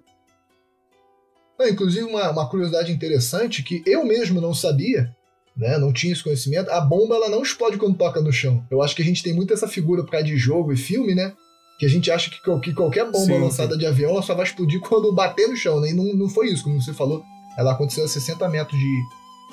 Inclusive, 1.67 2.05
uma, 2.05 2.31
uma 2.31 2.49
curiosidade 2.49 2.93
interessante 2.93 3.63
que 3.63 3.83
eu 3.87 4.05
mesmo 4.05 4.41
não 4.41 4.55
sabia 4.55 5.17
né? 5.59 5.77
Não 5.77 5.93
tinha 5.93 6.13
esse 6.13 6.23
conhecimento. 6.23 6.71
A 6.71 6.81
bomba 6.81 7.17
ela 7.17 7.29
não 7.29 7.43
explode 7.43 7.77
quando 7.77 7.99
toca 7.99 8.21
no 8.21 8.33
chão. 8.33 8.65
Eu 8.71 8.81
acho 8.81 8.95
que 8.95 9.03
a 9.03 9.05
gente 9.05 9.23
tem 9.25 9.35
muito 9.35 9.53
essa 9.53 9.67
figura 9.67 10.05
por 10.05 10.13
causa 10.13 10.25
de 10.25 10.37
jogo 10.37 10.73
e 10.73 10.77
filme, 10.77 11.15
né? 11.15 11.33
Que 11.81 11.87
a 11.87 11.89
gente 11.89 12.11
acha 12.11 12.31
que, 12.31 12.39
que 12.61 12.73
qualquer 12.73 13.05
bomba 13.11 13.35
sim, 13.35 13.41
lançada 13.41 13.73
sim. 13.73 13.81
de 13.81 13.87
avião 13.87 14.13
ela 14.13 14.23
só 14.23 14.35
vai 14.35 14.45
explodir 14.45 14.81
quando 14.89 15.13
bater 15.13 15.49
no 15.49 15.57
chão, 15.57 15.81
né? 15.81 15.91
E 15.91 15.95
não, 15.95 16.05
não 16.15 16.29
foi 16.29 16.47
isso, 16.47 16.63
como 16.63 16.81
você 16.81 16.95
falou. 16.95 17.25
Ela 17.59 17.73
aconteceu 17.73 18.05
a 18.05 18.09
60 18.09 18.49
metros 18.49 18.79
de, 18.79 19.03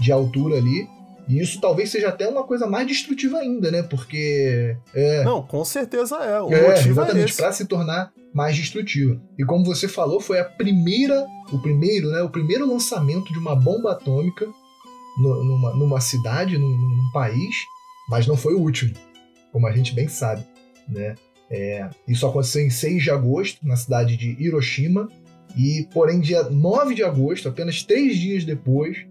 de 0.02 0.12
altura 0.12 0.58
ali. 0.58 0.88
E 1.28 1.40
isso 1.40 1.60
talvez 1.60 1.90
seja 1.90 2.10
até 2.10 2.28
uma 2.28 2.44
coisa 2.44 2.68
mais 2.68 2.88
destrutiva 2.88 3.40
ainda, 3.40 3.72
né? 3.72 3.82
Porque. 3.82 4.78
É... 4.94 5.24
Não, 5.24 5.42
com 5.42 5.66
certeza 5.66 6.18
é. 6.18 6.40
O 6.42 6.54
é, 6.54 6.70
motivo 6.70 7.02
é 7.02 7.04
exatamente, 7.04 7.34
é 7.34 7.36
para 7.36 7.52
se 7.52 7.66
tornar 7.66 8.12
mais 8.34 8.56
destrutiva. 8.56 9.20
E 9.38 9.44
como 9.44 9.66
você 9.66 9.88
falou, 9.88 10.20
foi 10.20 10.40
a 10.40 10.46
primeira, 10.46 11.26
o 11.52 11.60
primeiro, 11.60 12.12
né? 12.12 12.22
O 12.22 12.30
primeiro 12.30 12.70
lançamento 12.70 13.34
de 13.34 13.40
uma 13.40 13.56
bomba 13.56 13.94
atômica 13.94 14.48
numa, 15.18 15.74
numa 15.76 16.02
cidade, 16.02 16.58
num, 16.58 16.68
num, 16.68 17.12
país, 17.12 17.56
mas 18.10 18.28
não 18.28 18.36
foi 18.36 18.54
o 18.54 18.60
último, 18.60 18.94
como 19.52 19.68
a 19.68 19.72
gente 19.72 19.94
bem 19.94 20.08
sabe. 20.08 20.46
Né? 20.88 21.16
É, 21.50 21.90
isso 22.08 22.28
aconteceu 22.28 22.62
em 22.62 22.70
6 22.70 23.04
de 23.04 23.12
agosto, 23.12 23.66
na 23.66 23.76
cidade 23.76 24.18
de 24.18 24.32
Hiroshima, 24.44 25.08
e 25.58 25.88
porém, 25.94 26.20
dia 26.20 26.44
9 26.44 26.94
de 26.94 27.04
agosto, 27.04 27.48
apenas 27.48 27.84
três 27.84 28.18
dias 28.18 28.44
depois, 28.44 29.06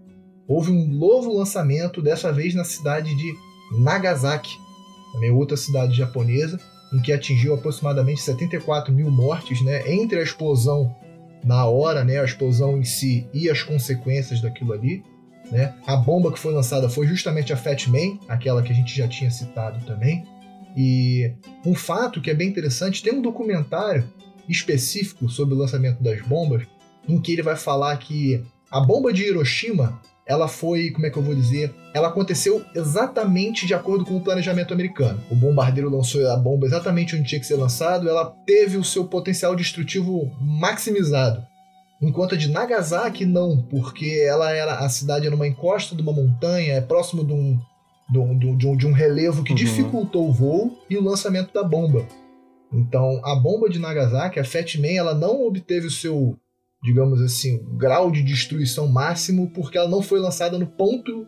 houve 0.47 0.71
um 0.71 0.87
novo 0.87 1.37
lançamento, 1.37 2.01
dessa 2.01 2.31
vez 2.31 2.53
na 2.53 2.63
cidade 2.63 3.15
de 3.15 3.33
Nagasaki, 3.79 4.57
também 5.13 5.31
outra 5.31 5.57
cidade 5.57 5.95
japonesa, 5.95 6.59
em 6.93 7.01
que 7.01 7.11
atingiu 7.11 7.53
aproximadamente 7.53 8.21
74 8.21 8.93
mil 8.93 9.09
mortes, 9.09 9.61
né, 9.61 9.91
entre 9.91 10.19
a 10.19 10.23
explosão 10.23 10.95
na 11.43 11.65
hora, 11.65 12.03
né, 12.03 12.19
a 12.19 12.25
explosão 12.25 12.77
em 12.77 12.83
si 12.83 13.27
e 13.33 13.49
as 13.49 13.61
consequências 13.61 14.41
daquilo 14.41 14.73
ali. 14.73 15.03
Né? 15.51 15.75
A 15.85 15.95
bomba 15.95 16.31
que 16.31 16.39
foi 16.39 16.53
lançada 16.53 16.89
foi 16.89 17.05
justamente 17.05 17.53
a 17.53 17.57
Fat 17.57 17.87
Man, 17.87 18.17
aquela 18.27 18.63
que 18.63 18.71
a 18.71 18.75
gente 18.75 18.95
já 18.95 19.07
tinha 19.07 19.29
citado 19.29 19.83
também. 19.85 20.25
E 20.75 21.31
um 21.65 21.75
fato 21.75 22.19
que 22.19 22.31
é 22.31 22.33
bem 22.33 22.49
interessante, 22.49 23.03
tem 23.03 23.13
um 23.13 23.21
documentário 23.21 24.11
específico 24.49 25.29
sobre 25.29 25.53
o 25.55 25.57
lançamento 25.57 26.01
das 26.01 26.21
bombas, 26.21 26.63
em 27.07 27.19
que 27.21 27.31
ele 27.31 27.43
vai 27.43 27.55
falar 27.55 27.95
que 27.97 28.43
a 28.71 28.79
bomba 28.79 29.13
de 29.13 29.23
Hiroshima, 29.23 30.01
ela 30.27 30.47
foi, 30.47 30.89
como 30.91 31.05
é 31.05 31.09
que 31.09 31.17
eu 31.17 31.23
vou 31.23 31.35
dizer, 31.35 31.73
ela 31.93 32.07
aconteceu 32.07 32.63
exatamente 32.73 33.67
de 33.67 33.73
acordo 33.73 34.03
com 34.03 34.17
o 34.17 34.21
planejamento 34.21 34.73
americano. 34.73 35.21
O 35.29 35.35
bombardeiro 35.35 35.89
lançou 35.89 36.27
a 36.27 36.35
bomba 36.35 36.65
exatamente 36.65 37.15
onde 37.15 37.27
tinha 37.27 37.39
que 37.39 37.45
ser 37.45 37.55
lançado, 37.55 38.09
ela 38.09 38.25
teve 38.45 38.77
o 38.77 38.83
seu 38.83 39.05
potencial 39.05 39.55
destrutivo 39.55 40.31
maximizado. 40.41 41.45
Enquanto 42.01 42.35
a 42.35 42.37
de 42.37 42.49
Nagasaki 42.49 43.25
não, 43.25 43.61
porque 43.69 44.23
ela 44.27 44.51
era 44.51 44.79
a 44.79 44.89
cidade 44.89 45.25
era 45.25 45.35
uma 45.35 45.47
encosta 45.47 45.95
de 45.95 46.01
uma 46.01 46.11
montanha, 46.11 46.73
é 46.73 46.81
próximo 46.81 47.23
de 47.23 47.31
um, 47.31 47.59
de 48.11 48.19
um, 48.19 48.57
de 48.57 48.67
um, 48.67 48.77
de 48.77 48.87
um 48.87 48.91
relevo 48.91 49.43
que 49.43 49.51
uhum. 49.51 49.57
dificultou 49.57 50.27
o 50.27 50.33
voo 50.33 50.77
e 50.89 50.97
o 50.97 51.03
lançamento 51.03 51.53
da 51.53 51.63
bomba. 51.63 52.05
Então, 52.73 53.21
a 53.23 53.35
bomba 53.35 53.69
de 53.69 53.79
Nagasaki, 53.79 54.39
a 54.39 54.43
Fat 54.43 54.75
Man, 54.75 54.91
ela 54.91 55.13
não 55.13 55.45
obteve 55.45 55.87
o 55.87 55.91
seu, 55.91 56.37
digamos 56.85 57.19
assim, 57.19 57.65
grau 57.77 58.11
de 58.11 58.21
destruição 58.21 58.87
máximo 58.87 59.49
porque 59.49 59.75
ela 59.75 59.89
não 59.89 60.03
foi 60.03 60.19
lançada 60.19 60.59
no 60.59 60.67
ponto 60.67 61.25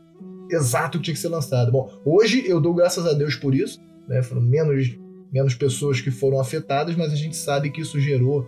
exato 0.51 0.99
que 0.99 1.05
tinha 1.05 1.15
que 1.15 1.19
ser 1.19 1.29
lançada. 1.29 1.71
Bom, 1.71 1.89
hoje 2.05 2.47
eu 2.47 2.61
dou 2.61 2.75
graças 2.75 3.05
a 3.07 3.13
Deus 3.13 3.35
por 3.35 3.55
isso, 3.55 3.81
né? 4.07 4.21
Foram 4.21 4.41
menos, 4.41 4.95
menos 5.33 5.55
pessoas 5.55 5.99
que 5.99 6.11
foram 6.11 6.39
afetadas, 6.39 6.95
mas 6.95 7.11
a 7.11 7.15
gente 7.15 7.35
sabe 7.35 7.71
que 7.71 7.81
isso 7.81 7.99
gerou, 7.99 8.47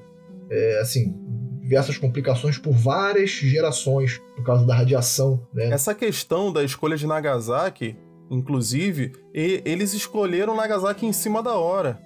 é, 0.51 0.79
assim, 0.81 1.15
diversas 1.61 1.97
complicações 1.97 2.59
por 2.59 2.73
várias 2.73 3.31
gerações 3.31 4.21
por 4.35 4.43
causa 4.43 4.63
da 4.65 4.75
radiação. 4.75 5.41
Né? 5.51 5.71
Essa 5.71 5.95
questão 5.95 6.53
da 6.53 6.63
escolha 6.63 6.95
de 6.95 7.07
Nagasaki, 7.07 7.97
inclusive, 8.29 9.13
e, 9.33 9.63
eles 9.65 9.93
escolheram 9.93 10.55
Nagasaki 10.55 11.07
em 11.07 11.13
cima 11.13 11.41
da 11.41 11.55
hora. 11.55 11.99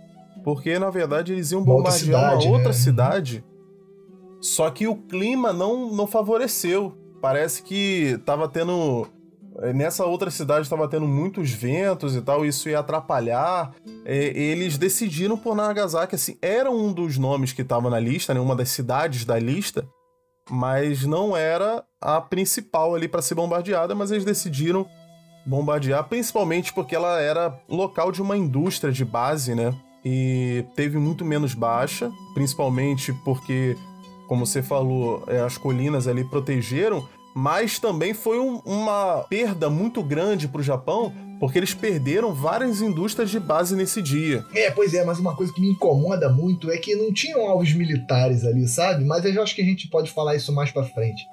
Porque, 0.45 0.79
na 0.79 0.89
verdade, 0.89 1.33
eles 1.33 1.51
iam 1.51 1.63
bombardear 1.63 2.21
uma 2.21 2.31
outra 2.31 2.33
cidade. 2.33 2.47
Uma 2.47 2.55
outra 2.55 2.69
né? 2.69 2.73
cidade 2.73 3.43
só 4.43 4.69
que 4.69 4.85
o 4.87 4.95
clima 4.95 5.53
não, 5.53 5.89
não 5.89 6.05
favoreceu. 6.05 6.97
Parece 7.21 7.63
que 7.63 8.19
tava 8.25 8.49
tendo 8.49 9.07
é, 9.61 9.71
nessa 9.71 10.05
outra 10.05 10.29
cidade 10.29 10.63
estava 10.63 10.87
tendo 10.87 11.07
muitos 11.07 11.51
ventos 11.51 12.15
e 12.15 12.21
tal, 12.21 12.45
isso 12.45 12.67
ia 12.67 12.79
atrapalhar. 12.79 13.73
É, 14.03 14.17
eles 14.37 14.77
decidiram 14.77 15.37
por 15.37 15.55
Nagasaki, 15.55 16.15
assim, 16.15 16.37
era 16.41 16.69
um 16.69 16.91
dos 16.91 17.17
nomes 17.17 17.53
que 17.53 17.61
estava 17.61 17.89
na 17.89 17.99
lista, 17.99 18.33
né, 18.33 18.39
uma 18.41 18.55
das 18.55 18.69
cidades 18.69 19.23
da 19.23 19.39
lista, 19.39 19.87
mas 20.49 21.05
não 21.05 21.37
era 21.37 21.81
a 22.01 22.19
principal 22.19 22.95
ali 22.95 23.07
para 23.07 23.21
ser 23.21 23.35
bombardeada, 23.35 23.95
mas 23.95 24.11
eles 24.11 24.25
decidiram 24.25 24.85
bombardear, 25.45 26.03
principalmente 26.03 26.73
porque 26.73 26.95
ela 26.95 27.21
era 27.21 27.57
local 27.69 28.11
de 28.11 28.21
uma 28.21 28.35
indústria 28.35 28.91
de 28.91 29.05
base, 29.05 29.55
né? 29.55 29.73
E 30.05 30.65
teve 30.75 30.97
muito 30.97 31.23
menos 31.23 31.53
baixa, 31.53 32.11
principalmente 32.33 33.13
porque 33.23 33.77
como 34.28 34.45
você 34.45 34.61
falou, 34.61 35.24
é, 35.28 35.39
as 35.39 35.57
colinas 35.57 36.07
ali 36.07 36.24
protegeram, 36.24 37.07
mas 37.34 37.80
também 37.80 38.13
foi 38.13 38.39
um, 38.39 38.61
uma 38.65 39.26
perda 39.30 39.69
muito 39.69 40.03
grande 40.03 40.47
para 40.47 40.61
o 40.61 40.63
Japão, 40.63 41.13
porque 41.39 41.57
eles 41.57 41.74
perderam 41.74 42.34
várias 42.34 42.82
indústrias 42.82 43.30
de 43.30 43.39
base 43.39 43.76
nesse 43.76 44.01
dia. 44.01 44.45
É, 44.53 44.71
pois 44.71 44.93
é, 44.93 45.03
mas 45.03 45.19
uma 45.19 45.36
coisa 45.36 45.51
que 45.51 45.59
me 45.59 45.71
incomoda 45.71 46.30
muito 46.30 46.71
é 46.71 46.78
que 46.78 46.95
não 46.95 47.11
tinham 47.11 47.47
alvos 47.47 47.74
militares 47.74 48.45
ali, 48.45 48.67
sabe? 48.67 49.03
Mas 49.03 49.26
eu 49.26 49.41
acho 49.41 49.55
que 49.55 49.61
a 49.61 49.65
gente 49.65 49.89
pode 49.89 50.11
falar 50.11 50.36
isso 50.36 50.53
mais 50.53 50.71
para 50.71 50.84
frente. 50.84 51.26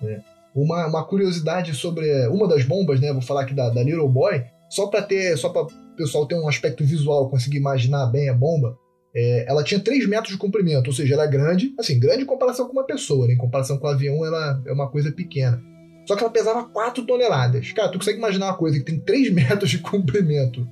Né? 0.00 0.22
Uma, 0.54 0.86
uma 0.86 1.04
curiosidade 1.04 1.74
sobre 1.74 2.06
uma 2.28 2.46
das 2.46 2.64
bombas, 2.64 3.00
né? 3.00 3.12
Vou 3.12 3.22
falar 3.22 3.42
aqui 3.42 3.54
da, 3.54 3.70
da 3.70 3.82
Little 3.82 4.08
Boy, 4.08 4.44
só 4.68 4.86
para 4.86 5.02
ter, 5.02 5.36
só 5.36 5.48
para 5.48 5.62
o 5.62 5.68
pessoal 5.96 6.26
ter 6.26 6.34
um 6.34 6.48
aspecto 6.48 6.84
visual, 6.84 7.28
conseguir 7.28 7.58
imaginar 7.58 8.06
bem 8.06 8.28
a 8.28 8.34
bomba. 8.34 8.76
É, 9.18 9.46
ela 9.48 9.64
tinha 9.64 9.80
3 9.80 10.06
metros 10.06 10.32
de 10.32 10.38
comprimento, 10.38 10.90
ou 10.90 10.92
seja, 10.94 11.14
ela 11.14 11.24
é 11.24 11.26
grande, 11.26 11.72
assim, 11.78 11.98
grande 11.98 12.24
em 12.24 12.26
comparação 12.26 12.66
com 12.66 12.72
uma 12.72 12.84
pessoa, 12.84 13.26
né? 13.26 13.32
em 13.32 13.38
comparação 13.38 13.78
com 13.78 13.86
o 13.86 13.90
avião, 13.90 14.22
ela 14.22 14.62
é 14.66 14.72
uma 14.72 14.90
coisa 14.90 15.10
pequena. 15.10 15.58
Só 16.06 16.14
que 16.14 16.22
ela 16.22 16.30
pesava 16.30 16.64
4 16.64 17.06
toneladas. 17.06 17.72
Cara, 17.72 17.88
tu 17.88 17.98
consegue 17.98 18.18
imaginar 18.18 18.48
uma 18.48 18.58
coisa 18.58 18.78
que 18.78 18.84
tem 18.84 19.00
3 19.00 19.32
metros 19.34 19.70
de 19.70 19.78
comprimento, 19.78 20.68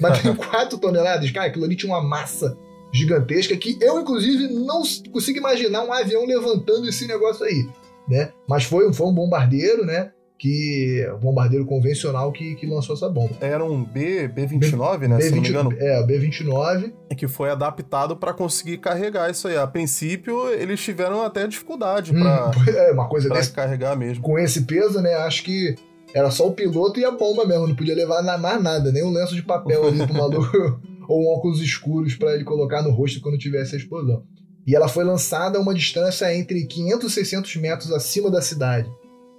mas 0.00 0.22
tem 0.22 0.32
4 0.36 0.78
toneladas? 0.78 1.28
Cara, 1.32 1.48
aquilo 1.48 1.64
ali 1.64 1.74
tinha 1.74 1.92
uma 1.92 2.00
massa 2.00 2.56
gigantesca 2.92 3.56
que 3.56 3.76
eu, 3.80 4.00
inclusive, 4.00 4.46
não 4.54 4.82
consigo 5.10 5.38
imaginar 5.38 5.82
um 5.82 5.92
avião 5.92 6.24
levantando 6.24 6.88
esse 6.88 7.08
negócio 7.08 7.44
aí. 7.44 7.66
Né? 8.08 8.30
Mas 8.48 8.62
foi, 8.62 8.92
foi 8.92 9.06
um 9.08 9.14
bombardeiro, 9.14 9.84
né? 9.84 10.12
Que 10.44 11.02
o 11.10 11.16
bombardeiro 11.16 11.64
convencional 11.64 12.30
que, 12.30 12.54
que 12.56 12.66
lançou 12.66 12.94
essa 12.94 13.08
bomba. 13.08 13.34
Era 13.40 13.64
um 13.64 13.82
B, 13.82 14.28
B-29, 14.28 14.98
B, 14.98 15.08
né? 15.08 15.16
B 15.16 15.22
se 15.22 15.34
não 15.34 15.40
me 15.40 15.48
engano. 15.48 15.72
É, 15.78 15.98
o 16.00 16.06
B-29. 16.06 16.92
Que 17.16 17.26
foi 17.26 17.48
adaptado 17.48 18.14
para 18.14 18.34
conseguir 18.34 18.76
carregar 18.76 19.30
isso 19.30 19.48
aí. 19.48 19.56
A 19.56 19.66
princípio, 19.66 20.50
eles 20.50 20.82
tiveram 20.82 21.22
até 21.22 21.46
dificuldade 21.46 22.14
hum, 22.14 22.20
para 22.20 22.50
é, 22.76 22.92
uma 22.92 23.08
coisa 23.08 23.28
pra 23.28 23.38
desse, 23.38 23.52
carregar 23.52 23.96
mesmo. 23.96 24.22
Com 24.22 24.38
esse 24.38 24.66
peso, 24.66 25.00
né? 25.00 25.14
Acho 25.14 25.44
que 25.44 25.76
era 26.14 26.30
só 26.30 26.46
o 26.46 26.52
piloto 26.52 27.00
e 27.00 27.06
a 27.06 27.10
bomba 27.10 27.46
mesmo. 27.46 27.66
Não 27.66 27.74
podia 27.74 27.94
levar 27.94 28.22
mais 28.38 28.62
nada, 28.62 28.92
nem 28.92 29.02
um 29.02 29.12
lenço 29.12 29.34
de 29.34 29.42
papel 29.42 29.86
ali 29.86 30.06
pro 30.06 30.12
maluco. 30.12 30.78
ou 31.08 31.22
um 31.22 31.28
óculos 31.34 31.62
escuros 31.62 32.16
para 32.16 32.34
ele 32.34 32.44
colocar 32.44 32.82
no 32.82 32.90
rosto 32.90 33.18
quando 33.22 33.38
tivesse 33.38 33.76
a 33.76 33.78
explosão. 33.78 34.22
E 34.66 34.76
ela 34.76 34.88
foi 34.88 35.04
lançada 35.04 35.56
a 35.56 35.60
uma 35.62 35.72
distância 35.72 36.34
entre 36.36 36.66
500 36.66 37.10
e 37.10 37.14
600 37.14 37.56
metros 37.56 37.92
acima 37.92 38.30
da 38.30 38.42
cidade. 38.42 38.90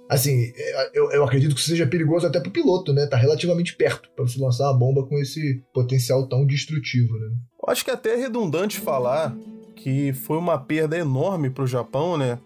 Assim, 0.08 0.52
eu, 0.94 1.10
eu 1.10 1.24
acredito 1.24 1.54
que 1.54 1.60
seja 1.60 1.86
perigoso 1.86 2.26
até 2.26 2.38
pro 2.38 2.50
piloto, 2.50 2.92
né? 2.92 3.06
Tá 3.06 3.16
relativamente 3.16 3.76
perto 3.76 4.08
para 4.14 4.24
você 4.24 4.40
lançar 4.40 4.70
uma 4.70 4.78
bomba 4.78 5.04
com 5.04 5.18
esse 5.18 5.64
potencial 5.74 6.28
tão 6.28 6.46
destrutivo, 6.46 7.12
né? 7.18 7.28
Eu 7.60 7.72
acho 7.72 7.84
que 7.84 7.90
é 7.90 7.94
até 7.94 8.14
é 8.14 8.16
redundante 8.16 8.78
falar 8.78 9.36
que 9.74 10.12
foi 10.12 10.38
uma 10.38 10.58
perda 10.58 10.96
enorme 10.96 11.50
pro 11.50 11.66
Japão, 11.66 12.16
né? 12.16 12.38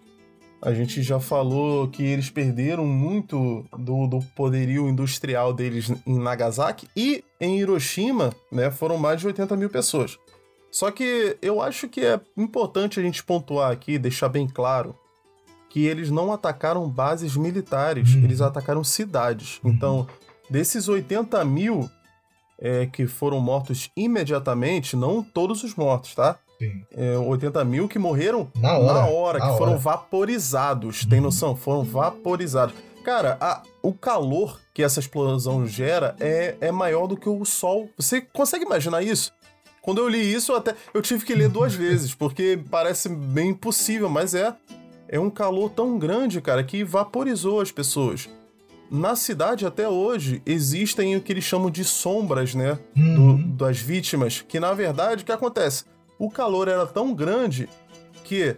A 0.61 0.73
gente 0.73 1.01
já 1.01 1.19
falou 1.19 1.87
que 1.87 2.03
eles 2.03 2.29
perderam 2.29 2.85
muito 2.85 3.65
do, 3.79 4.05
do 4.07 4.19
poderio 4.35 4.87
industrial 4.87 5.53
deles 5.53 5.91
em 6.05 6.19
Nagasaki 6.19 6.87
e 6.95 7.23
em 7.39 7.59
Hiroshima, 7.59 8.31
né? 8.51 8.69
Foram 8.69 8.97
mais 8.97 9.19
de 9.19 9.27
80 9.27 9.55
mil 9.55 9.69
pessoas. 9.69 10.19
Só 10.71 10.89
que 10.89 11.35
eu 11.41 11.61
acho 11.61 11.89
que 11.89 12.01
é 12.01 12.19
importante 12.37 12.99
a 12.99 13.03
gente 13.03 13.23
pontuar 13.23 13.71
aqui, 13.71 13.97
deixar 13.97 14.29
bem 14.29 14.47
claro, 14.47 14.95
que 15.71 15.85
eles 15.85 16.09
não 16.09 16.33
atacaram 16.33 16.87
bases 16.87 17.37
militares, 17.37 18.13
uhum. 18.13 18.23
eles 18.23 18.41
atacaram 18.41 18.83
cidades. 18.83 19.59
Uhum. 19.63 19.71
Então, 19.71 20.07
desses 20.49 20.89
80 20.89 21.43
mil 21.45 21.89
é, 22.59 22.85
que 22.85 23.07
foram 23.07 23.39
mortos 23.39 23.89
imediatamente, 23.95 24.97
não 24.97 25.23
todos 25.23 25.63
os 25.63 25.73
mortos, 25.73 26.13
tá? 26.13 26.37
Sim. 26.59 26.83
É, 26.91 27.17
80 27.17 27.63
mil 27.63 27.87
que 27.87 27.97
morreram 27.97 28.51
na 28.55 28.77
hora, 28.77 28.93
na 28.93 29.05
hora 29.07 29.39
na 29.39 29.45
que 29.45 29.51
hora. 29.51 29.57
foram 29.57 29.77
vaporizados. 29.77 31.03
Uhum. 31.03 31.09
Tem 31.09 31.21
noção? 31.21 31.55
Foram 31.55 31.83
vaporizados. 31.83 32.75
Cara, 33.03 33.37
a, 33.39 33.63
o 33.81 33.93
calor 33.93 34.59
que 34.73 34.83
essa 34.83 34.99
explosão 34.99 35.65
gera 35.65 36.15
é, 36.19 36.55
é 36.59 36.71
maior 36.71 37.07
do 37.07 37.15
que 37.15 37.29
o 37.29 37.45
sol. 37.45 37.89
Você 37.97 38.21
consegue 38.21 38.65
imaginar 38.65 39.01
isso? 39.01 39.31
Quando 39.81 39.99
eu 39.99 40.07
li 40.07 40.31
isso, 40.31 40.53
até 40.53 40.75
eu 40.93 41.01
tive 41.01 41.25
que 41.25 41.33
ler 41.33 41.49
duas 41.49 41.73
vezes, 41.73 42.13
porque 42.13 42.59
parece 42.69 43.07
bem 43.07 43.49
impossível, 43.51 44.09
mas 44.09 44.35
é 44.35 44.53
é 45.11 45.19
um 45.19 45.29
calor 45.29 45.69
tão 45.69 45.99
grande, 45.99 46.39
cara, 46.41 46.63
que 46.63 46.83
vaporizou 46.83 47.59
as 47.59 47.71
pessoas. 47.71 48.29
Na 48.89 49.15
cidade, 49.15 49.65
até 49.65 49.87
hoje, 49.87 50.41
existem 50.45 51.15
o 51.15 51.21
que 51.21 51.31
eles 51.31 51.43
chamam 51.43 51.69
de 51.69 51.83
sombras, 51.83 52.55
né? 52.55 52.79
Uhum. 52.95 53.35
Do, 53.35 53.47
das 53.57 53.77
vítimas. 53.77 54.41
Que 54.41 54.59
na 54.59 54.73
verdade, 54.73 55.23
o 55.23 55.25
que 55.25 55.31
acontece? 55.31 55.83
O 56.17 56.29
calor 56.29 56.67
era 56.67 56.85
tão 56.85 57.13
grande 57.13 57.69
que 58.23 58.55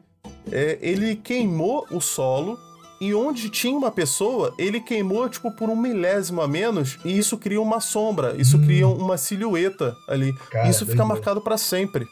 é, 0.51 0.78
ele 0.82 1.16
queimou 1.16 1.88
o 1.91 1.99
solo 1.99 2.58
e 3.01 3.14
onde 3.14 3.49
tinha 3.49 3.76
uma 3.76 3.91
pessoa, 3.91 4.54
ele 4.58 4.80
queimou 4.80 5.28
tipo 5.28 5.51
por 5.51 5.70
um 5.70 5.76
milésimo 5.76 6.41
a 6.41 6.47
menos 6.47 6.97
e 7.04 7.18
isso 7.18 7.38
cria 7.38 7.62
uma 7.62 7.80
sombra, 7.80 8.36
isso 8.38 8.58
hum. 8.58 8.64
cria 8.64 8.88
uma 8.88 9.18
silhueta 9.18 9.95
ali. 10.08 10.34
Cara, 10.49 10.70
isso 10.70 10.86
fica 10.86 11.04
marcado 11.04 11.41
para 11.41 11.58
sempre. 11.58 12.08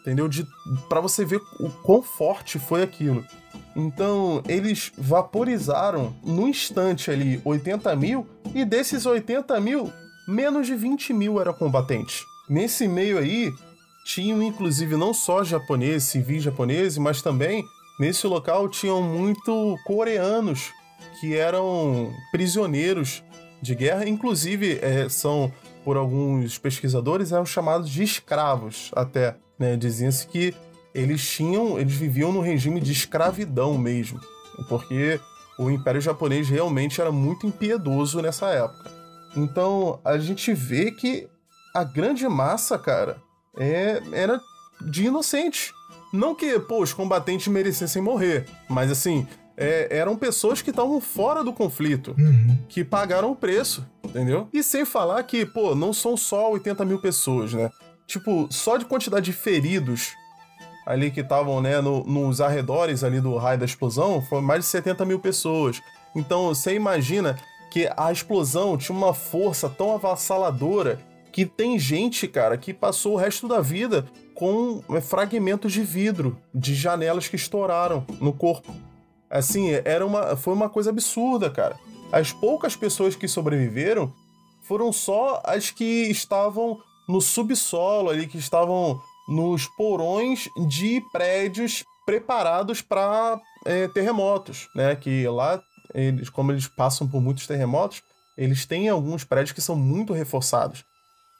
Entendeu? 0.00 0.28
De 0.28 0.46
para 0.88 1.00
você 1.00 1.24
ver 1.24 1.40
o 1.58 1.68
quão 1.82 2.02
forte 2.02 2.58
foi 2.58 2.82
aquilo. 2.82 3.24
Então, 3.76 4.42
eles 4.48 4.90
vaporizaram 4.96 6.16
no 6.24 6.48
instante 6.48 7.10
ali 7.10 7.42
80 7.44 7.94
mil, 7.94 8.26
e 8.54 8.64
desses 8.64 9.04
80 9.04 9.60
mil, 9.60 9.92
menos 10.26 10.66
de 10.66 10.74
20 10.74 11.12
mil 11.12 11.38
eram 11.38 11.52
combatentes. 11.52 12.24
Nesse 12.48 12.88
meio 12.88 13.18
aí, 13.18 13.52
tinham 14.06 14.42
inclusive 14.42 14.96
não 14.96 15.12
só 15.12 15.44
japoneses, 15.44 16.08
civis 16.08 16.42
japoneses, 16.42 16.96
mas 16.96 17.20
também 17.20 17.62
nesse 18.00 18.26
local 18.26 18.66
tinham 18.68 19.02
muito 19.02 19.76
coreanos 19.84 20.72
que 21.20 21.36
eram 21.36 22.10
prisioneiros 22.32 23.22
de 23.60 23.74
guerra, 23.74 24.08
inclusive 24.08 24.78
é, 24.80 25.08
são 25.08 25.52
por 25.84 25.96
alguns 25.96 26.56
pesquisadores 26.56 27.30
eram 27.30 27.44
chamados 27.44 27.90
de 27.90 28.02
escravos 28.02 28.90
até, 28.94 29.36
né? 29.58 29.76
Diziam-se 29.76 30.26
que 30.26 30.54
eles 30.96 31.28
tinham, 31.28 31.78
eles 31.78 31.94
viviam 31.94 32.32
no 32.32 32.40
regime 32.40 32.80
de 32.80 32.90
escravidão 32.90 33.76
mesmo, 33.76 34.18
porque 34.66 35.20
o 35.58 35.70
Império 35.70 36.00
Japonês 36.00 36.48
realmente 36.48 37.00
era 37.00 37.12
muito 37.12 37.46
impiedoso 37.46 38.22
nessa 38.22 38.46
época. 38.46 38.90
Então 39.36 40.00
a 40.02 40.16
gente 40.16 40.54
vê 40.54 40.90
que 40.90 41.28
a 41.74 41.84
grande 41.84 42.26
massa, 42.26 42.78
cara, 42.78 43.18
é, 43.58 44.02
era 44.10 44.40
de 44.80 45.04
inocente. 45.04 45.74
Não 46.14 46.34
que, 46.34 46.58
pô, 46.58 46.82
os 46.82 46.94
combatentes 46.94 47.46
merecessem 47.48 48.00
morrer, 48.00 48.46
mas 48.66 48.90
assim, 48.90 49.26
é, 49.54 49.88
eram 49.90 50.16
pessoas 50.16 50.62
que 50.62 50.70
estavam 50.70 50.98
fora 50.98 51.44
do 51.44 51.52
conflito, 51.52 52.14
uhum. 52.18 52.56
que 52.70 52.82
pagaram 52.82 53.30
o 53.30 53.36
preço, 53.36 53.86
entendeu? 54.02 54.48
E 54.50 54.62
sem 54.62 54.86
falar 54.86 55.22
que, 55.24 55.44
pô, 55.44 55.74
não 55.74 55.92
são 55.92 56.16
só 56.16 56.50
80 56.52 56.86
mil 56.86 56.98
pessoas, 56.98 57.52
né? 57.52 57.70
Tipo, 58.06 58.46
só 58.50 58.78
de 58.78 58.86
quantidade 58.86 59.26
de 59.26 59.32
feridos 59.34 60.14
ali 60.86 61.10
que 61.10 61.20
estavam 61.20 61.60
né, 61.60 61.80
no, 61.80 62.04
nos 62.04 62.40
arredores 62.40 63.02
ali 63.02 63.20
do 63.20 63.36
raio 63.36 63.58
da 63.58 63.64
explosão, 63.64 64.22
foi 64.22 64.40
mais 64.40 64.60
de 64.60 64.66
70 64.66 65.04
mil 65.04 65.18
pessoas. 65.18 65.82
Então 66.14 66.46
você 66.46 66.74
imagina 66.74 67.36
que 67.70 67.90
a 67.96 68.12
explosão 68.12 68.78
tinha 68.78 68.96
uma 68.96 69.12
força 69.12 69.68
tão 69.68 69.92
avassaladora 69.92 71.00
que 71.32 71.44
tem 71.44 71.78
gente, 71.78 72.28
cara, 72.28 72.56
que 72.56 72.72
passou 72.72 73.14
o 73.14 73.16
resto 73.16 73.46
da 73.48 73.60
vida 73.60 74.06
com 74.34 74.82
é, 74.90 75.00
fragmentos 75.00 75.72
de 75.72 75.82
vidro 75.82 76.38
de 76.54 76.74
janelas 76.74 77.28
que 77.28 77.36
estouraram 77.36 78.06
no 78.20 78.32
corpo. 78.32 78.72
Assim, 79.28 79.70
era 79.84 80.06
uma, 80.06 80.36
foi 80.36 80.54
uma 80.54 80.70
coisa 80.70 80.90
absurda, 80.90 81.50
cara. 81.50 81.76
As 82.12 82.32
poucas 82.32 82.76
pessoas 82.76 83.16
que 83.16 83.26
sobreviveram 83.26 84.12
foram 84.62 84.92
só 84.92 85.42
as 85.44 85.70
que 85.70 86.08
estavam 86.10 86.78
no 87.08 87.20
subsolo 87.20 88.08
ali, 88.08 88.26
que 88.26 88.38
estavam 88.38 89.00
nos 89.28 89.66
porões 89.66 90.48
de 90.68 91.02
prédios 91.12 91.84
preparados 92.04 92.80
para 92.80 93.40
é, 93.64 93.88
terremotos, 93.88 94.68
né? 94.74 94.94
Que 94.94 95.26
lá, 95.28 95.60
eles, 95.94 96.28
como 96.30 96.52
eles 96.52 96.68
passam 96.68 97.08
por 97.08 97.20
muitos 97.20 97.46
terremotos, 97.46 98.02
eles 98.38 98.64
têm 98.64 98.88
alguns 98.88 99.24
prédios 99.24 99.52
que 99.52 99.60
são 99.60 99.74
muito 99.74 100.12
reforçados. 100.12 100.84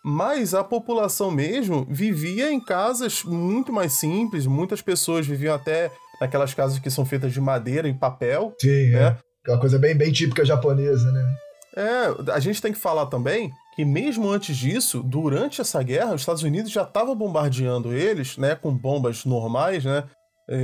Mas 0.05 0.55
a 0.55 0.63
população 0.63 1.31
mesmo 1.31 1.87
vivia 1.91 2.51
em 2.53 2.61
casas 2.61 3.25
muito 3.25 3.73
mais 3.73 3.93
simples, 3.93 4.47
muitas 4.47 4.81
pessoas 4.81 5.27
viviam 5.27 5.55
até 5.55 5.91
naquelas 6.21 6.55
casas 6.55 6.79
que 6.79 6.91
são 6.91 7.05
feitas 7.05 7.33
de 7.33 7.41
madeira 7.41 7.89
e 7.89 7.95
papel. 7.95 8.55
Sim, 8.61 8.91
né? 8.91 9.19
é. 9.47 9.51
Uma 9.51 9.61
coisa 9.61 9.79
bem, 9.79 9.97
bem 9.97 10.13
típica 10.13 10.45
japonesa, 10.45 11.11
né? 11.13 11.37
É, 11.77 12.33
a 12.33 12.41
gente 12.41 12.63
tem 12.63 12.73
que 12.73 12.79
falar 12.79 13.07
também 13.07 13.53
que 13.77 13.85
mesmo 13.85 14.31
antes 14.31 14.57
disso, 14.57 15.03
durante 15.03 15.61
essa 15.61 15.83
guerra, 15.83 16.15
os 16.15 16.23
Estados 16.23 16.43
Unidos 16.43 16.73
já 16.73 16.83
estavam 16.83 17.15
bombardeando 17.15 17.93
eles, 17.93 18.39
né, 18.39 18.55
com 18.55 18.73
bombas 18.73 19.27
normais, 19.27 19.85
né, 19.85 20.05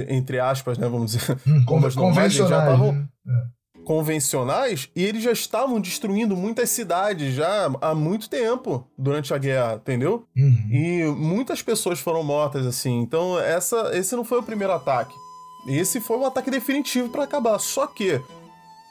entre 0.08 0.40
aspas, 0.40 0.78
né, 0.78 0.88
vamos 0.88 1.12
dizer, 1.12 1.36
hum, 1.46 1.62
bombas 1.68 1.94
normais, 1.94 2.32
já 2.32 2.44
estavam 2.44 2.92
né? 2.92 3.08
é. 3.28 3.82
convencionais 3.84 4.88
e 4.96 5.04
eles 5.04 5.22
já 5.22 5.30
estavam 5.30 5.78
destruindo 5.78 6.34
muitas 6.34 6.70
cidades 6.70 7.34
já 7.34 7.70
há 7.82 7.94
muito 7.94 8.30
tempo 8.30 8.90
durante 8.96 9.34
a 9.34 9.38
guerra, 9.38 9.74
entendeu? 9.74 10.26
Uhum. 10.34 10.68
E 10.70 11.04
muitas 11.14 11.60
pessoas 11.60 12.00
foram 12.00 12.22
mortas 12.22 12.64
assim. 12.64 13.00
Então 13.00 13.38
essa, 13.38 13.90
esse 13.92 14.16
não 14.16 14.24
foi 14.24 14.38
o 14.38 14.42
primeiro 14.42 14.72
ataque. 14.72 15.14
Esse 15.66 16.00
foi 16.00 16.16
o 16.16 16.24
ataque 16.24 16.50
definitivo 16.50 17.10
para 17.10 17.24
acabar. 17.24 17.58
Só 17.58 17.86
que, 17.86 18.20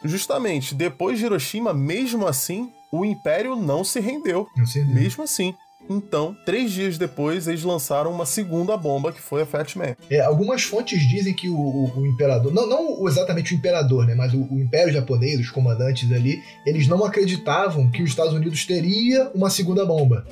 justamente 0.04 0.76
depois 0.76 1.18
de 1.18 1.26
Hiroshima, 1.26 1.74
mesmo 1.74 2.28
assim, 2.28 2.72
o 2.92 3.06
Império 3.06 3.56
não 3.56 3.84
se 3.84 4.00
rendeu. 4.00 4.48
Não 4.56 4.66
se 4.66 4.80
rendeu. 4.80 4.96
Mesmo 4.96 5.24
assim. 5.24 5.56
Então, 5.90 6.36
três 6.46 6.72
dias 6.72 6.98
depois, 6.98 7.48
eles 7.48 7.64
lançaram 7.64 8.12
uma 8.12 8.26
segunda 8.26 8.78
bomba, 8.78 9.12
que 9.12 9.22
foi 9.22 9.42
a 9.42 9.46
Fat 9.46 9.76
Man. 9.76 9.96
É, 10.10 10.22
algumas 10.22 10.64
fontes 10.64 11.02
dizem 11.08 11.34
que 11.34 11.50
o, 11.50 11.56
o, 11.56 12.00
o 12.00 12.06
imperador, 12.06 12.54
não, 12.54 12.68
não, 12.68 13.08
exatamente 13.08 13.54
o 13.54 13.58
imperador, 13.58 14.06
né, 14.06 14.16
mas 14.16 14.34
o, 14.34 14.48
o, 14.50 14.60
império 14.60 14.94
japonês, 14.94 15.40
os 15.40 15.50
comandantes 15.50 16.12
ali, 16.12 16.42
eles 16.66 16.88
não 16.88 17.04
acreditavam 17.04 17.90
que 17.90 18.04
os 18.04 18.10
Estados 18.10 18.34
Unidos 18.34 18.66
teria 18.66 19.32
uma 19.34 19.50
segunda 19.50 19.86
bomba. 19.86 20.26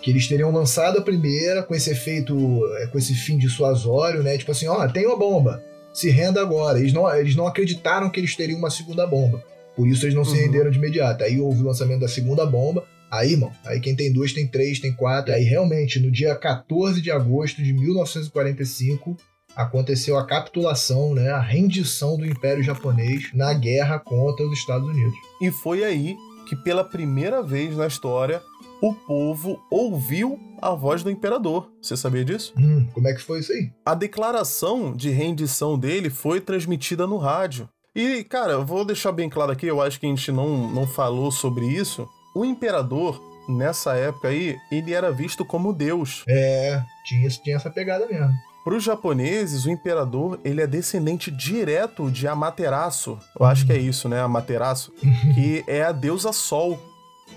Que 0.00 0.10
eles 0.10 0.28
teriam 0.28 0.52
lançado 0.52 0.98
a 0.98 1.02
primeira 1.02 1.62
com 1.62 1.74
esse 1.74 1.90
efeito, 1.90 2.36
é, 2.78 2.86
com 2.86 2.98
esse 2.98 3.14
fim 3.14 3.38
dissuasório, 3.38 4.22
né? 4.22 4.36
Tipo 4.36 4.52
assim, 4.52 4.68
ó, 4.68 4.86
tem 4.86 5.06
uma 5.06 5.16
bomba, 5.16 5.62
se 5.92 6.10
renda 6.10 6.40
agora. 6.40 6.78
Eles 6.78 6.92
não, 6.92 7.12
eles 7.14 7.34
não 7.34 7.46
acreditaram 7.46 8.10
que 8.10 8.20
eles 8.20 8.36
teriam 8.36 8.58
uma 8.58 8.70
segunda 8.70 9.06
bomba. 9.06 9.42
Por 9.76 9.88
isso 9.88 10.04
eles 10.04 10.14
não 10.14 10.22
uhum. 10.22 10.28
se 10.28 10.36
renderam 10.36 10.70
de 10.70 10.78
imediato. 10.78 11.24
Aí 11.24 11.40
houve 11.40 11.62
o 11.62 11.66
lançamento 11.66 12.00
da 12.00 12.08
segunda 12.08 12.46
bomba, 12.46 12.84
Aí, 13.10 13.34
irmão, 13.34 13.52
aí 13.64 13.78
quem 13.78 13.94
tem 13.94 14.12
duas 14.12 14.32
tem 14.32 14.44
três, 14.44 14.80
tem 14.80 14.92
quatro. 14.92 15.32
Aí 15.32 15.44
realmente, 15.44 16.00
no 16.00 16.10
dia 16.10 16.34
14 16.34 17.00
de 17.00 17.12
agosto 17.12 17.62
de 17.62 17.72
1945, 17.72 19.16
aconteceu 19.54 20.18
a 20.18 20.26
capitulação, 20.26 21.14
né, 21.14 21.30
a 21.30 21.40
rendição 21.40 22.16
do 22.16 22.26
Império 22.26 22.64
Japonês 22.64 23.30
na 23.32 23.54
guerra 23.54 24.00
contra 24.00 24.44
os 24.44 24.58
Estados 24.58 24.88
Unidos. 24.88 25.14
E 25.40 25.50
foi 25.50 25.84
aí 25.84 26.16
que 26.48 26.56
pela 26.56 26.82
primeira 26.82 27.40
vez 27.40 27.76
na 27.76 27.86
história 27.86 28.42
o 28.82 28.92
povo 28.92 29.58
ouviu 29.70 30.38
a 30.60 30.74
voz 30.74 31.02
do 31.02 31.10
imperador. 31.10 31.70
Você 31.80 31.96
sabia 31.96 32.24
disso? 32.24 32.52
Hum, 32.58 32.86
como 32.92 33.08
é 33.08 33.14
que 33.14 33.22
foi 33.22 33.40
isso 33.40 33.52
aí? 33.52 33.70
A 33.84 33.94
declaração 33.94 34.94
de 34.94 35.10
rendição 35.10 35.78
dele 35.78 36.10
foi 36.10 36.40
transmitida 36.40 37.06
no 37.06 37.16
rádio. 37.16 37.68
E, 37.94 38.24
cara, 38.24 38.52
eu 38.52 38.64
vou 38.64 38.84
deixar 38.84 39.12
bem 39.12 39.30
claro 39.30 39.52
aqui, 39.52 39.66
eu 39.66 39.80
acho 39.80 40.00
que 40.00 40.06
a 40.06 40.08
gente 40.08 40.32
não, 40.32 40.68
não 40.68 40.86
falou 40.86 41.30
sobre 41.30 41.66
isso, 41.66 42.08
o 42.34 42.44
imperador, 42.44 43.22
nessa 43.48 43.94
época 43.94 44.28
aí, 44.28 44.56
ele 44.70 44.92
era 44.92 45.12
visto 45.12 45.44
como 45.44 45.72
Deus. 45.72 46.24
É, 46.28 46.82
tinha, 47.04 47.28
tinha 47.28 47.56
essa 47.56 47.70
pegada 47.70 48.06
mesmo. 48.06 48.32
Para 48.64 48.74
os 48.74 48.82
japoneses, 48.82 49.66
o 49.66 49.70
imperador 49.70 50.40
ele 50.42 50.60
é 50.60 50.66
descendente 50.66 51.30
direto 51.30 52.10
de 52.10 52.26
Amaterasu. 52.26 53.18
Eu 53.38 53.46
acho 53.46 53.66
que 53.66 53.72
é 53.72 53.78
isso, 53.78 54.08
né? 54.08 54.22
Amaterasu, 54.22 54.92
que 55.34 55.62
é 55.66 55.84
a 55.84 55.92
deusa 55.92 56.32
Sol. 56.32 56.80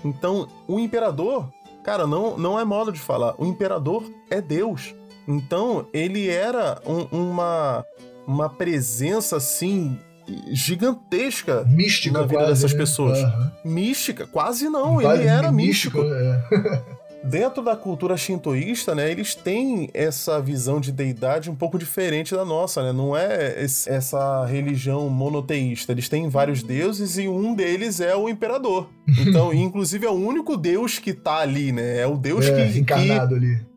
Então, 0.02 0.48
o 0.66 0.80
imperador, 0.80 1.48
cara, 1.84 2.06
não, 2.06 2.36
não 2.36 2.58
é 2.58 2.64
modo 2.64 2.90
de 2.90 2.98
falar. 2.98 3.34
O 3.38 3.44
imperador 3.44 4.02
é 4.30 4.40
Deus. 4.40 4.94
Então, 5.28 5.86
ele 5.92 6.28
era 6.30 6.80
um, 6.86 7.30
uma, 7.30 7.84
uma 8.26 8.48
presença 8.48 9.36
assim 9.36 9.98
gigantesca 10.50 11.64
mística 11.64 12.12
na 12.12 12.22
vida 12.22 12.34
quase, 12.34 12.48
dessas 12.50 12.72
né? 12.72 12.78
pessoas. 12.78 13.18
Uhum. 13.18 13.50
Mística, 13.64 14.26
quase 14.26 14.68
não, 14.68 15.00
ele 15.00 15.24
era 15.24 15.50
místico. 15.50 16.02
místico. 16.02 16.14
É. 16.14 16.98
Dentro 17.24 17.64
da 17.64 17.74
cultura 17.74 18.16
shintoísta, 18.16 18.94
né, 18.94 19.10
eles 19.10 19.34
têm 19.34 19.90
essa 19.92 20.40
visão 20.40 20.80
de 20.80 20.92
deidade 20.92 21.50
um 21.50 21.54
pouco 21.54 21.76
diferente 21.76 22.32
da 22.32 22.44
nossa, 22.44 22.80
né? 22.80 22.92
Não 22.92 23.16
é 23.16 23.56
essa 23.60 24.46
religião 24.46 25.08
monoteísta. 25.10 25.90
Eles 25.90 26.08
têm 26.08 26.28
vários 26.28 26.62
deuses 26.62 27.18
e 27.18 27.26
um 27.26 27.54
deles 27.54 28.00
é 28.00 28.14
o 28.14 28.28
imperador. 28.28 28.88
Então, 29.26 29.52
inclusive 29.52 30.06
é 30.06 30.10
o 30.10 30.14
único 30.14 30.56
deus 30.56 31.00
que 31.00 31.12
tá 31.12 31.38
ali, 31.38 31.72
né? 31.72 31.98
É 31.98 32.06
o 32.06 32.16
deus 32.16 32.46
é, 32.46 32.68
que 32.68 32.78
encarnado 32.78 33.36
que... 33.36 33.44
ali 33.44 33.68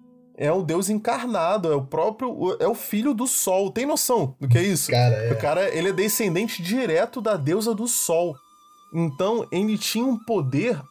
é 0.41 0.51
o 0.51 0.63
Deus 0.63 0.89
encarnado, 0.89 1.71
é 1.71 1.75
o 1.75 1.83
próprio, 1.83 2.57
é 2.59 2.67
o 2.67 2.73
filho 2.73 3.13
do 3.13 3.27
Sol. 3.27 3.71
Tem 3.71 3.85
noção 3.85 4.35
do 4.41 4.47
que 4.47 4.57
é 4.57 4.63
isso? 4.63 4.89
Cara, 4.89 5.15
é. 5.15 5.31
O 5.31 5.37
cara, 5.37 5.69
ele 5.69 5.89
é 5.89 5.93
descendente 5.93 6.63
direto 6.63 7.21
da 7.21 7.37
deusa 7.37 7.75
do 7.75 7.87
Sol. 7.87 8.35
Então, 8.91 9.47
ele 9.51 9.77
tinha 9.77 10.03
um 10.03 10.17
poder 10.17 10.81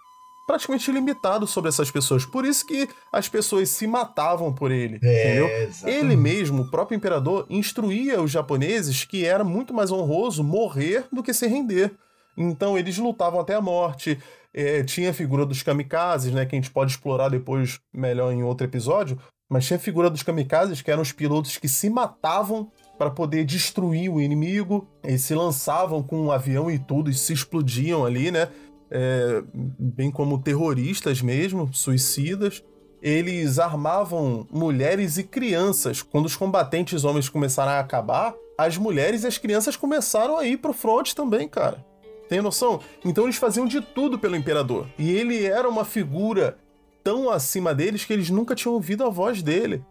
praticamente 0.47 0.89
ilimitado 0.89 1.49
sobre 1.49 1.69
essas 1.69 1.91
pessoas. 1.91 2.25
Por 2.25 2.45
isso 2.45 2.65
que 2.65 2.89
as 3.13 3.29
pessoas 3.29 3.71
se 3.71 3.89
matavam 3.89 4.53
por 4.53 4.71
ele, 4.71 5.01
é, 5.03 5.21
entendeu? 5.21 5.49
Exatamente. 5.49 5.99
Ele 5.99 6.17
mesmo, 6.17 6.63
o 6.63 6.71
próprio 6.71 6.95
imperador, 6.95 7.45
instruía 7.51 8.23
os 8.23 8.31
japoneses 8.31 9.05
que 9.05 9.25
era 9.25 9.43
muito 9.43 9.75
mais 9.75 9.91
honroso 9.91 10.45
morrer 10.45 11.07
do 11.13 11.25
que 11.25 11.35
se 11.35 11.49
render. 11.49 11.93
Então, 12.37 12.79
eles 12.79 12.97
lutavam 12.99 13.41
até 13.41 13.57
a 13.57 13.61
morte. 13.61 14.17
É, 14.55 14.85
tinha 14.85 15.11
a 15.11 15.15
figura 15.15 15.45
dos 15.45 15.63
kamikazes, 15.63 16.33
né, 16.33 16.47
que 16.47 16.55
a 16.55 16.59
gente 16.59 16.71
pode 16.71 16.93
explorar 16.93 17.29
depois 17.29 17.81
melhor 17.93 18.33
em 18.33 18.45
outro 18.45 18.65
episódio, 18.65 19.19
mas 19.51 19.67
tinha 19.67 19.77
a 19.77 19.81
figura 19.81 20.09
dos 20.09 20.23
kamikazes, 20.23 20.81
que 20.81 20.91
eram 20.93 21.03
os 21.03 21.11
pilotos 21.11 21.59
que 21.59 21.67
se 21.67 21.91
matavam 21.91 22.71
para 22.97 23.11
poder 23.11 23.45
destruir 23.45 24.09
o 24.09 24.21
inimigo. 24.21 24.87
Eles 25.03 25.23
se 25.23 25.35
lançavam 25.35 26.05
com 26.05 26.21
um 26.21 26.31
avião 26.31 26.71
e 26.71 26.79
tudo, 26.79 27.11
e 27.11 27.15
se 27.15 27.33
explodiam 27.33 28.07
ali, 28.07 28.31
né? 28.31 28.49
É, 28.89 29.43
bem 29.53 30.09
como 30.09 30.41
terroristas 30.41 31.21
mesmo, 31.21 31.69
suicidas. 31.73 32.63
Eles 33.03 33.59
armavam 33.59 34.47
mulheres 34.53 35.19
e 35.19 35.25
crianças. 35.25 36.01
Quando 36.01 36.27
os 36.27 36.37
combatentes 36.37 37.03
homens 37.03 37.29
começaram 37.29 37.73
a 37.73 37.81
acabar, 37.81 38.35
as 38.57 38.77
mulheres 38.77 39.25
e 39.25 39.27
as 39.27 39.37
crianças 39.37 39.75
começaram 39.77 40.39
a 40.39 40.47
ir 40.47 40.59
pro 40.59 40.73
front 40.73 41.13
também, 41.13 41.49
cara. 41.49 41.85
Tem 42.29 42.41
noção? 42.41 42.79
Então 43.05 43.25
eles 43.25 43.37
faziam 43.37 43.67
de 43.67 43.81
tudo 43.81 44.17
pelo 44.17 44.37
imperador. 44.37 44.87
E 44.97 45.11
ele 45.11 45.45
era 45.45 45.69
uma 45.69 45.85
figura 45.85 46.57
tão 47.03 47.31
acima 47.31 47.75
deles 47.75 48.05
que 48.05 48.13
eles 48.13 48.31
nunca 48.31 48.55
tinham 48.55 48.75
ouvido 48.75 49.05
a 49.05 49.11
voz 49.11 49.43
dele. 49.43 49.85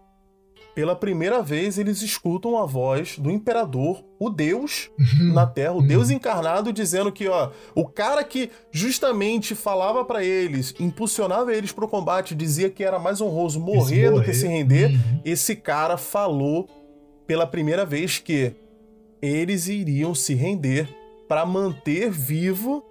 Pela 0.75 0.95
primeira 0.95 1.41
vez, 1.41 1.77
eles 1.77 2.01
escutam 2.01 2.57
a 2.57 2.65
voz 2.65 3.17
do 3.17 3.29
imperador, 3.29 4.03
o 4.19 4.29
Deus 4.29 4.89
na 5.33 5.45
Terra, 5.45 5.73
o 5.73 5.81
Deus 5.81 6.09
encarnado, 6.09 6.71
dizendo 6.71 7.11
que, 7.11 7.27
ó, 7.27 7.49
o 7.75 7.85
cara 7.85 8.23
que 8.23 8.49
justamente 8.71 9.55
falava 9.55 10.05
para 10.05 10.23
eles, 10.23 10.73
impulsionava 10.79 11.53
eles 11.53 11.71
pro 11.71 11.87
combate, 11.87 12.35
dizia 12.35 12.69
que 12.69 12.83
era 12.83 12.99
mais 12.99 13.19
honroso 13.19 13.59
morrer, 13.59 14.09
morrer. 14.09 14.11
do 14.11 14.23
que 14.23 14.33
se 14.33 14.47
render, 14.47 14.91
uhum. 14.91 15.21
esse 15.25 15.55
cara 15.55 15.97
falou 15.97 16.69
pela 17.27 17.45
primeira 17.45 17.85
vez 17.85 18.19
que 18.19 18.53
eles 19.21 19.67
iriam 19.67 20.15
se 20.15 20.33
render 20.33 20.87
para 21.27 21.45
manter 21.45 22.09
vivo 22.09 22.83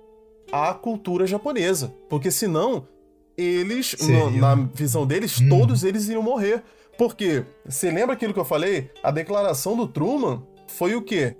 a 0.52 0.74
cultura 0.74 1.26
japonesa, 1.26 1.94
porque 2.08 2.30
senão 2.30 2.86
eles, 3.38 3.94
no, 4.00 4.30
na 4.30 4.54
visão 4.74 5.06
deles, 5.06 5.40
hum. 5.40 5.48
todos 5.48 5.84
eles 5.84 6.08
iriam 6.08 6.22
morrer. 6.22 6.62
Porque, 6.98 7.44
você 7.64 7.90
lembra 7.90 8.14
aquilo 8.14 8.34
que 8.34 8.40
eu 8.40 8.44
falei? 8.44 8.90
A 9.02 9.12
declaração 9.12 9.76
do 9.76 9.86
Truman 9.86 10.42
foi 10.66 10.96
o 10.96 11.02
quê? 11.02 11.36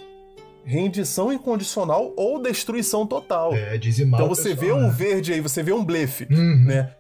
Rendição 0.65 1.33
incondicional 1.33 2.13
ou 2.17 2.41
destruição 2.41 3.05
total. 3.07 3.53
É, 3.55 3.77
dizimar 3.77 4.21
Então 4.21 4.29
você 4.29 4.55
pessoal, 4.55 4.77
vê 4.77 4.81
né? 4.81 4.87
um 4.87 4.91
verde 4.91 5.33
aí, 5.33 5.41
você 5.41 5.63
vê 5.63 5.73
um 5.73 5.85
blefe, 5.85 6.29
uhum. 6.31 6.65
né? 6.65 6.93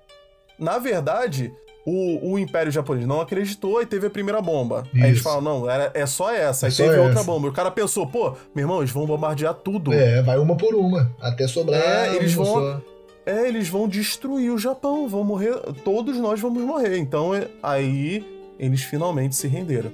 Na 0.58 0.78
verdade, 0.78 1.52
o, 1.86 2.32
o, 2.32 2.38
Império 2.38 2.72
Japonês 2.72 3.06
não 3.06 3.20
acreditou 3.20 3.80
e 3.80 3.86
teve 3.86 4.08
a 4.08 4.10
primeira 4.10 4.42
bomba. 4.42 4.84
Isso. 4.92 5.04
Aí 5.04 5.10
eles 5.10 5.22
falam, 5.22 5.40
não, 5.40 5.70
era, 5.70 5.92
é 5.94 6.04
só 6.04 6.34
essa. 6.34 6.66
Aí 6.66 6.72
é 6.72 6.74
teve 6.74 6.98
outra 6.98 7.22
bomba. 7.22 7.48
O 7.48 7.52
cara 7.52 7.70
pensou, 7.70 8.06
pô, 8.06 8.34
meu 8.54 8.64
irmão, 8.64 8.78
eles 8.78 8.90
vão 8.90 9.06
bombardear 9.06 9.54
tudo. 9.54 9.92
É, 9.92 10.20
vai 10.22 10.36
uma 10.38 10.56
por 10.56 10.74
uma, 10.74 11.14
até 11.20 11.46
sobrar. 11.46 11.80
É, 11.80 12.16
eles 12.16 12.34
vão. 12.34 12.44
Só. 12.44 12.82
É, 13.26 13.46
eles 13.46 13.68
vão 13.68 13.86
destruir 13.86 14.50
o 14.50 14.58
Japão, 14.58 15.08
vão 15.08 15.22
morrer, 15.22 15.54
todos 15.84 16.16
nós 16.16 16.40
vamos 16.40 16.62
morrer. 16.62 16.96
Então 16.96 17.34
é, 17.34 17.48
aí 17.62 18.24
eles 18.58 18.82
finalmente 18.82 19.36
se 19.36 19.46
renderam. 19.46 19.92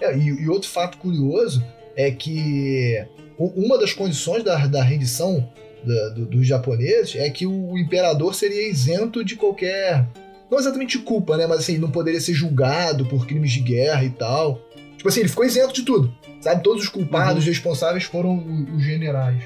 É, 0.00 0.16
e, 0.16 0.26
e, 0.26 0.48
outro 0.48 0.68
fato 0.68 0.98
curioso 0.98 1.64
é 1.96 2.10
que 2.10 3.02
uma 3.38 3.78
das 3.78 3.92
condições 3.92 4.42
da, 4.42 4.66
da 4.66 4.82
rendição 4.82 5.48
da, 5.82 6.08
do, 6.10 6.26
dos 6.26 6.46
japoneses 6.46 7.16
é 7.16 7.30
que 7.30 7.46
o, 7.46 7.72
o, 7.72 7.78
imperador 7.78 8.34
seria 8.34 8.68
isento 8.68 9.24
de 9.24 9.36
qualquer. 9.36 10.06
Não 10.50 10.58
exatamente 10.58 10.98
culpa, 10.98 11.36
né? 11.36 11.46
Mas 11.46 11.60
assim, 11.60 11.78
não 11.78 11.90
poderia 11.90 12.20
ser 12.20 12.34
julgado 12.34 13.06
por 13.06 13.26
crimes 13.26 13.52
de 13.52 13.60
guerra 13.60 14.04
e 14.04 14.10
tal. 14.10 14.60
Tipo 14.96 15.08
assim, 15.08 15.20
ele 15.20 15.28
ficou 15.28 15.44
isento 15.44 15.72
de 15.72 15.82
tudo. 15.82 16.12
Sabe? 16.40 16.62
Todos 16.62 16.84
os 16.84 16.88
culpados 16.88 17.44
uhum. 17.44 17.50
responsáveis 17.50 18.04
foram 18.04 18.36
os 18.74 18.82
generais. 18.82 19.42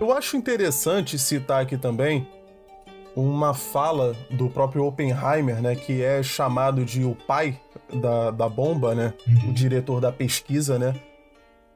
Eu 0.00 0.12
acho 0.12 0.36
interessante 0.36 1.18
citar 1.18 1.62
aqui 1.62 1.76
também 1.76 2.26
uma 3.14 3.54
fala 3.54 4.16
do 4.30 4.48
próprio 4.48 4.84
Oppenheimer, 4.84 5.60
né, 5.60 5.74
que 5.74 6.02
é 6.02 6.22
chamado 6.22 6.84
de 6.84 7.04
o 7.04 7.14
pai 7.14 7.58
da, 7.92 8.30
da 8.30 8.48
bomba, 8.48 8.94
né, 8.94 9.14
uhum. 9.26 9.50
o 9.50 9.52
diretor 9.52 10.00
da 10.00 10.12
pesquisa, 10.12 10.78
né, 10.78 10.94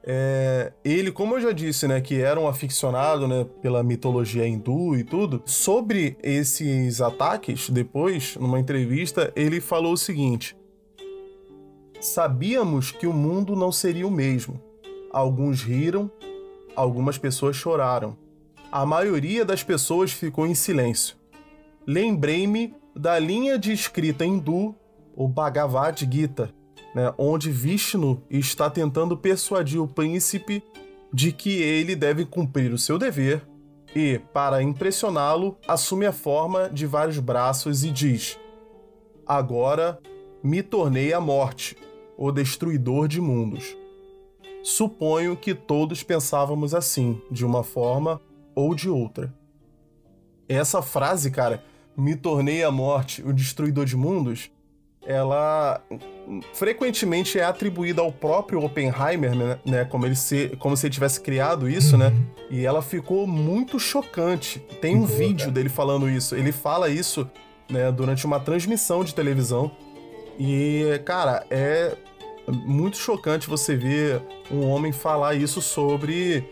é, 0.06 0.70
ele, 0.84 1.10
como 1.10 1.34
eu 1.34 1.40
já 1.40 1.52
disse, 1.52 1.88
né, 1.88 1.98
que 1.98 2.20
era 2.20 2.38
um 2.38 2.46
aficionado, 2.46 3.26
né, 3.26 3.46
pela 3.62 3.82
mitologia 3.82 4.46
hindu 4.46 4.94
e 4.94 5.02
tudo, 5.02 5.42
sobre 5.46 6.18
esses 6.22 7.00
ataques, 7.00 7.70
depois, 7.70 8.36
numa 8.36 8.60
entrevista, 8.60 9.32
ele 9.34 9.62
falou 9.62 9.94
o 9.94 9.96
seguinte: 9.96 10.54
Sabíamos 11.98 12.90
que 12.90 13.06
o 13.06 13.14
mundo 13.14 13.56
não 13.56 13.72
seria 13.72 14.06
o 14.06 14.10
mesmo. 14.10 14.60
Alguns 15.10 15.62
riram, 15.62 16.10
algumas 16.76 17.16
pessoas 17.16 17.56
choraram. 17.56 18.14
A 18.70 18.84
maioria 18.84 19.42
das 19.42 19.62
pessoas 19.62 20.12
ficou 20.12 20.46
em 20.46 20.54
silêncio 20.54 21.16
lembrei-me 21.86 22.74
da 22.94 23.18
linha 23.18 23.58
de 23.58 23.72
escrita 23.72 24.24
hindu, 24.24 24.74
o 25.14 25.28
Bhagavad 25.28 25.98
Gita, 26.10 26.50
né, 26.94 27.12
onde 27.18 27.50
Vishnu 27.50 28.22
está 28.30 28.70
tentando 28.70 29.16
persuadir 29.16 29.80
o 29.80 29.88
príncipe 29.88 30.62
de 31.12 31.32
que 31.32 31.62
ele 31.62 31.94
deve 31.94 32.24
cumprir 32.24 32.72
o 32.72 32.78
seu 32.78 32.98
dever 32.98 33.46
e, 33.94 34.20
para 34.32 34.62
impressioná-lo, 34.62 35.56
assume 35.66 36.06
a 36.06 36.12
forma 36.12 36.68
de 36.68 36.86
vários 36.86 37.18
braços 37.18 37.84
e 37.84 37.90
diz: 37.90 38.38
Agora 39.26 39.98
me 40.42 40.62
tornei 40.62 41.12
a 41.12 41.20
morte, 41.20 41.76
o 42.16 42.32
destruidor 42.32 43.06
de 43.08 43.20
mundos. 43.20 43.76
Suponho 44.62 45.36
que 45.36 45.54
todos 45.54 46.02
pensávamos 46.02 46.74
assim, 46.74 47.20
de 47.30 47.44
uma 47.44 47.62
forma 47.62 48.20
ou 48.54 48.74
de 48.74 48.88
outra. 48.88 49.32
Essa 50.48 50.82
frase, 50.82 51.30
cara, 51.30 51.62
me 51.96 52.14
tornei 52.16 52.62
a 52.62 52.70
morte, 52.70 53.22
o 53.22 53.32
destruidor 53.32 53.84
de 53.84 53.96
mundos, 53.96 54.50
ela 55.06 55.82
frequentemente 56.54 57.38
é 57.38 57.44
atribuída 57.44 58.00
ao 58.00 58.10
próprio 58.10 58.62
Oppenheimer, 58.64 59.34
né? 59.34 59.58
né 59.64 59.84
como, 59.84 60.06
ele 60.06 60.16
se, 60.16 60.56
como 60.58 60.76
se 60.76 60.86
ele 60.86 60.94
tivesse 60.94 61.20
criado 61.20 61.68
isso, 61.68 61.96
né? 61.96 62.08
uhum. 62.08 62.14
né? 62.14 62.26
E 62.50 62.64
ela 62.64 62.80
ficou 62.82 63.26
muito 63.26 63.78
chocante. 63.78 64.58
Tem 64.80 64.96
um 64.96 65.04
vídeo 65.04 65.50
dele 65.50 65.68
falando 65.68 66.08
isso. 66.08 66.34
Ele 66.34 66.52
fala 66.52 66.88
isso 66.88 67.28
né, 67.70 67.92
durante 67.92 68.24
uma 68.24 68.40
transmissão 68.40 69.04
de 69.04 69.14
televisão. 69.14 69.70
E, 70.38 71.00
cara, 71.04 71.46
é 71.50 71.96
muito 72.48 72.96
chocante 72.96 73.48
você 73.48 73.76
ver 73.76 74.22
um 74.50 74.66
homem 74.68 74.92
falar 74.92 75.34
isso 75.34 75.60
sobre 75.60 76.44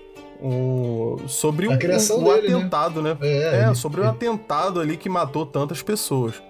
o 0.43 1.21
sobre 1.29 1.69
o, 1.69 1.71
o, 1.71 1.75
o 1.75 1.77
dele, 1.77 2.49
né? 2.49 2.55
atentado, 2.57 3.01
né? 3.01 3.17
né? 3.21 3.29
É, 3.29 3.71
é, 3.71 3.75
sobre 3.75 4.01
o 4.01 4.09
atentado 4.09 4.81
ali 4.81 4.97
que 4.97 5.09
matou 5.09 5.47
tantas 5.47 5.81
pessoas. 5.83 6.43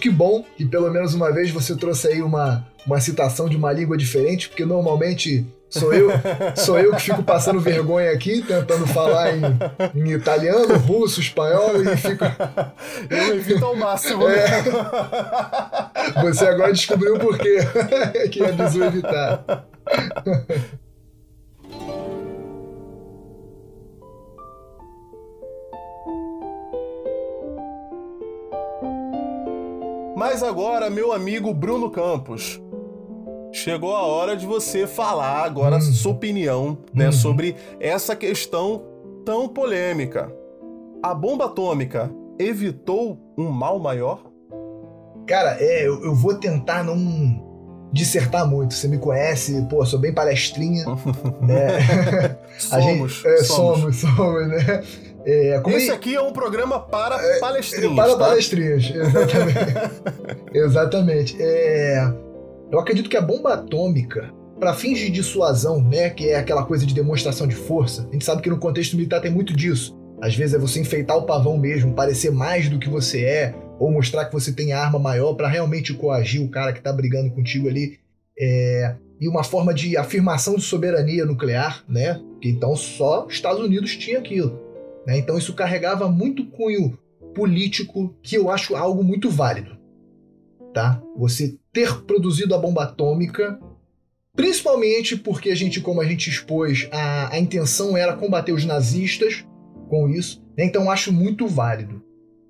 Que 0.00 0.08
bom 0.08 0.44
que 0.56 0.64
pelo 0.64 0.90
menos 0.90 1.12
uma 1.12 1.30
vez 1.32 1.50
você 1.50 1.76
trouxe 1.76 2.08
aí 2.08 2.22
uma, 2.22 2.66
uma 2.86 3.00
citação 3.00 3.48
de 3.48 3.56
uma 3.56 3.72
língua 3.72 3.96
diferente, 3.96 4.48
porque 4.48 4.64
normalmente 4.64 5.44
sou 5.68 5.92
eu, 5.92 6.08
sou 6.56 6.78
eu 6.78 6.94
que 6.94 7.02
fico 7.02 7.22
passando 7.22 7.60
vergonha 7.60 8.12
aqui, 8.12 8.40
tentando 8.40 8.86
falar 8.86 9.36
em, 9.36 9.42
em 9.94 10.12
italiano, 10.12 10.78
russo, 10.78 11.20
espanhol 11.20 11.82
e 11.82 11.96
fico. 11.96 12.24
Eu 13.10 13.36
evito 13.36 13.64
ao 13.64 13.76
máximo. 13.76 14.26
É. 14.28 14.62
Você 16.22 16.46
agora 16.46 16.72
descobriu 16.72 17.18
por 17.18 17.36
quê 17.38 17.58
que 18.30 18.42
avisou 18.42 18.84
evitar. 18.84 19.66
Mas 30.30 30.42
agora, 30.42 30.90
meu 30.90 31.10
amigo 31.10 31.54
Bruno 31.54 31.88
Campos, 31.90 32.60
chegou 33.50 33.96
a 33.96 34.02
hora 34.02 34.36
de 34.36 34.44
você 34.44 34.86
falar 34.86 35.42
agora 35.42 35.78
hum. 35.78 35.80
sua 35.80 36.12
opinião 36.12 36.76
né, 36.92 37.08
hum. 37.08 37.12
sobre 37.12 37.56
essa 37.80 38.14
questão 38.14 38.82
tão 39.24 39.48
polêmica. 39.48 40.30
A 41.02 41.14
bomba 41.14 41.46
atômica 41.46 42.10
evitou 42.38 43.18
um 43.38 43.48
mal 43.48 43.78
maior? 43.78 44.20
Cara, 45.26 45.56
é, 45.58 45.88
eu, 45.88 46.04
eu 46.04 46.14
vou 46.14 46.34
tentar 46.34 46.84
não 46.84 47.88
dissertar 47.90 48.46
muito. 48.46 48.74
Você 48.74 48.86
me 48.86 48.98
conhece, 48.98 49.66
pô, 49.70 49.82
sou 49.86 49.98
bem 49.98 50.12
palestrinha. 50.12 50.84
é. 51.48 52.36
somos, 52.60 53.12
gente, 53.12 53.26
é, 53.26 53.36
somos, 53.44 53.96
somos, 53.96 53.96
somos, 53.96 54.48
né? 54.48 54.84
É, 55.24 55.60
Esse 55.68 55.90
aqui 55.90 56.14
é 56.14 56.20
um 56.20 56.32
programa 56.32 56.80
para 56.80 57.16
é, 57.16 57.38
palestrinhas. 57.38 57.96
Para 57.96 58.12
tá? 58.12 58.18
palestrinhas, 58.18 58.84
exatamente. 58.94 59.58
exatamente. 60.54 61.36
É, 61.40 62.12
eu 62.70 62.78
acredito 62.78 63.08
que 63.08 63.16
a 63.16 63.20
bomba 63.22 63.54
atômica, 63.54 64.32
para 64.58 64.74
fins 64.74 64.98
de 64.98 65.10
dissuasão, 65.10 65.82
né, 65.82 66.10
que 66.10 66.28
é 66.28 66.36
aquela 66.36 66.64
coisa 66.64 66.86
de 66.86 66.94
demonstração 66.94 67.46
de 67.46 67.54
força, 67.54 68.06
a 68.08 68.12
gente 68.12 68.24
sabe 68.24 68.42
que 68.42 68.50
no 68.50 68.58
contexto 68.58 68.96
militar 68.96 69.20
tem 69.20 69.30
muito 69.30 69.54
disso. 69.54 69.96
Às 70.20 70.34
vezes 70.34 70.54
é 70.54 70.58
você 70.58 70.80
enfeitar 70.80 71.16
o 71.16 71.22
pavão 71.22 71.56
mesmo, 71.56 71.94
parecer 71.94 72.30
mais 72.30 72.68
do 72.68 72.78
que 72.78 72.88
você 72.88 73.24
é, 73.24 73.54
ou 73.78 73.90
mostrar 73.90 74.24
que 74.24 74.32
você 74.32 74.52
tem 74.52 74.72
arma 74.72 74.98
maior 74.98 75.34
para 75.34 75.48
realmente 75.48 75.94
coagir 75.94 76.42
o 76.42 76.48
cara 76.48 76.72
que 76.72 76.80
tá 76.80 76.92
brigando 76.92 77.30
contigo 77.30 77.68
ali. 77.68 77.98
É, 78.38 78.94
e 79.20 79.28
uma 79.28 79.42
forma 79.42 79.74
de 79.74 79.96
afirmação 79.96 80.56
de 80.56 80.62
soberania 80.62 81.24
nuclear, 81.24 81.84
né? 81.88 82.20
Que 82.40 82.48
então 82.48 82.74
só 82.76 83.26
Estados 83.28 83.60
Unidos 83.60 83.96
tinha 83.96 84.18
aquilo. 84.18 84.67
Né? 85.08 85.16
Então 85.16 85.38
isso 85.38 85.54
carregava 85.54 86.06
muito 86.06 86.44
cunho 86.44 86.98
político, 87.34 88.14
que 88.22 88.36
eu 88.36 88.50
acho 88.50 88.76
algo 88.76 89.02
muito 89.02 89.30
válido. 89.30 89.78
Tá? 90.74 91.02
Você 91.16 91.56
ter 91.72 92.02
produzido 92.02 92.54
a 92.54 92.58
bomba 92.58 92.82
atômica, 92.84 93.58
principalmente 94.36 95.16
porque 95.16 95.48
a 95.48 95.54
gente, 95.54 95.80
como 95.80 96.02
a 96.02 96.04
gente 96.04 96.28
expôs, 96.28 96.86
a, 96.92 97.32
a 97.34 97.38
intenção 97.38 97.96
era 97.96 98.14
combater 98.14 98.52
os 98.52 98.66
nazistas 98.66 99.46
com 99.88 100.10
isso. 100.10 100.44
Né? 100.56 100.66
Então 100.66 100.90
acho 100.90 101.10
muito 101.10 101.48
válido. 101.48 102.02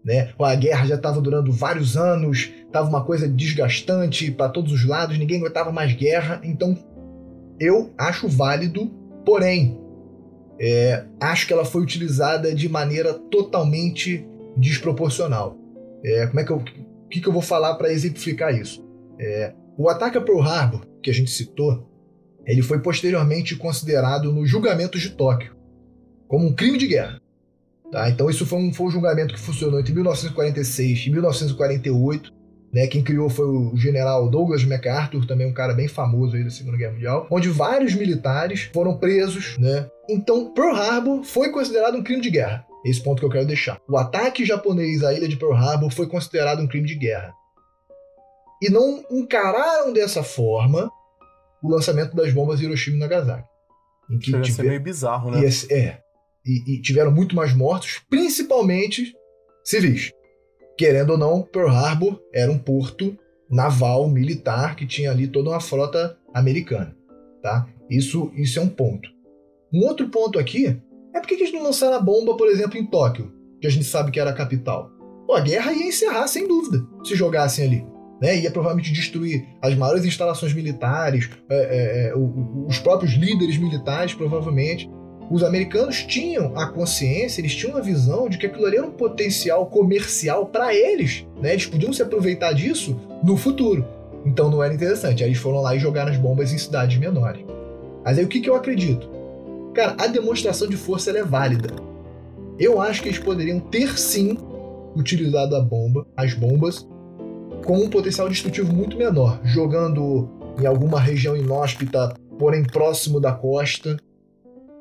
Né? 0.04 0.32
A 0.36 0.54
guerra 0.56 0.86
já 0.86 0.94
estava 0.96 1.20
durando 1.20 1.52
vários 1.52 1.96
anos, 1.96 2.50
estava 2.66 2.88
uma 2.88 3.04
coisa 3.04 3.28
desgastante 3.28 4.32
para 4.32 4.48
todos 4.48 4.72
os 4.72 4.84
lados, 4.84 5.16
ninguém 5.16 5.38
aguentava 5.38 5.70
mais 5.70 5.92
guerra, 5.92 6.40
então 6.42 6.76
eu 7.60 7.92
acho 7.96 8.26
válido, 8.26 8.90
porém 9.24 9.78
é, 10.60 11.04
acho 11.20 11.46
que 11.46 11.52
ela 11.52 11.64
foi 11.64 11.82
utilizada 11.82 12.54
de 12.54 12.68
maneira 12.68 13.14
totalmente 13.14 14.26
desproporcional. 14.56 15.56
É, 16.04 16.26
como 16.26 16.40
é 16.40 16.44
que 16.44 16.50
eu, 16.50 16.56
o 16.56 17.08
que, 17.08 17.20
que 17.20 17.28
eu 17.28 17.32
vou 17.32 17.42
falar 17.42 17.74
para 17.74 17.92
exemplificar 17.92 18.54
isso? 18.54 18.84
É, 19.18 19.52
o 19.76 19.88
ataque 19.88 20.18
a 20.18 20.20
Pearl 20.20 20.40
Harbor, 20.40 20.86
que 21.02 21.10
a 21.10 21.14
gente 21.14 21.30
citou, 21.30 21.88
ele 22.46 22.62
foi 22.62 22.80
posteriormente 22.80 23.54
considerado 23.56 24.32
no 24.32 24.46
julgamento 24.46 24.98
de 24.98 25.10
Tóquio 25.10 25.56
como 26.26 26.46
um 26.46 26.52
crime 26.52 26.78
de 26.78 26.86
guerra. 26.86 27.20
Tá? 27.90 28.08
Então 28.10 28.28
isso 28.28 28.44
foi 28.44 28.58
um, 28.58 28.72
foi 28.72 28.86
um 28.86 28.90
julgamento 28.90 29.34
que 29.34 29.40
funcionou 29.40 29.80
entre 29.80 29.94
1946 29.94 31.06
e 31.06 31.10
1948 31.10 32.37
né, 32.72 32.86
quem 32.86 33.02
criou 33.02 33.30
foi 33.30 33.46
o 33.46 33.76
general 33.76 34.28
Douglas 34.28 34.64
MacArthur, 34.64 35.26
também 35.26 35.46
um 35.46 35.54
cara 35.54 35.72
bem 35.72 35.88
famoso 35.88 36.36
aí 36.36 36.44
da 36.44 36.50
Segunda 36.50 36.76
Guerra 36.76 36.92
Mundial, 36.92 37.26
onde 37.30 37.48
vários 37.48 37.94
militares 37.94 38.68
foram 38.72 38.98
presos, 38.98 39.56
né? 39.58 39.88
Então, 40.08 40.52
Pearl 40.52 40.76
Harbor 40.76 41.24
foi 41.24 41.50
considerado 41.50 41.96
um 41.96 42.02
crime 42.02 42.20
de 42.20 42.30
guerra. 42.30 42.66
Esse 42.84 43.02
ponto 43.02 43.20
que 43.20 43.26
eu 43.26 43.30
quero 43.30 43.46
deixar. 43.46 43.80
O 43.88 43.96
ataque 43.96 44.44
japonês 44.44 45.02
à 45.02 45.12
ilha 45.12 45.28
de 45.28 45.36
Pearl 45.36 45.54
Harbor 45.54 45.90
foi 45.90 46.06
considerado 46.06 46.60
um 46.60 46.66
crime 46.66 46.86
de 46.86 46.94
guerra. 46.94 47.32
E 48.62 48.70
não 48.70 49.04
encararam 49.10 49.92
dessa 49.92 50.22
forma 50.22 50.90
o 51.62 51.70
lançamento 51.70 52.14
das 52.14 52.32
bombas 52.32 52.60
Hiroshima 52.60 52.96
e 52.96 53.00
Nagasaki. 53.00 53.48
Em 54.10 54.18
que 54.18 54.30
Chega 54.30 54.42
tiver... 54.42 54.68
meio 54.68 54.80
bizarro, 54.80 55.30
né? 55.30 55.40
E, 55.40 55.72
é. 55.72 56.00
E, 56.44 56.74
e 56.74 56.82
tiveram 56.82 57.10
muito 57.10 57.34
mais 57.34 57.52
mortos, 57.54 58.00
principalmente 58.08 59.14
civis 59.64 60.12
querendo 60.78 61.10
ou 61.10 61.18
não, 61.18 61.42
Pearl 61.42 61.68
Harbor 61.68 62.20
era 62.32 62.50
um 62.50 62.58
porto 62.58 63.18
naval 63.50 64.08
militar 64.08 64.76
que 64.76 64.86
tinha 64.86 65.10
ali 65.10 65.26
toda 65.26 65.50
uma 65.50 65.60
frota 65.60 66.16
americana, 66.32 66.96
tá? 67.42 67.66
Isso, 67.90 68.30
isso 68.36 68.60
é 68.60 68.62
um 68.62 68.68
ponto. 68.68 69.10
Um 69.72 69.84
outro 69.84 70.08
ponto 70.08 70.38
aqui 70.38 70.80
é 71.14 71.20
por 71.20 71.26
que 71.26 71.34
eles 71.34 71.52
não 71.52 71.64
lançaram 71.64 71.96
a 71.96 72.00
bomba, 72.00 72.36
por 72.36 72.46
exemplo, 72.46 72.78
em 72.78 72.86
Tóquio, 72.86 73.32
que 73.60 73.66
a 73.66 73.70
gente 73.70 73.84
sabe 73.84 74.12
que 74.12 74.20
era 74.20 74.30
a 74.30 74.34
capital. 74.34 74.90
Pô, 75.26 75.34
a 75.34 75.40
guerra 75.40 75.72
ia 75.72 75.88
encerrar 75.88 76.28
sem 76.28 76.46
dúvida 76.46 76.86
se 77.04 77.16
jogassem 77.16 77.64
ali. 77.64 77.86
Né, 78.20 78.36
ia 78.40 78.50
provavelmente 78.50 78.92
destruir 78.92 79.46
as 79.62 79.76
maiores 79.76 80.04
instalações 80.04 80.52
militares, 80.52 81.30
é, 81.48 81.54
é, 81.54 82.08
é, 82.08 82.14
os 82.16 82.76
próprios 82.80 83.12
líderes 83.12 83.56
militares, 83.56 84.12
provavelmente 84.12 84.90
os 85.30 85.42
americanos 85.42 86.02
tinham 86.04 86.56
a 86.56 86.66
consciência, 86.68 87.40
eles 87.40 87.54
tinham 87.54 87.76
a 87.76 87.80
visão 87.80 88.28
de 88.28 88.38
que 88.38 88.46
aquilo 88.46 88.66
ali 88.66 88.78
era 88.78 88.86
um 88.86 88.92
potencial 88.92 89.66
comercial 89.66 90.46
para 90.46 90.74
eles, 90.74 91.26
né? 91.40 91.52
Eles 91.52 91.66
podiam 91.66 91.92
se 91.92 92.02
aproveitar 92.02 92.52
disso 92.52 92.98
no 93.22 93.36
futuro. 93.36 93.84
Então 94.24 94.50
não 94.50 94.62
era 94.62 94.72
interessante. 94.72 95.22
Aí 95.22 95.30
eles 95.30 95.38
foram 95.38 95.60
lá 95.60 95.76
e 95.76 95.78
jogaram 95.78 96.10
as 96.10 96.16
bombas 96.16 96.52
em 96.52 96.58
cidades 96.58 96.98
menores. 96.98 97.44
Mas 98.04 98.18
aí 98.18 98.24
o 98.24 98.28
que, 98.28 98.40
que 98.40 98.48
eu 98.48 98.54
acredito? 98.54 99.08
Cara, 99.74 99.96
a 99.98 100.06
demonstração 100.06 100.66
de 100.66 100.76
força 100.76 101.10
é 101.10 101.22
válida. 101.22 101.74
Eu 102.58 102.80
acho 102.80 103.02
que 103.02 103.08
eles 103.08 103.18
poderiam 103.18 103.60
ter 103.60 103.98
sim 103.98 104.36
utilizado 104.96 105.54
a 105.54 105.60
bomba, 105.60 106.06
as 106.16 106.34
bombas, 106.34 106.88
com 107.64 107.78
um 107.78 107.88
potencial 107.88 108.28
destrutivo 108.28 108.72
muito 108.72 108.96
menor, 108.96 109.40
jogando 109.44 110.28
em 110.60 110.66
alguma 110.66 110.98
região 110.98 111.36
inóspita, 111.36 112.14
porém 112.38 112.64
próximo 112.64 113.20
da 113.20 113.32
costa, 113.32 113.96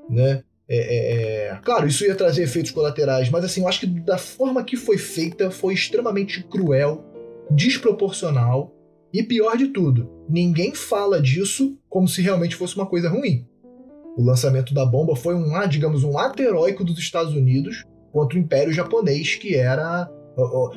né? 0.10 0.43
É, 0.70 0.78
é, 0.78 1.47
é, 1.47 1.60
claro, 1.64 1.88
isso 1.88 2.03
ia 2.03 2.16
trazer 2.16 2.43
efeitos 2.43 2.72
colaterais, 2.72 3.30
mas 3.30 3.45
assim, 3.45 3.62
eu 3.62 3.68
acho 3.68 3.80
que 3.82 3.88
da 3.88 4.18
forma 4.18 4.64
que 4.64 4.76
foi 4.76 4.97
feita 4.97 5.49
foi 5.49 5.74
extremamente 5.74 6.43
cruel, 6.43 7.05
desproporcional 7.49 8.74
e 9.14 9.24
pior 9.24 9.55
de 9.55 9.70
tudo, 9.70 10.10
ninguém 10.30 10.76
fala 10.76 11.22
disso 11.22 11.78
como 11.89 12.08
se 12.08 12.22
realmente 12.22 12.55
fosse 12.55 12.76
uma 12.76 12.86
coisa 12.86 13.10
ruim. 13.10 13.47
O 14.18 14.24
lançamento 14.24 14.74
da 14.74 14.86
bomba 14.86 15.16
foi 15.16 15.36
um, 15.36 15.68
digamos, 15.70 16.03
um 16.03 16.18
ato 16.18 16.41
heróico 16.41 16.84
dos 16.84 16.97
Estados 16.99 17.34
Unidos 17.34 17.84
contra 18.12 18.38
o 18.38 18.41
Império 18.41 18.74
Japonês, 18.74 19.36
que 19.36 19.55
era 19.55 20.12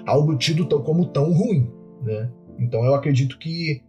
algo 0.07 0.37
tido 0.37 0.67
como 0.83 1.07
tão 1.07 1.33
ruim, 1.33 1.69
né? 2.03 2.31
Então 2.59 2.85
eu 2.85 2.95
acredito 2.95 3.39
que 3.39 3.83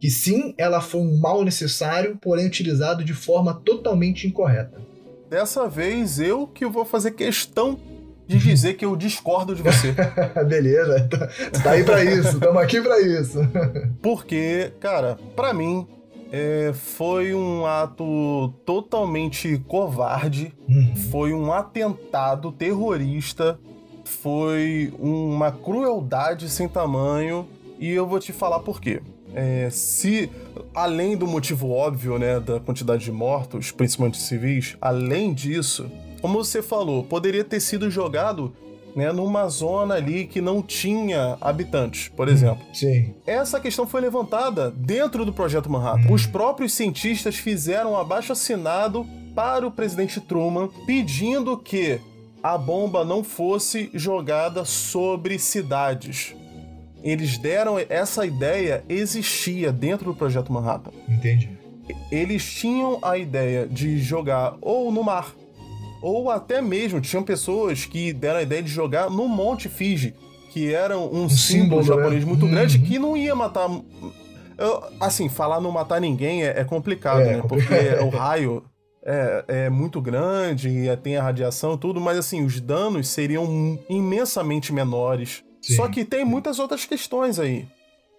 que 0.00 0.10
sim, 0.10 0.54
ela 0.56 0.80
foi 0.80 1.00
um 1.00 1.18
mal 1.18 1.44
necessário, 1.44 2.16
porém 2.20 2.46
utilizado 2.46 3.04
de 3.04 3.12
forma 3.12 3.54
totalmente 3.64 4.28
incorreta. 4.28 4.80
Dessa 5.28 5.68
vez 5.68 6.18
eu 6.18 6.46
que 6.46 6.64
vou 6.66 6.84
fazer 6.84 7.10
questão 7.12 7.78
de 8.26 8.38
dizer 8.38 8.74
que 8.74 8.84
eu 8.84 8.94
discordo 8.94 9.54
de 9.54 9.62
você. 9.62 9.94
Beleza, 10.46 11.08
tá, 11.08 11.60
tá 11.62 11.70
aí 11.72 11.84
pra 11.84 12.04
isso, 12.04 12.28
estamos 12.28 12.62
aqui 12.62 12.80
pra 12.80 13.00
isso. 13.00 13.38
Porque, 14.02 14.72
cara, 14.80 15.18
para 15.34 15.52
mim, 15.54 15.86
é, 16.30 16.72
foi 16.74 17.34
um 17.34 17.66
ato 17.66 18.52
totalmente 18.66 19.58
covarde, 19.66 20.54
uhum. 20.68 20.94
foi 21.10 21.32
um 21.32 21.52
atentado 21.52 22.52
terrorista, 22.52 23.58
foi 24.04 24.92
uma 24.98 25.50
crueldade 25.50 26.50
sem 26.50 26.68
tamanho, 26.68 27.48
e 27.78 27.90
eu 27.90 28.06
vou 28.06 28.18
te 28.18 28.32
falar 28.32 28.60
por 28.60 28.80
quê. 28.80 29.00
É, 29.40 29.70
se, 29.70 30.28
além 30.74 31.16
do 31.16 31.24
motivo 31.24 31.70
óbvio, 31.70 32.18
né, 32.18 32.40
da 32.40 32.58
quantidade 32.58 33.04
de 33.04 33.12
mortos, 33.12 33.70
principalmente 33.70 34.18
civis, 34.18 34.76
além 34.80 35.32
disso, 35.32 35.88
como 36.20 36.42
você 36.42 36.60
falou, 36.60 37.04
poderia 37.04 37.44
ter 37.44 37.60
sido 37.60 37.88
jogado 37.88 38.52
né, 38.96 39.12
numa 39.12 39.48
zona 39.48 39.94
ali 39.94 40.26
que 40.26 40.40
não 40.40 40.60
tinha 40.60 41.38
habitantes, 41.40 42.08
por 42.08 42.26
exemplo. 42.26 42.66
Sim. 42.74 43.14
Essa 43.24 43.60
questão 43.60 43.86
foi 43.86 44.00
levantada 44.00 44.72
dentro 44.72 45.24
do 45.24 45.32
projeto 45.32 45.70
Manhattan. 45.70 46.08
Hum. 46.08 46.14
Os 46.14 46.26
próprios 46.26 46.72
cientistas 46.72 47.36
fizeram 47.36 47.92
um 47.92 47.96
abaixo 47.96 48.32
assinado 48.32 49.06
para 49.36 49.64
o 49.64 49.70
presidente 49.70 50.20
Truman 50.20 50.68
pedindo 50.84 51.56
que 51.56 52.00
a 52.42 52.58
bomba 52.58 53.04
não 53.04 53.22
fosse 53.22 53.88
jogada 53.94 54.64
sobre 54.64 55.38
cidades. 55.38 56.34
Eles 57.02 57.38
deram 57.38 57.76
essa 57.88 58.26
ideia 58.26 58.84
existia 58.88 59.72
dentro 59.72 60.06
do 60.06 60.14
projeto 60.14 60.52
Manhattan. 60.52 60.90
Entendi. 61.08 61.50
Eles 62.10 62.44
tinham 62.44 62.98
a 63.02 63.16
ideia 63.16 63.66
de 63.66 63.98
jogar 63.98 64.56
ou 64.60 64.92
no 64.92 65.02
mar, 65.02 65.34
ou 66.02 66.30
até 66.30 66.60
mesmo 66.60 67.00
tinham 67.00 67.22
pessoas 67.22 67.84
que 67.84 68.12
deram 68.12 68.40
a 68.40 68.42
ideia 68.42 68.62
de 68.62 68.70
jogar 68.70 69.10
no 69.10 69.28
Monte 69.28 69.68
Fiji, 69.68 70.14
que 70.50 70.72
era 70.72 70.98
um, 70.98 71.24
um 71.24 71.28
símbolo, 71.28 71.82
símbolo, 71.82 71.82
japonês 71.82 72.24
né? 72.24 72.28
muito 72.28 72.44
uhum. 72.44 72.50
grande 72.50 72.78
que 72.78 72.98
não 72.98 73.16
ia 73.16 73.34
matar. 73.34 73.68
Eu, 74.56 74.82
assim, 75.00 75.28
falar 75.28 75.60
não 75.60 75.70
matar 75.70 76.00
ninguém 76.00 76.44
é, 76.44 76.60
é 76.60 76.64
complicado, 76.64 77.20
é, 77.20 77.36
né? 77.36 77.42
Porque 77.46 77.74
o 78.02 78.08
raio 78.08 78.64
é, 79.04 79.44
é, 79.48 79.70
muito 79.70 80.00
grande 80.00 80.68
e 80.68 80.96
tem 80.96 81.16
a 81.16 81.22
radiação 81.22 81.74
e 81.74 81.78
tudo, 81.78 82.00
mas 82.00 82.18
assim, 82.18 82.44
os 82.44 82.60
danos 82.60 83.08
seriam 83.08 83.78
imensamente 83.88 84.72
menores. 84.72 85.42
Sim. 85.68 85.76
Só 85.76 85.88
que 85.88 86.04
tem 86.04 86.24
muitas 86.24 86.58
outras 86.58 86.86
questões 86.86 87.38
aí. 87.38 87.68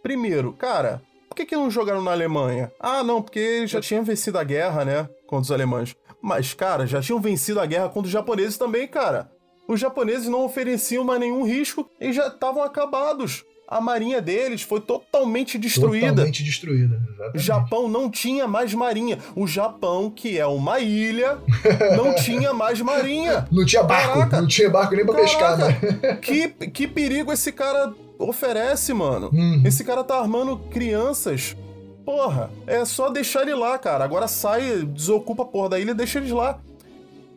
Primeiro, 0.03 0.53
cara, 0.53 1.01
por 1.27 1.35
que, 1.35 1.45
que 1.45 1.55
não 1.55 1.69
jogaram 1.71 2.01
na 2.01 2.11
Alemanha? 2.11 2.71
Ah, 2.79 3.03
não, 3.03 3.21
porque 3.21 3.65
já 3.65 3.81
tinham 3.81 4.03
vencido 4.03 4.37
a 4.37 4.43
guerra, 4.43 4.85
né? 4.85 5.09
Contra 5.25 5.41
os 5.41 5.51
alemães. 5.51 5.95
Mas, 6.21 6.53
cara, 6.53 6.85
já 6.85 7.01
tinham 7.01 7.19
vencido 7.19 7.59
a 7.59 7.65
guerra 7.65 7.89
contra 7.89 8.05
os 8.07 8.11
japoneses 8.11 8.57
também, 8.57 8.87
cara. 8.87 9.31
Os 9.67 9.79
japoneses 9.79 10.27
não 10.27 10.45
ofereciam 10.45 11.03
mais 11.03 11.19
nenhum 11.19 11.43
risco 11.43 11.89
e 11.99 12.13
já 12.13 12.27
estavam 12.27 12.63
acabados. 12.63 13.43
A 13.69 13.79
marinha 13.79 14.19
deles 14.19 14.63
foi 14.63 14.81
totalmente 14.81 15.57
destruída. 15.59 16.07
Totalmente 16.07 16.43
destruída, 16.43 16.99
exatamente. 17.07 17.35
O 17.35 17.39
Japão 17.39 17.87
não 17.87 18.09
tinha 18.09 18.47
mais 18.47 18.73
marinha. 18.73 19.19
O 19.35 19.45
Japão, 19.45 20.09
que 20.09 20.39
é 20.39 20.45
uma 20.47 20.79
ilha, 20.79 21.37
não 21.95 22.15
tinha 22.17 22.51
mais 22.51 22.81
marinha. 22.81 23.47
Não 23.51 23.63
tinha 23.63 23.83
barco, 23.83 24.13
Caraca. 24.13 24.41
não 24.41 24.47
tinha 24.47 24.69
barco 24.71 24.95
nem 24.95 25.05
pra 25.05 25.13
Caraca. 25.13 25.29
pescar, 25.29 25.57
né? 25.57 26.15
que, 26.21 26.47
que 26.69 26.87
perigo 26.87 27.31
esse 27.31 27.51
cara 27.51 27.93
oferece, 28.17 28.91
mano. 28.91 29.29
Uhum. 29.31 29.61
Esse 29.63 29.83
cara 29.83 30.03
tá 30.03 30.17
armando 30.17 30.57
crianças 30.71 31.55
Porra, 32.09 32.49
é 32.65 32.83
só 32.85 33.07
deixar 33.11 33.43
ele 33.43 33.53
lá, 33.53 33.77
cara. 33.77 34.03
Agora 34.03 34.27
sai, 34.27 34.83
desocupa 34.83 35.43
a 35.43 35.45
porra 35.45 35.69
da 35.69 35.79
ilha 35.79 35.91
e 35.91 35.93
deixa 35.93 36.17
eles 36.17 36.31
lá. 36.31 36.59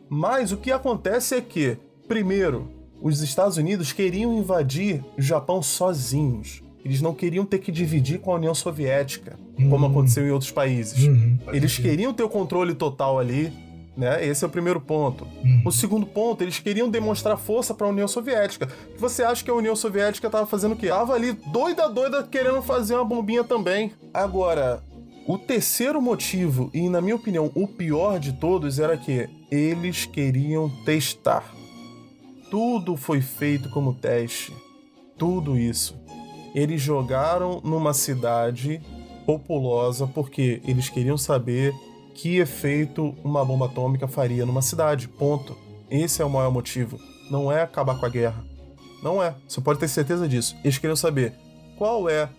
Mas 0.09 0.51
o 0.51 0.57
que 0.57 0.71
acontece 0.71 1.35
é 1.35 1.41
que, 1.41 1.77
primeiro, 2.07 2.67
os 3.03 3.21
Estados 3.21 3.57
Unidos 3.57 3.91
queriam 3.91 4.33
invadir 4.33 5.03
o 5.17 5.21
Japão 5.21 5.61
sozinhos. 5.61 6.63
Eles 6.83 7.01
não 7.01 7.13
queriam 7.13 7.45
ter 7.45 7.59
que 7.59 7.71
dividir 7.71 8.19
com 8.19 8.31
a 8.31 8.35
União 8.35 8.55
Soviética, 8.55 9.37
uhum. 9.59 9.69
como 9.69 9.85
aconteceu 9.85 10.25
em 10.25 10.31
outros 10.31 10.51
países. 10.51 11.03
Uhum, 11.03 11.37
Eles 11.51 11.77
queriam 11.77 12.13
ter 12.13 12.23
o 12.23 12.29
controle 12.29 12.73
total 12.73 13.19
ali 13.19 13.51
né? 13.95 14.25
Esse 14.25 14.43
é 14.43 14.47
o 14.47 14.49
primeiro 14.49 14.81
ponto. 14.81 15.27
Uhum. 15.43 15.61
O 15.65 15.71
segundo 15.71 16.05
ponto, 16.05 16.43
eles 16.43 16.59
queriam 16.59 16.89
demonstrar 16.89 17.37
força 17.37 17.73
para 17.73 17.85
a 17.85 17.89
União 17.89 18.07
Soviética. 18.07 18.67
Você 18.97 19.23
acha 19.23 19.43
que 19.43 19.51
a 19.51 19.53
União 19.53 19.75
Soviética 19.75 20.27
estava 20.27 20.47
fazendo 20.47 20.73
o 20.73 20.75
quê? 20.75 20.87
Tava 20.87 21.13
ali 21.13 21.33
doida, 21.51 21.87
doida, 21.87 22.23
querendo 22.23 22.61
fazer 22.61 22.95
uma 22.95 23.05
bombinha 23.05 23.43
também. 23.43 23.91
Agora, 24.11 24.81
o 25.27 25.37
terceiro 25.37 26.01
motivo, 26.01 26.69
e 26.73 26.89
na 26.89 27.01
minha 27.01 27.15
opinião 27.15 27.51
o 27.53 27.67
pior 27.67 28.19
de 28.19 28.33
todos, 28.33 28.79
era 28.79 28.97
que 28.97 29.29
eles 29.51 30.05
queriam 30.05 30.69
testar. 30.83 31.53
Tudo 32.53 32.95
foi 32.95 33.19
feito 33.19 33.67
como 33.67 33.95
teste. 33.95 34.55
Tudo 35.17 35.57
isso. 35.57 35.99
Eles 36.53 36.79
jogaram 36.79 37.59
numa 37.63 37.95
cidade 37.95 38.79
populosa 39.25 40.05
porque 40.05 40.61
eles 40.63 40.87
queriam 40.87 41.17
saber 41.17 41.73
que 42.13 42.37
efeito 42.37 43.15
uma 43.23 43.43
bomba 43.43 43.65
atômica 43.65 44.07
faria 44.07 44.45
numa 44.45 44.61
cidade. 44.61 45.07
Ponto. 45.07 45.57
Esse 45.89 46.21
é 46.21 46.25
o 46.25 46.29
maior 46.29 46.51
motivo. 46.51 46.99
Não 47.31 47.51
é 47.51 47.63
acabar 47.63 47.99
com 47.99 48.05
a 48.05 48.09
guerra. 48.09 48.45
Não 49.01 49.23
é. 49.23 49.33
Você 49.47 49.59
pode 49.59 49.79
ter 49.79 49.87
certeza 49.87 50.27
disso. 50.27 50.55
Eles 50.63 50.77
queriam 50.77 50.95
saber 50.95 51.33
qual 51.75 52.07
é 52.07 52.29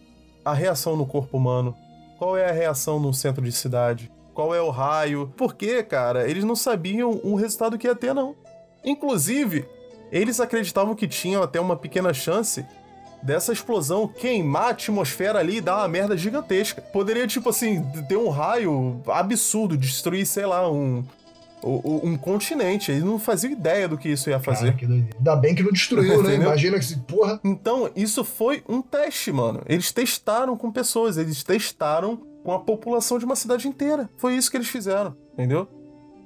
a 0.44 0.54
reação 0.54 0.94
no 0.94 1.06
corpo 1.06 1.36
humano, 1.36 1.74
qual 2.20 2.36
é 2.36 2.48
a 2.48 2.52
reação 2.52 3.00
no 3.00 3.12
centro 3.12 3.42
de 3.42 3.50
cidade, 3.50 4.12
qual 4.32 4.54
é 4.54 4.62
o 4.62 4.70
raio. 4.70 5.34
Porque, 5.36 5.82
cara, 5.82 6.30
eles 6.30 6.44
não 6.44 6.54
sabiam 6.54 7.20
o 7.24 7.34
resultado 7.34 7.76
que 7.76 7.88
ia 7.88 7.96
ter, 7.96 8.14
não. 8.14 8.36
Inclusive, 8.84 9.66
eles 10.11 10.40
acreditavam 10.40 10.94
que 10.94 11.09
tinham 11.09 11.42
até 11.42 11.61
uma 11.61 11.76
pequena 11.76 12.12
chance 12.12 12.64
dessa 13.22 13.52
explosão 13.52 14.07
queimar 14.07 14.64
a 14.64 14.70
atmosfera 14.70 15.38
ali 15.38 15.57
e 15.57 15.61
dar 15.61 15.78
uma 15.78 15.88
merda 15.88 16.16
gigantesca. 16.16 16.82
Poderia, 16.82 17.26
tipo 17.26 17.48
assim, 17.48 17.82
ter 18.07 18.18
um 18.18 18.28
raio 18.28 19.00
absurdo, 19.07 19.78
destruir, 19.78 20.26
sei 20.26 20.44
lá, 20.44 20.70
um, 20.70 21.02
um, 21.64 22.16
continente. 22.16 22.90
Eles 22.90 23.02
não 23.02 23.18
faziam 23.18 23.52
ideia 23.52 23.88
do 23.88 23.96
que 23.96 24.11
isso 24.11 24.28
ia 24.28 24.38
fazer. 24.38 24.76
Cara, 24.76 24.92
Ainda 24.92 25.36
bem 25.36 25.55
que 25.55 25.62
não 25.62 25.72
destruiu, 25.72 26.22
né? 26.22 26.34
Imagina 26.34 26.78
que 26.78 26.84
se 26.84 26.98
porra. 26.98 27.40
Então, 27.42 27.90
isso 27.96 28.22
foi 28.24 28.62
um 28.68 28.82
teste, 28.82 29.32
mano. 29.32 29.62
Eles 29.66 29.90
testaram 29.90 30.57
com 30.57 30.70
pessoas, 30.70 31.16
eles 31.16 31.42
testaram 31.42 32.16
com 32.44 32.52
a 32.52 32.59
população 32.59 33.18
de 33.18 33.24
uma 33.24 33.36
cidade 33.36 33.66
inteira. 33.66 34.09
Foi 34.18 34.36
isso 34.36 34.50
que 34.50 34.57
eles 34.59 34.68
fizeram, 34.68 35.16
entendeu? 35.32 35.66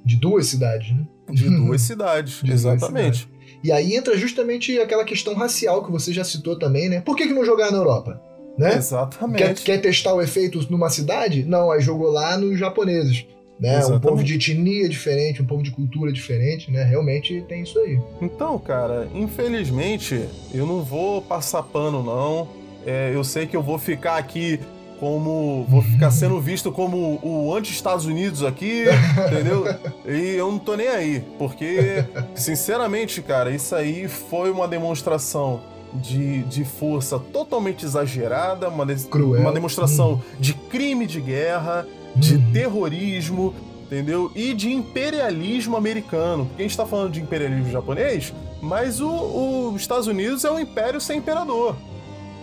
De 0.04 0.16
duas 0.16 0.48
cidades, 0.48 0.90
né? 0.90 1.06
De 1.30 1.48
duas 1.48 1.80
cidades, 1.82 2.40
de 2.42 2.50
exatamente. 2.50 2.90
Duas 2.90 3.16
cidades. 3.18 3.37
E 3.62 3.72
aí 3.72 3.94
entra 3.94 4.16
justamente 4.16 4.78
aquela 4.78 5.04
questão 5.04 5.34
racial 5.34 5.84
que 5.84 5.90
você 5.90 6.12
já 6.12 6.24
citou 6.24 6.58
também, 6.58 6.88
né? 6.88 7.00
Por 7.00 7.16
que, 7.16 7.26
que 7.26 7.32
não 7.32 7.44
jogar 7.44 7.70
na 7.70 7.78
Europa? 7.78 8.20
Né? 8.56 8.74
Exatamente. 8.74 9.38
Quer, 9.38 9.54
quer 9.54 9.80
testar 9.80 10.14
o 10.14 10.22
efeito 10.22 10.64
numa 10.70 10.90
cidade? 10.90 11.44
Não, 11.44 11.70
aí 11.70 11.80
jogou 11.80 12.10
lá 12.10 12.36
nos 12.36 12.58
japoneses. 12.58 13.24
Né? 13.60 13.84
Um 13.86 13.98
povo 13.98 14.22
de 14.22 14.34
etnia 14.34 14.88
diferente, 14.88 15.42
um 15.42 15.46
povo 15.46 15.62
de 15.62 15.72
cultura 15.72 16.12
diferente, 16.12 16.70
né? 16.70 16.84
Realmente 16.84 17.44
tem 17.48 17.62
isso 17.62 17.78
aí. 17.80 18.00
Então, 18.22 18.56
cara, 18.56 19.08
infelizmente, 19.12 20.28
eu 20.54 20.64
não 20.64 20.82
vou 20.82 21.20
passar 21.20 21.64
pano, 21.64 22.02
não. 22.02 22.48
É, 22.86 23.10
eu 23.12 23.24
sei 23.24 23.46
que 23.46 23.56
eu 23.56 23.62
vou 23.62 23.76
ficar 23.76 24.16
aqui 24.16 24.60
como. 24.98 25.64
Vou 25.68 25.82
ficar 25.82 26.10
sendo 26.10 26.40
visto 26.40 26.70
como 26.70 27.18
o 27.22 27.54
anti-Estados 27.54 28.06
Unidos 28.06 28.42
aqui, 28.42 28.84
entendeu? 29.26 29.64
E 30.06 30.36
eu 30.36 30.50
não 30.50 30.58
tô 30.58 30.74
nem 30.74 30.88
aí, 30.88 31.22
porque, 31.38 32.02
sinceramente, 32.34 33.20
cara, 33.20 33.50
isso 33.50 33.74
aí 33.74 34.08
foi 34.08 34.50
uma 34.50 34.66
demonstração 34.66 35.60
de, 35.92 36.42
de 36.44 36.64
força 36.64 37.18
totalmente 37.18 37.84
exagerada, 37.84 38.68
uma, 38.68 38.86
de, 38.86 39.06
uma 39.12 39.52
demonstração 39.52 40.14
hum. 40.14 40.20
de 40.40 40.54
crime 40.54 41.06
de 41.06 41.20
guerra, 41.20 41.86
de 42.16 42.36
hum. 42.36 42.52
terrorismo, 42.52 43.54
entendeu? 43.84 44.30
E 44.34 44.54
de 44.54 44.72
imperialismo 44.72 45.76
americano. 45.76 46.46
Porque 46.46 46.62
a 46.62 46.66
gente 46.66 46.76
tá 46.76 46.86
falando 46.86 47.12
de 47.12 47.20
imperialismo 47.20 47.70
japonês, 47.70 48.32
mas 48.62 49.00
o, 49.00 49.72
os 49.74 49.80
Estados 49.80 50.06
Unidos 50.06 50.44
é 50.44 50.50
um 50.50 50.58
império 50.58 51.00
sem 51.00 51.18
imperador. 51.18 51.76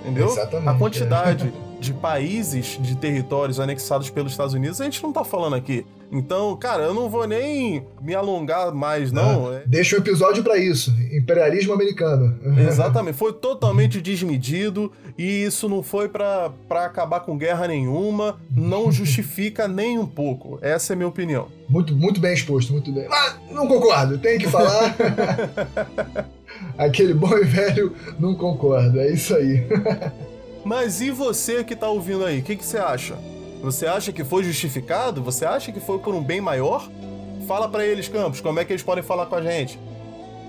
Entendeu? 0.01 0.27
Exatamente. 0.27 0.69
A 0.69 0.73
quantidade. 0.75 1.53
É. 1.61 1.64
de 1.86 1.93
países, 1.93 2.77
de 2.81 2.95
territórios 2.95 3.59
anexados 3.59 4.09
pelos 4.09 4.31
Estados 4.31 4.53
Unidos, 4.53 4.81
a 4.81 4.86
gente 4.86 5.01
não 5.01 5.13
tá 5.13 5.23
falando 5.23 5.55
aqui. 5.55 5.86
Então, 6.11 6.55
cara, 6.55 6.83
eu 6.83 6.93
não 6.93 7.09
vou 7.09 7.27
nem 7.27 7.86
me 8.01 8.13
alongar 8.13 8.73
mais, 8.73 9.11
não. 9.11 9.49
Ah, 9.51 9.61
deixa 9.65 9.95
um 9.95 9.99
episódio 9.99 10.43
para 10.43 10.57
isso. 10.57 10.93
Imperialismo 11.11 11.73
americano. 11.73 12.38
Exatamente. 12.57 13.17
Foi 13.17 13.33
totalmente 13.33 13.99
desmedido 13.99 14.91
e 15.17 15.43
isso 15.43 15.67
não 15.67 15.81
foi 15.81 16.07
para 16.07 16.51
acabar 16.69 17.21
com 17.21 17.38
guerra 17.38 17.67
nenhuma. 17.67 18.38
Não 18.55 18.89
justifica 18.93 19.67
nem 19.67 19.97
um 19.97 20.05
pouco. 20.05 20.59
Essa 20.61 20.93
é 20.93 20.95
a 20.95 20.97
minha 20.97 21.09
opinião. 21.09 21.47
Muito, 21.67 21.95
muito 21.95 22.19
bem 22.21 22.33
exposto, 22.33 22.71
muito 22.71 22.91
bem. 22.91 23.07
Mas 23.09 23.36
não 23.51 23.67
concordo, 23.67 24.17
tem 24.17 24.38
que 24.38 24.47
falar. 24.47 24.95
Aquele 26.77 27.13
bom 27.13 27.36
e 27.38 27.43
velho 27.43 27.93
não 28.19 28.36
concordo. 28.36 28.99
É 28.99 29.11
isso 29.11 29.36
aí. 29.36 29.65
Mas 30.66 30.99
e 30.99 31.11
você 31.11 31.63
que 31.63 31.76
tá 31.76 31.88
ouvindo 31.88 32.26
aí? 32.26 32.39
O 32.39 32.41
que, 32.41 32.55
que 32.55 32.66
você 32.66 32.80
acha? 32.80 33.16
Você 33.61 33.86
acha 33.86 34.11
que 34.11 34.24
foi 34.24 34.43
justificado? 34.43 35.22
Você 35.22 35.45
acha 35.45 35.72
que 35.72 35.80
foi 35.80 35.99
por 35.99 36.16
um 36.16 36.24
bem 36.24 36.41
maior? 36.41 36.89
Fala 37.47 37.70
para 37.70 37.86
eles, 37.86 38.07
Campos, 38.07 38.41
como 38.41 38.59
é 38.59 38.66
que 38.66 38.74
eles 38.74 38.82
podem 38.82 39.03
falar 39.03 39.28
com 39.28 39.36
a 39.36 39.43
gente? 39.43 39.80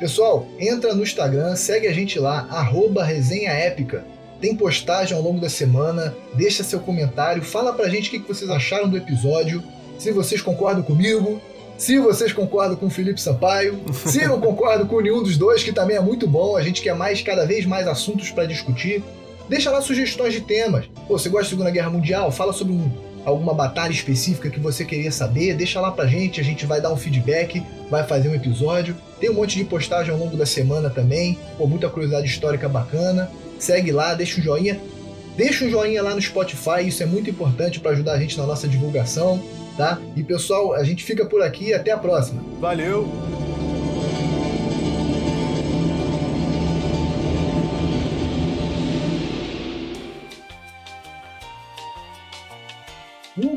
Pessoal, 0.01 0.47
entra 0.59 0.95
no 0.95 1.03
Instagram, 1.03 1.55
segue 1.55 1.87
a 1.87 1.93
gente 1.93 2.19
lá, 2.19 2.47
arroba 2.51 3.05
resenha 3.05 3.51
épica. 3.51 4.07
Tem 4.41 4.57
postagem 4.57 5.15
ao 5.15 5.23
longo 5.23 5.39
da 5.39 5.51
semana, 5.51 6.17
deixa 6.33 6.65
seu 6.65 6.81
comentário, 6.81 7.43
fala 7.43 7.75
pra 7.75 7.91
gente 7.91 8.09
o 8.09 8.13
que 8.13 8.27
vocês 8.27 8.51
acharam 8.51 8.89
do 8.89 8.97
episódio, 8.97 9.63
se 9.99 10.13
vocês 10.13 10.41
concordam 10.41 10.83
comigo, 10.83 11.43
se 11.77 11.99
vocês 11.99 12.33
concordam 12.33 12.77
com 12.77 12.87
o 12.87 12.91
Felipe 12.91 13.21
Sampaio, 13.21 13.83
se 13.93 14.27
não 14.27 14.41
concordam 14.41 14.87
com 14.87 14.99
nenhum 15.03 15.23
dos 15.23 15.37
dois, 15.37 15.63
que 15.63 15.73
também 15.73 15.99
é 15.99 16.01
muito 16.01 16.27
bom, 16.27 16.57
a 16.57 16.63
gente 16.63 16.81
quer 16.81 16.95
mais, 16.95 17.21
cada 17.21 17.45
vez 17.45 17.67
mais 17.67 17.87
assuntos 17.87 18.31
para 18.31 18.47
discutir. 18.47 19.03
Deixa 19.49 19.71
lá 19.71 19.81
sugestões 19.81 20.33
de 20.33 20.41
temas. 20.41 20.87
Pô, 21.07 21.19
você 21.19 21.29
gosta 21.29 21.45
de 21.45 21.51
Segunda 21.51 21.71
Guerra 21.71 21.91
Mundial? 21.91 22.33
Fala 22.33 22.53
sobre 22.53 22.73
um, 22.73 22.91
alguma 23.25 23.55
batalha 23.55 23.93
específica 23.93 24.51
que 24.51 24.61
você 24.61 24.85
queria 24.85 25.11
saber, 25.11 25.55
deixa 25.55 25.81
lá 25.81 25.91
pra 25.91 26.07
gente, 26.07 26.41
a 26.41 26.45
gente 26.45 26.65
vai 26.65 26.81
dar 26.81 26.93
um 26.93 26.97
feedback, 26.97 27.63
vai 27.91 28.05
fazer 28.05 28.29
um 28.29 28.35
episódio. 28.35 28.97
Tem 29.21 29.31
um 29.31 29.35
monte 29.35 29.57
de 29.57 29.65
postagem 29.65 30.13
ao 30.13 30.19
longo 30.19 30.37
da 30.37 30.47
semana 30.47 30.91
também, 30.91 31.39
pô, 31.57 31.67
muita 31.67 31.89
curiosidade 31.89 32.27
histórica 32.27 32.69
bacana. 32.69 33.31
Segue 33.59 33.91
lá, 33.91 34.15
deixa 34.15 34.41
um 34.41 34.45
joinha. 34.45 34.81
Deixa 35.37 35.65
um 35.65 35.71
joinha 35.71 36.03
lá 36.03 36.15
no 36.15 36.23
Spotify, 36.23 36.87
isso 36.87 37.03
é 37.03 37.07
muito 37.07 37.29
importante 37.29 37.79
para 37.79 37.91
ajudar 37.91 38.13
a 38.13 38.19
gente 38.19 38.39
na 38.39 38.47
nossa 38.47 38.67
divulgação, 38.67 39.43
tá? 39.77 39.99
E 40.17 40.23
pessoal, 40.23 40.73
a 40.73 40.83
gente 40.83 41.05
fica 41.05 41.27
por 41.27 41.43
aqui, 41.43 41.75
até 41.75 41.91
a 41.91 41.99
próxima. 41.99 42.43
Valeu! 42.59 43.46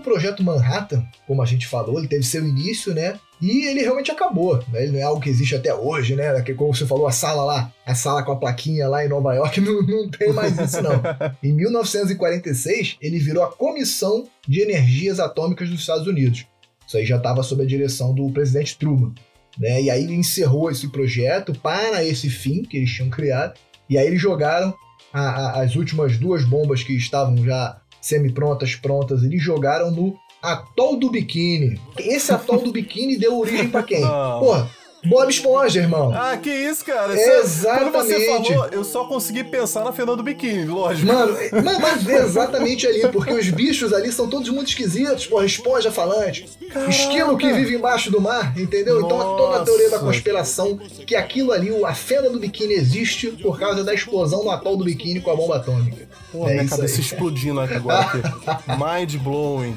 Projeto 0.10 0.44
Manhattan, 0.44 1.06
como 1.28 1.40
a 1.44 1.46
gente 1.46 1.68
falou, 1.68 2.00
ele 2.00 2.08
teve 2.08 2.24
seu 2.24 2.44
início, 2.44 2.96
né? 2.96 3.20
E 3.40 3.68
ele 3.68 3.82
realmente 3.82 4.12
acabou, 4.12 4.58
né? 4.74 4.84
Ele 4.84 4.94
não 4.94 5.00
é 5.00 5.04
algo 5.04 5.22
que 5.22 5.30
existe 5.30 5.56
até 5.56 5.74
hoje, 5.74 6.16
né? 6.16 6.42
Como 6.58 6.74
você 6.74 6.86
falou, 6.86 7.06
a 7.06 7.12
sala 7.12 7.44
lá, 7.44 7.72
a 7.86 7.94
sala 7.94 8.24
com 8.24 8.32
a 8.32 8.36
plaquinha 8.36 8.88
lá 8.88 9.06
em 9.06 9.08
Nova 9.08 9.36
York, 9.36 9.62
não, 9.62 9.84
não 9.84 10.10
tem 10.10 10.34
mais 10.34 10.58
isso, 10.58 10.82
não. 10.82 11.00
em 11.44 11.54
1946, 11.54 12.98
ele 13.00 13.20
virou 13.20 13.44
a 13.44 13.52
Comissão 13.52 14.28
de 14.48 14.62
Energias 14.62 15.20
Atômicas 15.20 15.70
dos 15.70 15.82
Estados 15.82 16.08
Unidos. 16.08 16.48
Isso 16.88 16.98
aí 16.98 17.06
já 17.06 17.18
estava 17.18 17.44
sob 17.44 17.62
a 17.62 17.68
direção 17.68 18.12
do 18.14 18.32
presidente 18.32 18.80
Truman. 18.80 19.14
Né? 19.60 19.84
E 19.84 19.90
aí 19.92 20.04
ele 20.04 20.16
encerrou 20.16 20.72
esse 20.72 20.88
projeto 20.90 21.54
para 21.54 22.04
esse 22.04 22.32
fim 22.32 22.64
que 22.64 22.78
eles 22.78 22.92
tinham 22.92 23.12
criado. 23.12 23.54
E 23.88 23.96
aí 23.96 24.08
eles 24.08 24.20
jogaram 24.20 24.74
a, 25.14 25.22
a, 25.22 25.62
as 25.62 25.76
últimas 25.76 26.18
duas 26.18 26.44
bombas 26.44 26.82
que 26.82 26.98
estavam 26.98 27.38
já 27.46 27.80
semi-prontas, 28.02 28.76
prontas, 28.76 29.24
eles 29.24 29.42
jogaram 29.42 29.92
no 29.92 30.18
Atol 30.42 30.98
do 30.98 31.12
Biquíni. 31.12 31.80
Esse 31.98 32.32
Atol 32.32 32.62
do 32.62 32.72
Biquíni 32.72 33.18
deu 33.18 33.38
origem 33.38 33.70
para 33.70 33.84
quem? 33.84 34.02
Porra, 34.40 34.70
Bob 35.06 35.30
Esponja, 35.30 35.80
irmão. 35.80 36.12
Ah, 36.14 36.36
que 36.38 36.50
isso, 36.50 36.84
cara. 36.84 37.14
Exatamente. 37.14 37.92
Quando 37.92 38.08
você 38.08 38.26
falou, 38.26 38.66
eu 38.72 38.84
só 38.84 39.06
consegui 39.06 39.44
pensar 39.44 39.84
na 39.84 39.94
Fernanda 39.94 40.18
do 40.18 40.24
Biquíni, 40.24 40.66
lógico. 40.66 41.08
Mano, 41.08 41.38
mas, 41.64 41.80
mas 41.80 42.08
exatamente 42.08 42.86
ali, 42.86 43.08
porque 43.08 43.34
os 43.34 43.50
bichos 43.50 43.94
ali 43.94 44.12
são 44.12 44.30
todos 44.30 44.50
muito 44.50 44.68
esquisitos. 44.68 45.26
Porra, 45.26 45.46
esponja 45.46 45.92
falante, 45.92 46.50
Caraca. 46.72 46.90
esquilo 46.90 47.38
que 47.38 47.52
vive 47.54 47.76
embaixo 47.76 48.12
do 48.12 48.20
mar, 48.20 48.58
entendeu? 48.58 49.00
Nossa. 49.00 49.16
Então 49.16 49.38
toda 49.38 49.58
a 49.62 49.64
teoria 49.64 49.90
da 49.90 50.00
conspiração 50.00 50.78
que 51.06 51.16
aquilo 51.16 51.52
ali, 51.52 51.70
a 51.86 51.94
fenda 51.94 52.30
do 52.30 52.40
biquíni 52.40 52.74
existe 52.74 53.28
por 53.28 53.58
causa 53.58 53.84
da 53.84 53.94
explosão 53.94 54.44
no 54.44 54.52
atol 54.52 54.76
do 54.76 54.84
biquíni 54.84 55.22
com 55.22 55.32
a 55.32 55.36
bomba 55.36 55.58
atômica. 55.58 56.10
Pô, 56.32 56.48
é 56.48 56.54
minha 56.54 56.68
cabeça 56.68 56.96
aí. 56.96 57.02
explodindo 57.02 57.60
agora 57.60 58.00
aqui. 58.02 58.20
Mind 58.78 59.16
blowing. 59.24 59.76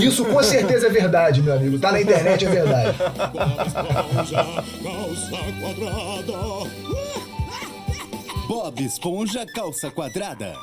Isso 0.00 0.24
com 0.24 0.42
certeza 0.42 0.86
é 0.86 0.90
verdade, 0.90 1.42
meu 1.42 1.54
amigo. 1.54 1.78
Tá 1.78 1.92
na 1.92 2.00
internet, 2.00 2.46
é 2.46 2.48
verdade. 2.48 2.98
Bob 8.48 8.84
Esponja 8.84 9.46
Calça 9.54 9.90
Quadrada. 9.90 10.54